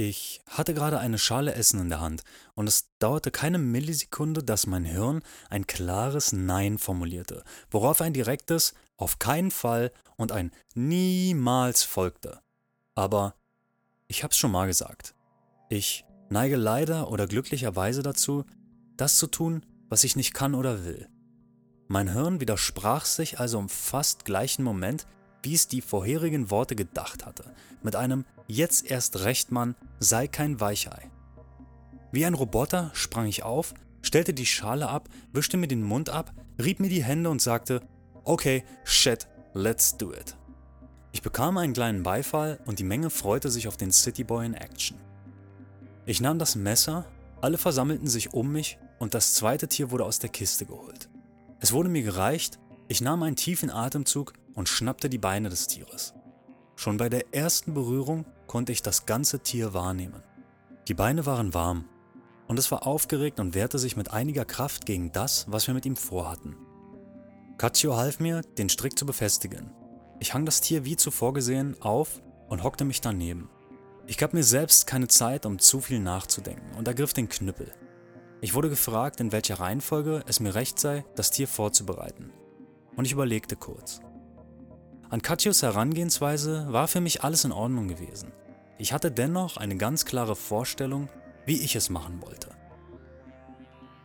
Ich 0.02 0.40
hatte 0.48 0.72
gerade 0.72 0.98
eine 0.98 1.18
Schale 1.18 1.52
Essen 1.52 1.78
in 1.78 1.90
der 1.90 2.00
Hand 2.00 2.24
und 2.54 2.66
es 2.66 2.88
dauerte 3.00 3.30
keine 3.30 3.58
Millisekunde, 3.58 4.42
dass 4.42 4.66
mein 4.66 4.86
Hirn 4.86 5.20
ein 5.50 5.66
klares 5.66 6.32
Nein 6.32 6.78
formulierte, 6.78 7.44
worauf 7.70 8.00
ein 8.00 8.14
direktes 8.14 8.72
Auf 8.96 9.18
keinen 9.18 9.50
Fall 9.50 9.92
und 10.16 10.32
ein 10.32 10.52
Niemals 10.74 11.82
folgte. 11.82 12.40
Aber 12.94 13.34
ich 14.08 14.24
hab's 14.24 14.38
schon 14.38 14.52
mal 14.52 14.66
gesagt. 14.68 15.14
Ich 15.68 16.06
neige 16.30 16.56
leider 16.56 17.10
oder 17.10 17.26
glücklicherweise 17.26 18.02
dazu, 18.02 18.46
das 18.96 19.18
zu 19.18 19.26
tun, 19.26 19.66
was 19.90 20.02
ich 20.02 20.16
nicht 20.16 20.32
kann 20.32 20.54
oder 20.54 20.86
will. 20.86 21.10
Mein 21.88 22.10
Hirn 22.10 22.40
widersprach 22.40 23.04
sich 23.04 23.38
also 23.38 23.58
im 23.58 23.68
fast 23.68 24.24
gleichen 24.24 24.62
Moment, 24.62 25.06
wie 25.42 25.54
es 25.54 25.68
die 25.68 25.80
vorherigen 25.80 26.50
Worte 26.50 26.76
gedacht 26.76 27.24
hatte, 27.26 27.44
mit 27.82 27.96
einem 27.96 28.24
Jetzt 28.46 28.90
erst 28.90 29.20
recht, 29.20 29.52
Mann, 29.52 29.76
sei 30.00 30.26
kein 30.26 30.60
Weichei. 30.60 31.10
Wie 32.12 32.26
ein 32.26 32.34
Roboter 32.34 32.90
sprang 32.94 33.26
ich 33.26 33.44
auf, 33.44 33.74
stellte 34.02 34.34
die 34.34 34.46
Schale 34.46 34.88
ab, 34.88 35.08
wischte 35.32 35.56
mir 35.56 35.68
den 35.68 35.82
Mund 35.82 36.10
ab, 36.10 36.32
rieb 36.60 36.80
mir 36.80 36.88
die 36.88 37.04
Hände 37.04 37.30
und 37.30 37.40
sagte, 37.40 37.80
okay, 38.24 38.64
shit, 38.84 39.28
let's 39.54 39.96
do 39.96 40.12
it. 40.12 40.36
Ich 41.12 41.22
bekam 41.22 41.58
einen 41.58 41.72
kleinen 41.72 42.02
Beifall 42.02 42.58
und 42.66 42.78
die 42.78 42.84
Menge 42.84 43.10
freute 43.10 43.50
sich 43.50 43.68
auf 43.68 43.76
den 43.76 43.92
Cityboy 43.92 44.46
in 44.46 44.54
Action. 44.54 44.98
Ich 46.06 46.20
nahm 46.20 46.38
das 46.38 46.56
Messer, 46.56 47.04
alle 47.40 47.58
versammelten 47.58 48.08
sich 48.08 48.32
um 48.32 48.50
mich 48.52 48.78
und 48.98 49.14
das 49.14 49.34
zweite 49.34 49.68
Tier 49.68 49.90
wurde 49.90 50.04
aus 50.04 50.18
der 50.18 50.30
Kiste 50.30 50.66
geholt. 50.66 51.08
Es 51.60 51.72
wurde 51.72 51.88
mir 51.88 52.02
gereicht, 52.02 52.58
ich 52.88 53.00
nahm 53.00 53.22
einen 53.22 53.36
tiefen 53.36 53.70
Atemzug 53.70 54.32
und 54.54 54.68
schnappte 54.68 55.08
die 55.08 55.18
Beine 55.18 55.48
des 55.48 55.66
Tieres. 55.66 56.14
Schon 56.76 56.96
bei 56.96 57.08
der 57.08 57.34
ersten 57.34 57.74
Berührung 57.74 58.24
konnte 58.46 58.72
ich 58.72 58.82
das 58.82 59.06
ganze 59.06 59.40
Tier 59.40 59.74
wahrnehmen. 59.74 60.22
Die 60.88 60.94
Beine 60.94 61.26
waren 61.26 61.54
warm 61.54 61.84
und 62.48 62.58
es 62.58 62.70
war 62.72 62.86
aufgeregt 62.86 63.38
und 63.38 63.54
wehrte 63.54 63.78
sich 63.78 63.96
mit 63.96 64.12
einiger 64.12 64.44
Kraft 64.44 64.86
gegen 64.86 65.12
das, 65.12 65.46
was 65.48 65.66
wir 65.66 65.74
mit 65.74 65.86
ihm 65.86 65.96
vorhatten. 65.96 66.56
Caccio 67.58 67.96
half 67.96 68.18
mir, 68.18 68.40
den 68.40 68.68
Strick 68.68 68.98
zu 68.98 69.06
befestigen. 69.06 69.70
Ich 70.18 70.34
hang 70.34 70.46
das 70.46 70.60
Tier 70.60 70.84
wie 70.84 70.96
zuvor 70.96 71.34
gesehen 71.34 71.76
auf 71.80 72.22
und 72.48 72.64
hockte 72.64 72.84
mich 72.84 73.00
daneben. 73.00 73.50
Ich 74.06 74.18
gab 74.18 74.34
mir 74.34 74.42
selbst 74.42 74.86
keine 74.86 75.06
Zeit, 75.06 75.46
um 75.46 75.58
zu 75.58 75.80
viel 75.80 76.00
nachzudenken 76.00 76.74
und 76.76 76.88
ergriff 76.88 77.12
den 77.12 77.28
Knüppel. 77.28 77.72
Ich 78.40 78.54
wurde 78.54 78.70
gefragt, 78.70 79.20
in 79.20 79.30
welcher 79.30 79.60
Reihenfolge 79.60 80.24
es 80.26 80.40
mir 80.40 80.54
recht 80.54 80.80
sei, 80.80 81.04
das 81.14 81.30
Tier 81.30 81.46
vorzubereiten. 81.46 82.32
Und 82.96 83.04
ich 83.04 83.12
überlegte 83.12 83.54
kurz. 83.54 84.00
An 85.10 85.22
Katjos 85.22 85.62
Herangehensweise 85.62 86.66
war 86.70 86.86
für 86.86 87.00
mich 87.00 87.24
alles 87.24 87.44
in 87.44 87.50
Ordnung 87.50 87.88
gewesen. 87.88 88.30
Ich 88.78 88.92
hatte 88.92 89.10
dennoch 89.10 89.56
eine 89.56 89.76
ganz 89.76 90.04
klare 90.04 90.36
Vorstellung, 90.36 91.08
wie 91.44 91.60
ich 91.60 91.74
es 91.74 91.90
machen 91.90 92.22
wollte. 92.22 92.50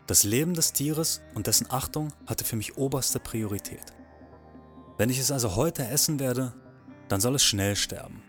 Das 0.08 0.24
Leben 0.24 0.56
des 0.56 0.74
Tieres 0.74 1.22
und 1.36 1.46
dessen 1.46 1.68
Achtung 1.70 2.12
hatte 2.26 2.44
für 2.44 2.56
mich 2.56 2.78
oberste 2.78 3.20
Priorität. 3.20 3.94
Wenn 4.98 5.12
ich 5.12 5.20
es 5.20 5.30
also 5.30 5.56
heute 5.56 5.88
essen 5.88 6.20
werde, 6.20 6.54
dann 7.08 7.22
soll 7.22 7.36
es 7.36 7.44
schnell 7.44 7.76
sterben. 7.76 8.24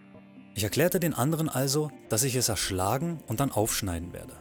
Ich 0.55 0.64
erklärte 0.64 1.01
den 1.01 1.14
anderen 1.14 1.49
also, 1.49 1.91
dass 2.11 2.24
ich 2.24 2.35
es 2.35 2.51
erschlagen 2.51 3.22
und 3.27 3.41
dann 3.41 3.53
aufschneiden 3.53 4.12
werde. 4.12 4.35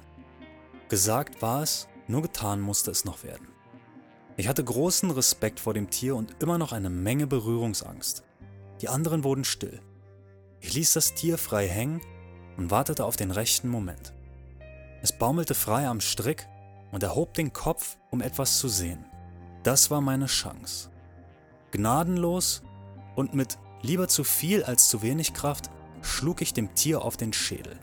Gesagt 0.90 1.42
war 1.42 1.64
es, 1.64 1.88
nur 2.08 2.22
getan 2.22 2.60
musste 2.60 2.92
es 2.92 3.06
noch 3.06 3.24
werden. 3.24 3.55
Ich 4.38 4.50
hatte 4.50 4.64
großen 4.64 5.12
Respekt 5.12 5.62
vor 5.62 5.74
dem 5.74 5.90
Tier 5.90 6.16
und 6.16 6.36
immer 6.42 6.58
noch 6.58 6.74
eine 6.74 6.90
Menge 6.90 7.26
Berührungsangst. 7.26 8.24
Die 8.82 8.90
anderen 8.90 9.24
wurden 9.24 9.46
still. 9.46 9.80
Ich 10.60 10.74
ließ 10.74 10.94
das 10.94 11.14
Tier 11.14 11.38
frei 11.38 11.70
hängen 11.70 12.02
und 12.58 12.70
wartete 12.70 13.06
auf 13.06 13.16
den 13.16 13.32
rechten 13.32 13.70
Moment. 13.70 14.14
Es 15.02 15.18
baumelte 15.18 15.56
frei 15.56 15.88
am 15.88 16.02
Strick 16.02 16.48
und 16.92 17.02
erhob 17.04 17.34
den 17.34 17.54
Kopf, 17.54 17.98
um 18.12 18.22
etwas 18.22 18.60
zu 18.60 18.68
sehen. 18.68 19.06
Das 19.64 19.90
war 19.90 20.02
meine 20.02 20.26
Chance. 20.26 20.90
Gnadenlos 21.72 22.62
und 23.16 23.34
mit 23.34 23.58
lieber 23.82 24.10
zu 24.10 24.24
viel 24.26 24.64
als 24.64 24.90
zu 24.90 25.02
wenig 25.02 25.34
Kraft 25.34 25.70
schlug 26.02 26.42
ich 26.42 26.54
dem 26.54 26.76
Tier 26.76 27.04
auf 27.04 27.16
den 27.16 27.32
Schädel, 27.32 27.78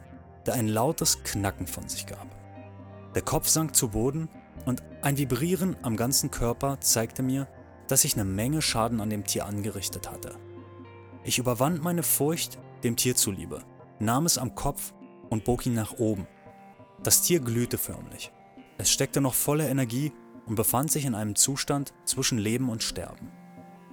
der 0.45 0.55
ein 0.55 0.69
lautes 0.69 1.23
Knacken 1.23 1.67
von 1.67 1.89
sich 1.89 2.07
gab. 2.07 2.27
Der 3.15 3.23
Kopf 3.23 3.49
sank 3.49 3.75
zu 3.75 3.89
Boden 3.89 4.29
und 4.65 4.83
ein 5.03 5.19
Vibrieren 5.19 5.77
am 5.83 5.97
ganzen 5.97 6.31
Körper 6.31 6.81
zeigte 6.81 7.23
mir, 7.23 7.49
dass 7.89 8.05
ich 8.05 8.15
eine 8.15 8.25
Menge 8.25 8.63
Schaden 8.63 9.01
an 9.01 9.11
dem 9.11 9.25
Tier 9.25 9.47
angerichtet 9.47 10.11
hatte. 10.11 10.37
Ich 11.25 11.39
überwand 11.39 11.83
meine 11.83 12.03
Furcht 12.03 12.59
dem 12.85 12.97
Tier 12.97 13.15
zuliebe, 13.15 13.63
nahm 13.99 14.27
es 14.27 14.39
am 14.39 14.55
Kopf 14.55 14.93
und 15.31 15.45
bog 15.45 15.67
ihn 15.67 15.75
nach 15.75 15.95
oben. 15.95 16.27
Das 17.03 17.23
Tier 17.23 17.41
glühte 17.41 17.79
förmlich. 17.79 18.33
Es 18.79 18.91
steckte 18.91 19.21
noch 19.21 19.35
voller 19.35 19.69
Energie 19.69 20.13
und 20.47 20.55
befand 20.55 20.91
sich 20.91 21.05
in 21.05 21.15
einem 21.15 21.37
Zustand 21.37 21.93
zwischen 22.05 22.39
Leben 22.39 22.69
und 22.69 22.83
Sterben. 22.83 23.31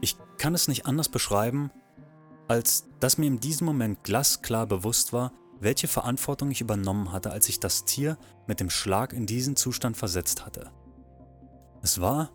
Ich 0.02 0.18
kann 0.38 0.56
es 0.56 0.68
nicht 0.68 0.86
anders 0.86 1.10
beschreiben, 1.10 1.72
als 2.48 2.88
dass 3.00 3.18
mir 3.18 3.28
in 3.28 3.40
diesem 3.40 3.66
Moment 3.66 4.04
glasklar 4.04 4.66
bewusst 4.66 5.14
war, 5.14 5.32
welche 5.60 5.88
Verantwortung 5.88 6.52
ich 6.52 6.62
übernommen 6.62 7.12
hatte, 7.12 7.32
als 7.32 7.50
ich 7.50 7.60
das 7.60 7.86
Tier 7.86 8.18
mit 8.48 8.60
dem 8.60 8.70
Schlag 8.70 9.14
in 9.14 9.26
diesen 9.26 9.56
Zustand 9.56 9.98
versetzt 9.98 10.46
hatte. 10.46 10.72
Es 11.82 12.02
war, 12.02 12.32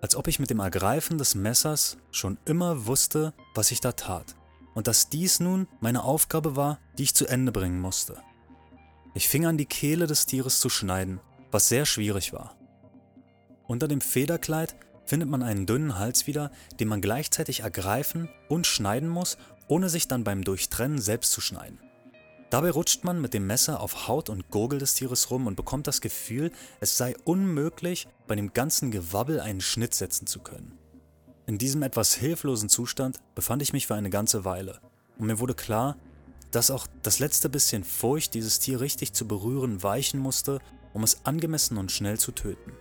als 0.00 0.16
ob 0.16 0.28
ich 0.28 0.38
mit 0.38 0.50
dem 0.50 0.60
Ergreifen 0.60 1.18
des 1.18 1.34
Messers 1.34 1.98
schon 2.10 2.38
immer 2.44 2.86
wusste, 2.86 3.34
was 3.54 3.70
ich 3.70 3.80
da 3.80 3.92
tat, 3.92 4.36
und 4.74 4.86
dass 4.86 5.08
dies 5.08 5.40
nun 5.40 5.66
meine 5.80 6.04
Aufgabe 6.04 6.56
war, 6.56 6.78
die 6.98 7.04
ich 7.04 7.14
zu 7.14 7.26
Ende 7.26 7.52
bringen 7.52 7.80
musste. 7.80 8.22
Ich 9.14 9.28
fing 9.28 9.46
an, 9.46 9.58
die 9.58 9.66
Kehle 9.66 10.06
des 10.06 10.26
Tieres 10.26 10.60
zu 10.60 10.68
schneiden, 10.68 11.20
was 11.50 11.68
sehr 11.68 11.86
schwierig 11.86 12.32
war. 12.32 12.56
Unter 13.66 13.88
dem 13.88 14.00
Federkleid 14.00 14.76
findet 15.04 15.28
man 15.28 15.42
einen 15.42 15.66
dünnen 15.66 15.98
Hals 15.98 16.26
wieder, 16.26 16.52
den 16.78 16.88
man 16.88 17.00
gleichzeitig 17.00 17.60
ergreifen 17.60 18.28
und 18.48 18.66
schneiden 18.66 19.08
muss, 19.08 19.38
ohne 19.66 19.88
sich 19.88 20.06
dann 20.06 20.24
beim 20.24 20.44
Durchtrennen 20.44 21.00
selbst 21.00 21.32
zu 21.32 21.40
schneiden. 21.40 21.80
Dabei 22.50 22.70
rutscht 22.70 23.04
man 23.04 23.20
mit 23.20 23.34
dem 23.34 23.46
Messer 23.46 23.80
auf 23.80 24.08
Haut 24.08 24.30
und 24.30 24.50
Gurgel 24.50 24.78
des 24.78 24.94
Tieres 24.94 25.30
rum 25.30 25.46
und 25.46 25.54
bekommt 25.54 25.86
das 25.86 26.00
Gefühl, 26.00 26.50
es 26.80 26.96
sei 26.96 27.14
unmöglich, 27.24 28.08
bei 28.26 28.36
dem 28.36 28.54
ganzen 28.54 28.90
Gewabbel 28.90 29.38
einen 29.40 29.60
Schnitt 29.60 29.94
setzen 29.94 30.26
zu 30.26 30.40
können. 30.40 30.78
In 31.46 31.58
diesem 31.58 31.82
etwas 31.82 32.14
hilflosen 32.14 32.70
Zustand 32.70 33.18
befand 33.34 33.60
ich 33.60 33.74
mich 33.74 33.86
für 33.86 33.94
eine 33.94 34.10
ganze 34.10 34.46
Weile 34.46 34.80
und 35.18 35.26
mir 35.26 35.38
wurde 35.38 35.54
klar, 35.54 35.96
dass 36.50 36.70
auch 36.70 36.86
das 37.02 37.18
letzte 37.18 37.50
bisschen 37.50 37.84
Furcht, 37.84 38.32
dieses 38.32 38.58
Tier 38.58 38.80
richtig 38.80 39.12
zu 39.12 39.28
berühren, 39.28 39.82
weichen 39.82 40.18
musste, 40.18 40.60
um 40.94 41.04
es 41.04 41.26
angemessen 41.26 41.76
und 41.76 41.92
schnell 41.92 42.18
zu 42.18 42.32
töten. 42.32 42.72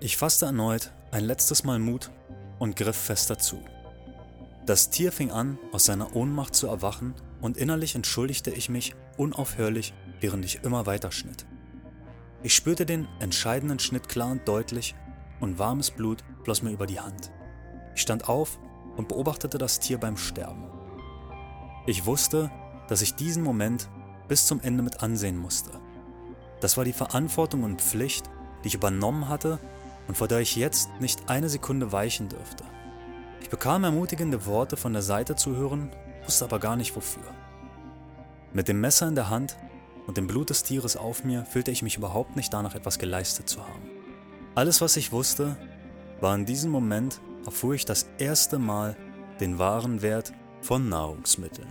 Ich 0.00 0.16
fasste 0.16 0.46
erneut 0.46 0.92
ein 1.10 1.24
letztes 1.24 1.64
Mal 1.64 1.78
Mut 1.78 2.10
und 2.58 2.76
griff 2.76 2.96
fester 2.96 3.38
zu. 3.38 3.62
Das 4.64 4.88
Tier 4.88 5.12
fing 5.12 5.30
an, 5.30 5.58
aus 5.72 5.84
seiner 5.84 6.16
Ohnmacht 6.16 6.54
zu 6.54 6.68
erwachen 6.68 7.14
und 7.42 7.58
innerlich 7.58 7.94
entschuldigte 7.94 8.50
ich 8.50 8.70
mich 8.70 8.94
unaufhörlich, 9.18 9.92
während 10.20 10.44
ich 10.44 10.62
immer 10.62 10.86
weiter 10.86 11.12
schnitt. 11.12 11.44
Ich 12.42 12.54
spürte 12.54 12.86
den 12.86 13.06
entscheidenden 13.20 13.78
Schnitt 13.78 14.08
klar 14.08 14.30
und 14.30 14.48
deutlich 14.48 14.94
und 15.40 15.58
warmes 15.58 15.90
Blut 15.90 16.24
floss 16.44 16.62
mir 16.62 16.70
über 16.70 16.86
die 16.86 17.00
Hand. 17.00 17.30
Ich 17.94 18.02
stand 18.02 18.28
auf 18.28 18.58
und 18.96 19.08
beobachtete 19.08 19.58
das 19.58 19.80
Tier 19.80 19.98
beim 19.98 20.16
Sterben. 20.16 20.70
Ich 21.86 22.06
wusste, 22.06 22.50
dass 22.88 23.02
ich 23.02 23.14
diesen 23.14 23.42
Moment 23.42 23.88
bis 24.28 24.46
zum 24.46 24.60
Ende 24.60 24.82
mit 24.82 25.02
ansehen 25.02 25.36
musste. 25.36 25.70
Das 26.60 26.76
war 26.76 26.84
die 26.84 26.92
Verantwortung 26.92 27.64
und 27.64 27.82
Pflicht, 27.82 28.30
die 28.62 28.68
ich 28.68 28.74
übernommen 28.74 29.28
hatte 29.28 29.58
und 30.06 30.16
vor 30.16 30.28
der 30.28 30.38
ich 30.38 30.54
jetzt 30.54 30.90
nicht 31.00 31.28
eine 31.28 31.48
Sekunde 31.48 31.90
weichen 31.90 32.28
dürfte. 32.28 32.64
Ich 33.40 33.50
bekam 33.50 33.82
ermutigende 33.82 34.46
Worte 34.46 34.76
von 34.76 34.92
der 34.92 35.02
Seite 35.02 35.34
zu 35.34 35.56
hören 35.56 35.90
wusste 36.24 36.44
aber 36.44 36.58
gar 36.58 36.76
nicht 36.76 36.94
wofür. 36.96 37.22
Mit 38.52 38.68
dem 38.68 38.80
Messer 38.80 39.08
in 39.08 39.14
der 39.14 39.30
Hand 39.30 39.56
und 40.06 40.16
dem 40.16 40.26
Blut 40.26 40.50
des 40.50 40.62
Tieres 40.62 40.96
auf 40.96 41.24
mir 41.24 41.44
fühlte 41.44 41.70
ich 41.70 41.82
mich 41.82 41.96
überhaupt 41.96 42.36
nicht 42.36 42.52
danach, 42.52 42.74
etwas 42.74 42.98
geleistet 42.98 43.48
zu 43.48 43.66
haben. 43.66 43.88
Alles, 44.54 44.80
was 44.80 44.96
ich 44.96 45.12
wusste, 45.12 45.56
war 46.20 46.34
in 46.34 46.44
diesem 46.44 46.70
Moment 46.70 47.20
erfuhr 47.46 47.74
ich 47.74 47.84
das 47.84 48.06
erste 48.18 48.58
Mal 48.58 48.96
den 49.40 49.58
wahren 49.58 50.02
Wert 50.02 50.32
von 50.60 50.88
Nahrungsmitteln. 50.88 51.68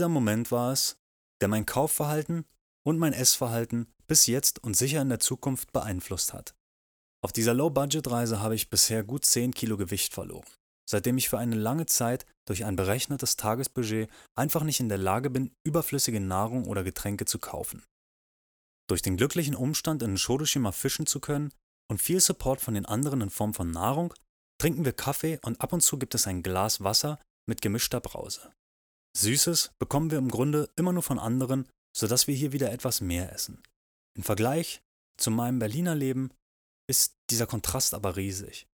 Dieser 0.00 0.08
Moment 0.08 0.50
war 0.50 0.72
es, 0.72 0.96
der 1.42 1.48
mein 1.48 1.66
Kaufverhalten 1.66 2.46
und 2.86 2.98
mein 2.98 3.12
Essverhalten 3.12 3.86
bis 4.06 4.26
jetzt 4.26 4.64
und 4.64 4.74
sicher 4.74 5.02
in 5.02 5.10
der 5.10 5.20
Zukunft 5.20 5.74
beeinflusst 5.74 6.32
hat. 6.32 6.54
Auf 7.22 7.34
dieser 7.34 7.52
Low-Budget-Reise 7.52 8.40
habe 8.40 8.54
ich 8.54 8.70
bisher 8.70 9.04
gut 9.04 9.26
10 9.26 9.52
Kilo 9.52 9.76
Gewicht 9.76 10.14
verloren, 10.14 10.48
seitdem 10.88 11.18
ich 11.18 11.28
für 11.28 11.36
eine 11.36 11.54
lange 11.54 11.84
Zeit 11.84 12.24
durch 12.46 12.64
ein 12.64 12.76
berechnetes 12.76 13.36
Tagesbudget 13.36 14.08
einfach 14.34 14.62
nicht 14.62 14.80
in 14.80 14.88
der 14.88 14.96
Lage 14.96 15.28
bin, 15.28 15.54
überflüssige 15.64 16.18
Nahrung 16.18 16.64
oder 16.64 16.82
Getränke 16.82 17.26
zu 17.26 17.38
kaufen. 17.38 17.84
Durch 18.88 19.02
den 19.02 19.18
glücklichen 19.18 19.54
Umstand, 19.54 20.02
in 20.02 20.16
Shodoshima 20.16 20.72
fischen 20.72 21.04
zu 21.04 21.20
können 21.20 21.52
und 21.90 22.00
viel 22.00 22.20
Support 22.20 22.62
von 22.62 22.72
den 22.72 22.86
anderen 22.86 23.20
in 23.20 23.28
Form 23.28 23.52
von 23.52 23.70
Nahrung, 23.70 24.14
trinken 24.56 24.86
wir 24.86 24.94
Kaffee 24.94 25.38
und 25.44 25.60
ab 25.60 25.74
und 25.74 25.82
zu 25.82 25.98
gibt 25.98 26.14
es 26.14 26.26
ein 26.26 26.42
Glas 26.42 26.82
Wasser 26.82 27.18
mit 27.46 27.60
gemischter 27.60 28.00
Brause. 28.00 28.50
Süßes 29.16 29.72
bekommen 29.78 30.10
wir 30.10 30.18
im 30.18 30.30
Grunde 30.30 30.70
immer 30.76 30.92
nur 30.92 31.02
von 31.02 31.18
anderen, 31.18 31.68
sodass 31.96 32.26
wir 32.26 32.34
hier 32.34 32.52
wieder 32.52 32.72
etwas 32.72 33.00
mehr 33.00 33.32
essen. 33.32 33.62
Im 34.16 34.22
Vergleich 34.22 34.82
zu 35.18 35.30
meinem 35.30 35.58
Berliner 35.58 35.94
Leben 35.94 36.30
ist 36.88 37.16
dieser 37.30 37.46
Kontrast 37.46 37.94
aber 37.94 38.16
riesig. 38.16 38.66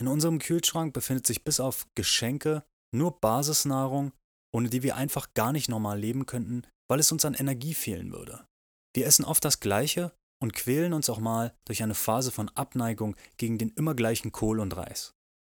In 0.00 0.08
unserem 0.08 0.38
Kühlschrank 0.38 0.94
befindet 0.94 1.26
sich 1.26 1.44
bis 1.44 1.60
auf 1.60 1.86
Geschenke 1.94 2.64
nur 2.94 3.20
Basisnahrung, 3.20 4.12
ohne 4.54 4.70
die 4.70 4.82
wir 4.82 4.96
einfach 4.96 5.34
gar 5.34 5.52
nicht 5.52 5.68
normal 5.68 5.98
leben 5.98 6.26
könnten, 6.26 6.62
weil 6.88 7.00
es 7.00 7.12
uns 7.12 7.24
an 7.24 7.34
Energie 7.34 7.74
fehlen 7.74 8.12
würde. 8.12 8.46
Wir 8.94 9.06
essen 9.06 9.24
oft 9.24 9.44
das 9.44 9.60
Gleiche 9.60 10.12
und 10.42 10.54
quälen 10.54 10.92
uns 10.92 11.08
auch 11.10 11.20
mal 11.20 11.54
durch 11.66 11.82
eine 11.82 11.94
Phase 11.94 12.32
von 12.32 12.48
Abneigung 12.50 13.14
gegen 13.36 13.58
den 13.58 13.70
immer 13.70 13.94
gleichen 13.94 14.32
Kohl 14.32 14.58
und 14.58 14.76
Reis. 14.76 15.14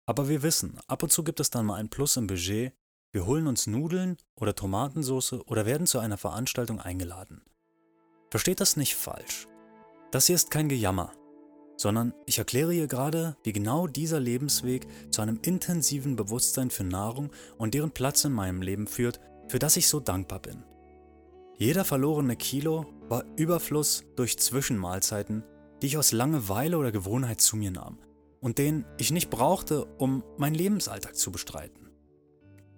Aber 0.09 0.28
wir 0.28 0.41
wissen, 0.41 0.80
ab 0.88 1.03
und 1.03 1.11
zu 1.11 1.24
gibt 1.24 1.39
es 1.39 1.51
dann 1.51 1.65
mal 1.65 1.76
ein 1.76 1.89
Plus 1.89 2.17
im 2.17 2.28
Budget 2.28 2.74
wir 3.12 3.26
holen 3.26 3.47
uns 3.47 3.68
Nudeln 3.68 4.18
oder 4.36 4.55
Tomatensauce 4.55 5.34
oder 5.45 5.66
werden 5.66 5.86
zu 5.86 5.99
einer 5.99 6.18
Veranstaltung 6.18 6.80
eingeladen. 6.80 7.41
Versteht 8.30 8.62
das 8.62 8.78
nicht 8.78 8.95
falsch. 8.95 9.47
Das 10.12 10.28
hier 10.28 10.36
ist 10.36 10.49
kein 10.49 10.70
Gejammer, 10.70 11.12
sondern 11.76 12.14
ich 12.26 12.38
erkläre 12.38 12.72
hier 12.72 12.88
gerade, 12.88 13.36
wie 13.43 13.51
genau 13.51 13.88
dieser 13.88 14.20
Lebensweg 14.20 14.88
zu 15.12 15.22
einem 15.22 15.39
intensiven 15.41 16.16
Bewusstsein 16.16 16.70
für 16.70 16.86
Nahrung 16.86 17.32
und 17.57 17.74
deren 17.74 17.91
Platz 17.91 18.24
in 18.24 18.32
meinem 18.32 18.62
Leben 18.62 18.88
führt, 18.88 19.20
für 19.47 19.59
das 19.59 19.76
ich 19.76 19.89
so 19.89 19.99
dankbar 19.99 20.39
bin. 20.39 20.64
Jeder 21.57 21.84
verlorene 21.84 22.38
Kilo 22.38 22.86
war 23.09 23.26
Überfluss 23.36 24.05
durch 24.16 24.39
Zwischenmahlzeiten, 24.39 25.43
die 25.82 25.88
ich 25.88 25.97
aus 25.97 26.14
Langeweile 26.14 26.78
oder 26.78 26.91
Gewohnheit 26.91 27.41
zu 27.41 27.57
mir 27.57 27.72
nahm 27.72 27.99
und 28.39 28.57
den 28.57 28.86
ich 28.97 29.12
nicht 29.12 29.30
brauchte, 29.30 29.86
um 29.97 30.24
meinen 30.38 30.55
Lebensalltag 30.55 31.16
zu 31.16 31.32
bestreiten. 31.32 31.80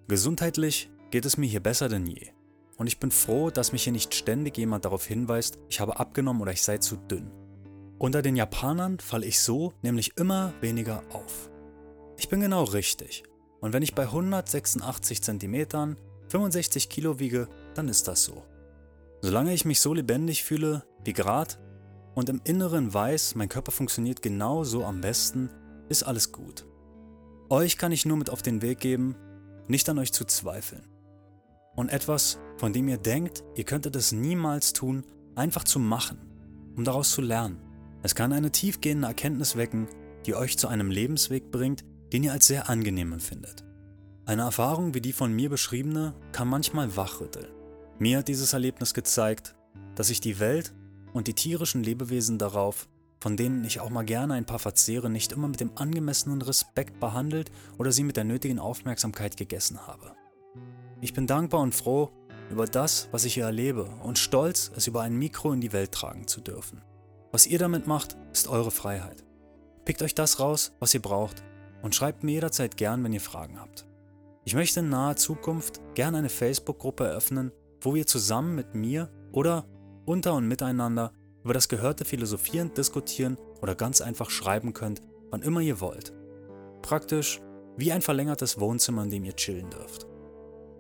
Gesundheitlich 0.08 0.92
geht 1.12 1.26
es 1.26 1.38
mir 1.38 1.48
hier 1.48 1.62
besser 1.62 1.88
denn 1.88 2.06
je. 2.06 2.30
Und 2.78 2.88
ich 2.88 3.00
bin 3.00 3.12
froh, 3.12 3.50
dass 3.50 3.72
mich 3.72 3.84
hier 3.84 3.94
nicht 3.94 4.14
ständig 4.14 4.58
jemand 4.58 4.84
darauf 4.84 5.06
hinweist, 5.06 5.60
ich 5.70 5.80
habe 5.80 6.00
abgenommen 6.00 6.42
oder 6.42 6.52
ich 6.52 6.62
sei 6.62 6.78
zu 6.78 6.98
dünn. 6.98 7.32
Unter 8.00 8.22
den 8.22 8.36
Japanern 8.36 9.00
falle 9.00 9.26
ich 9.26 9.40
so 9.40 9.74
nämlich 9.82 10.18
immer 10.18 10.54
weniger 10.60 11.04
auf. 11.12 11.50
Ich 12.18 12.28
bin 12.28 12.42
genau 12.42 12.66
richtig. 12.66 13.24
Und 13.62 13.72
wenn 13.72 13.84
ich 13.84 13.96
bei 13.96 14.04
186 14.04 15.22
cm 15.24 15.96
65 16.28 16.90
Kilo 16.90 17.20
wiege, 17.20 17.48
dann 17.76 17.88
ist 17.88 18.10
das 18.10 18.24
so. 18.24 18.44
Solange 19.22 19.54
ich 19.54 19.64
mich 19.64 19.80
so 19.80 19.94
lebendig 19.94 20.44
fühle 20.44 20.84
wie 21.06 21.14
grad 21.14 21.60
und 22.14 22.28
im 22.28 22.42
Inneren 22.44 22.94
weiß, 22.94 23.36
mein 23.36 23.48
Körper 23.48 23.72
funktioniert 23.72 24.22
genau 24.22 24.66
so 24.66 24.84
am 24.84 25.00
besten, 25.00 25.50
ist 25.88 26.04
alles 26.04 26.34
gut. 26.34 26.66
Euch 27.50 27.78
kann 27.78 27.94
ich 27.94 28.06
nur 28.06 28.18
mit 28.18 28.30
auf 28.30 28.42
den 28.42 28.62
Weg 28.62 28.80
geben, 28.80 29.16
nicht 29.68 29.88
an 29.90 30.00
euch 30.00 30.12
zu 30.12 30.26
zweifeln. 30.26 30.88
Und 31.76 31.90
etwas, 31.90 32.40
von 32.58 32.74
dem 32.74 32.88
ihr 32.88 32.98
denkt, 32.98 33.44
ihr 33.56 33.64
könntet 33.64 33.96
es 33.96 34.12
niemals 34.12 34.74
tun, 34.74 35.04
einfach 35.36 35.64
zu 35.64 35.80
machen, 35.80 36.20
um 36.76 36.84
daraus 36.84 37.12
zu 37.12 37.22
lernen. 37.22 37.60
Es 38.04 38.16
kann 38.16 38.34
eine 38.34 38.52
tiefgehende 38.52 39.08
Erkenntnis 39.08 39.56
wecken, 39.56 39.88
die 40.26 40.36
euch 40.36 40.58
zu 40.58 40.68
einem 40.68 40.92
Lebensweg 40.92 41.52
bringt, 41.52 41.84
den 42.12 42.24
ihr 42.24 42.32
als 42.32 42.48
sehr 42.48 42.70
angenehm 42.70 43.14
empfindet. 43.14 43.64
Eine 44.26 44.44
Erfahrung 44.44 44.94
wie 44.94 45.02
die 45.02 45.14
von 45.14 45.34
mir 45.34 45.50
beschriebene 45.50 46.14
kann 46.32 46.48
manchmal 46.48 46.96
wachrütteln. 46.96 47.48
Mir 48.00 48.20
hat 48.20 48.28
dieses 48.28 48.54
Erlebnis 48.54 48.94
gezeigt, 48.94 49.56
dass 49.96 50.08
sich 50.08 50.22
die 50.22 50.40
Welt 50.40 50.74
und 51.14 51.28
die 51.28 51.34
tierischen 51.34 51.84
Lebewesen 51.84 52.38
darauf, 52.38 52.88
von 53.24 53.38
denen 53.38 53.64
ich 53.64 53.80
auch 53.80 53.90
mal 53.90 54.04
gerne 54.04 54.34
ein 54.34 54.44
paar 54.44 54.60
verzehre, 54.60 55.10
nicht 55.10 55.32
immer 55.32 55.48
mit 55.48 55.62
dem 55.62 55.72
angemessenen 55.78 56.42
Respekt 56.42 57.00
behandelt 57.00 57.52
oder 57.78 57.94
sie 57.94 58.04
mit 58.04 58.18
der 58.18 58.26
nötigen 58.26 58.60
Aufmerksamkeit 58.60 59.38
gegessen 59.38 59.88
habe. 59.88 60.12
Ich 61.00 61.14
bin 61.14 61.26
dankbar 61.26 61.62
und 61.62 61.74
froh 61.74 62.12
über 62.52 62.66
das, 62.66 63.08
was 63.12 63.24
ich 63.24 63.36
hier 63.36 63.46
erlebe 63.46 63.86
und 64.04 64.20
stolz, 64.20 64.74
es 64.76 64.88
über 64.88 65.04
ein 65.04 65.16
Mikro 65.16 65.54
in 65.54 65.62
die 65.62 65.72
Welt 65.72 65.94
tragen 65.94 66.28
zu 66.28 66.42
dürfen. 66.42 66.82
Was 67.32 67.48
ihr 67.48 67.60
damit 67.60 67.88
macht, 67.88 68.18
ist 68.34 68.50
eure 68.50 68.72
Freiheit. 68.72 69.24
Pickt 69.86 70.02
euch 70.02 70.16
das 70.16 70.42
raus, 70.42 70.74
was 70.80 70.94
ihr 70.94 71.02
braucht 71.02 71.46
und 71.82 71.96
schreibt 71.96 72.26
mir 72.26 72.34
jederzeit 72.34 72.76
gern, 72.76 73.06
wenn 73.06 73.14
ihr 73.14 73.22
Fragen 73.22 73.58
habt. 73.58 73.88
Ich 74.44 74.54
möchte 74.54 74.82
in 74.82 74.90
naher 74.90 75.16
Zukunft 75.16 75.80
gern 75.96 76.16
eine 76.16 76.28
Facebook-Gruppe 76.28 77.06
eröffnen, 77.06 77.54
wo 77.80 77.96
wir 77.96 78.06
zusammen 78.06 78.54
mit 78.54 78.76
mir 78.76 79.10
oder 79.32 79.66
unter 80.04 80.34
und 80.34 80.46
miteinander 80.50 81.14
über 81.44 81.54
das 81.54 81.68
Gehörte 81.68 82.06
philosophieren, 82.06 82.74
diskutieren 82.74 83.38
oder 83.62 83.76
ganz 83.76 84.02
einfach 84.02 84.30
schreiben 84.30 84.74
könnt, 84.74 85.02
wann 85.30 85.42
immer 85.42 85.62
ihr 85.62 85.80
wollt. 85.82 86.14
Praktisch 86.82 87.42
wie 87.78 87.92
ein 87.92 88.02
verlängertes 88.02 88.60
Wohnzimmer, 88.60 89.04
in 89.04 89.10
dem 89.10 89.26
ihr 89.26 89.36
chillen 89.36 89.70
dürft. 89.70 90.08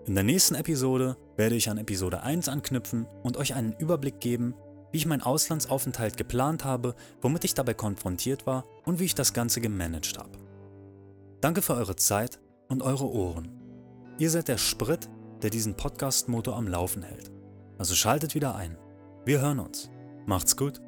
In 0.05 0.15
der 0.15 0.23
nächsten 0.23 0.55
Episode 0.55 1.17
werde 1.37 1.55
ich 1.55 1.69
an 1.69 1.77
Episode 1.77 2.21
1 2.23 2.49
anknüpfen 2.49 3.07
und 3.23 3.37
euch 3.37 3.55
einen 3.55 3.73
Überblick 3.73 4.19
geben, 4.19 4.53
wie 4.91 4.97
ich 4.97 5.05
meinen 5.05 5.21
Auslandsaufenthalt 5.21 6.17
geplant 6.17 6.65
habe, 6.65 6.95
womit 7.21 7.45
ich 7.45 7.53
dabei 7.53 7.73
konfrontiert 7.73 8.45
war 8.45 8.65
und 8.85 8.99
wie 8.99 9.05
ich 9.05 9.15
das 9.15 9.33
Ganze 9.33 9.61
gemanagt 9.61 10.17
habe. 10.19 10.37
Danke 11.41 11.61
für 11.61 11.73
eure 11.73 11.95
Zeit 11.95 12.39
und 12.67 12.83
eure 12.83 13.09
Ohren. 13.09 13.49
Ihr 14.19 14.29
seid 14.29 14.47
der 14.47 14.57
Sprit, 14.57 15.09
der 15.41 15.49
diesen 15.49 15.75
Podcast-Motor 15.75 16.55
am 16.55 16.67
Laufen 16.67 17.01
hält. 17.01 17.31
Also 17.77 17.95
schaltet 17.95 18.35
wieder 18.35 18.55
ein. 18.55 18.77
Wir 19.25 19.41
hören 19.41 19.59
uns. 19.59 19.89
Macht's 20.25 20.55
gut. 20.55 20.81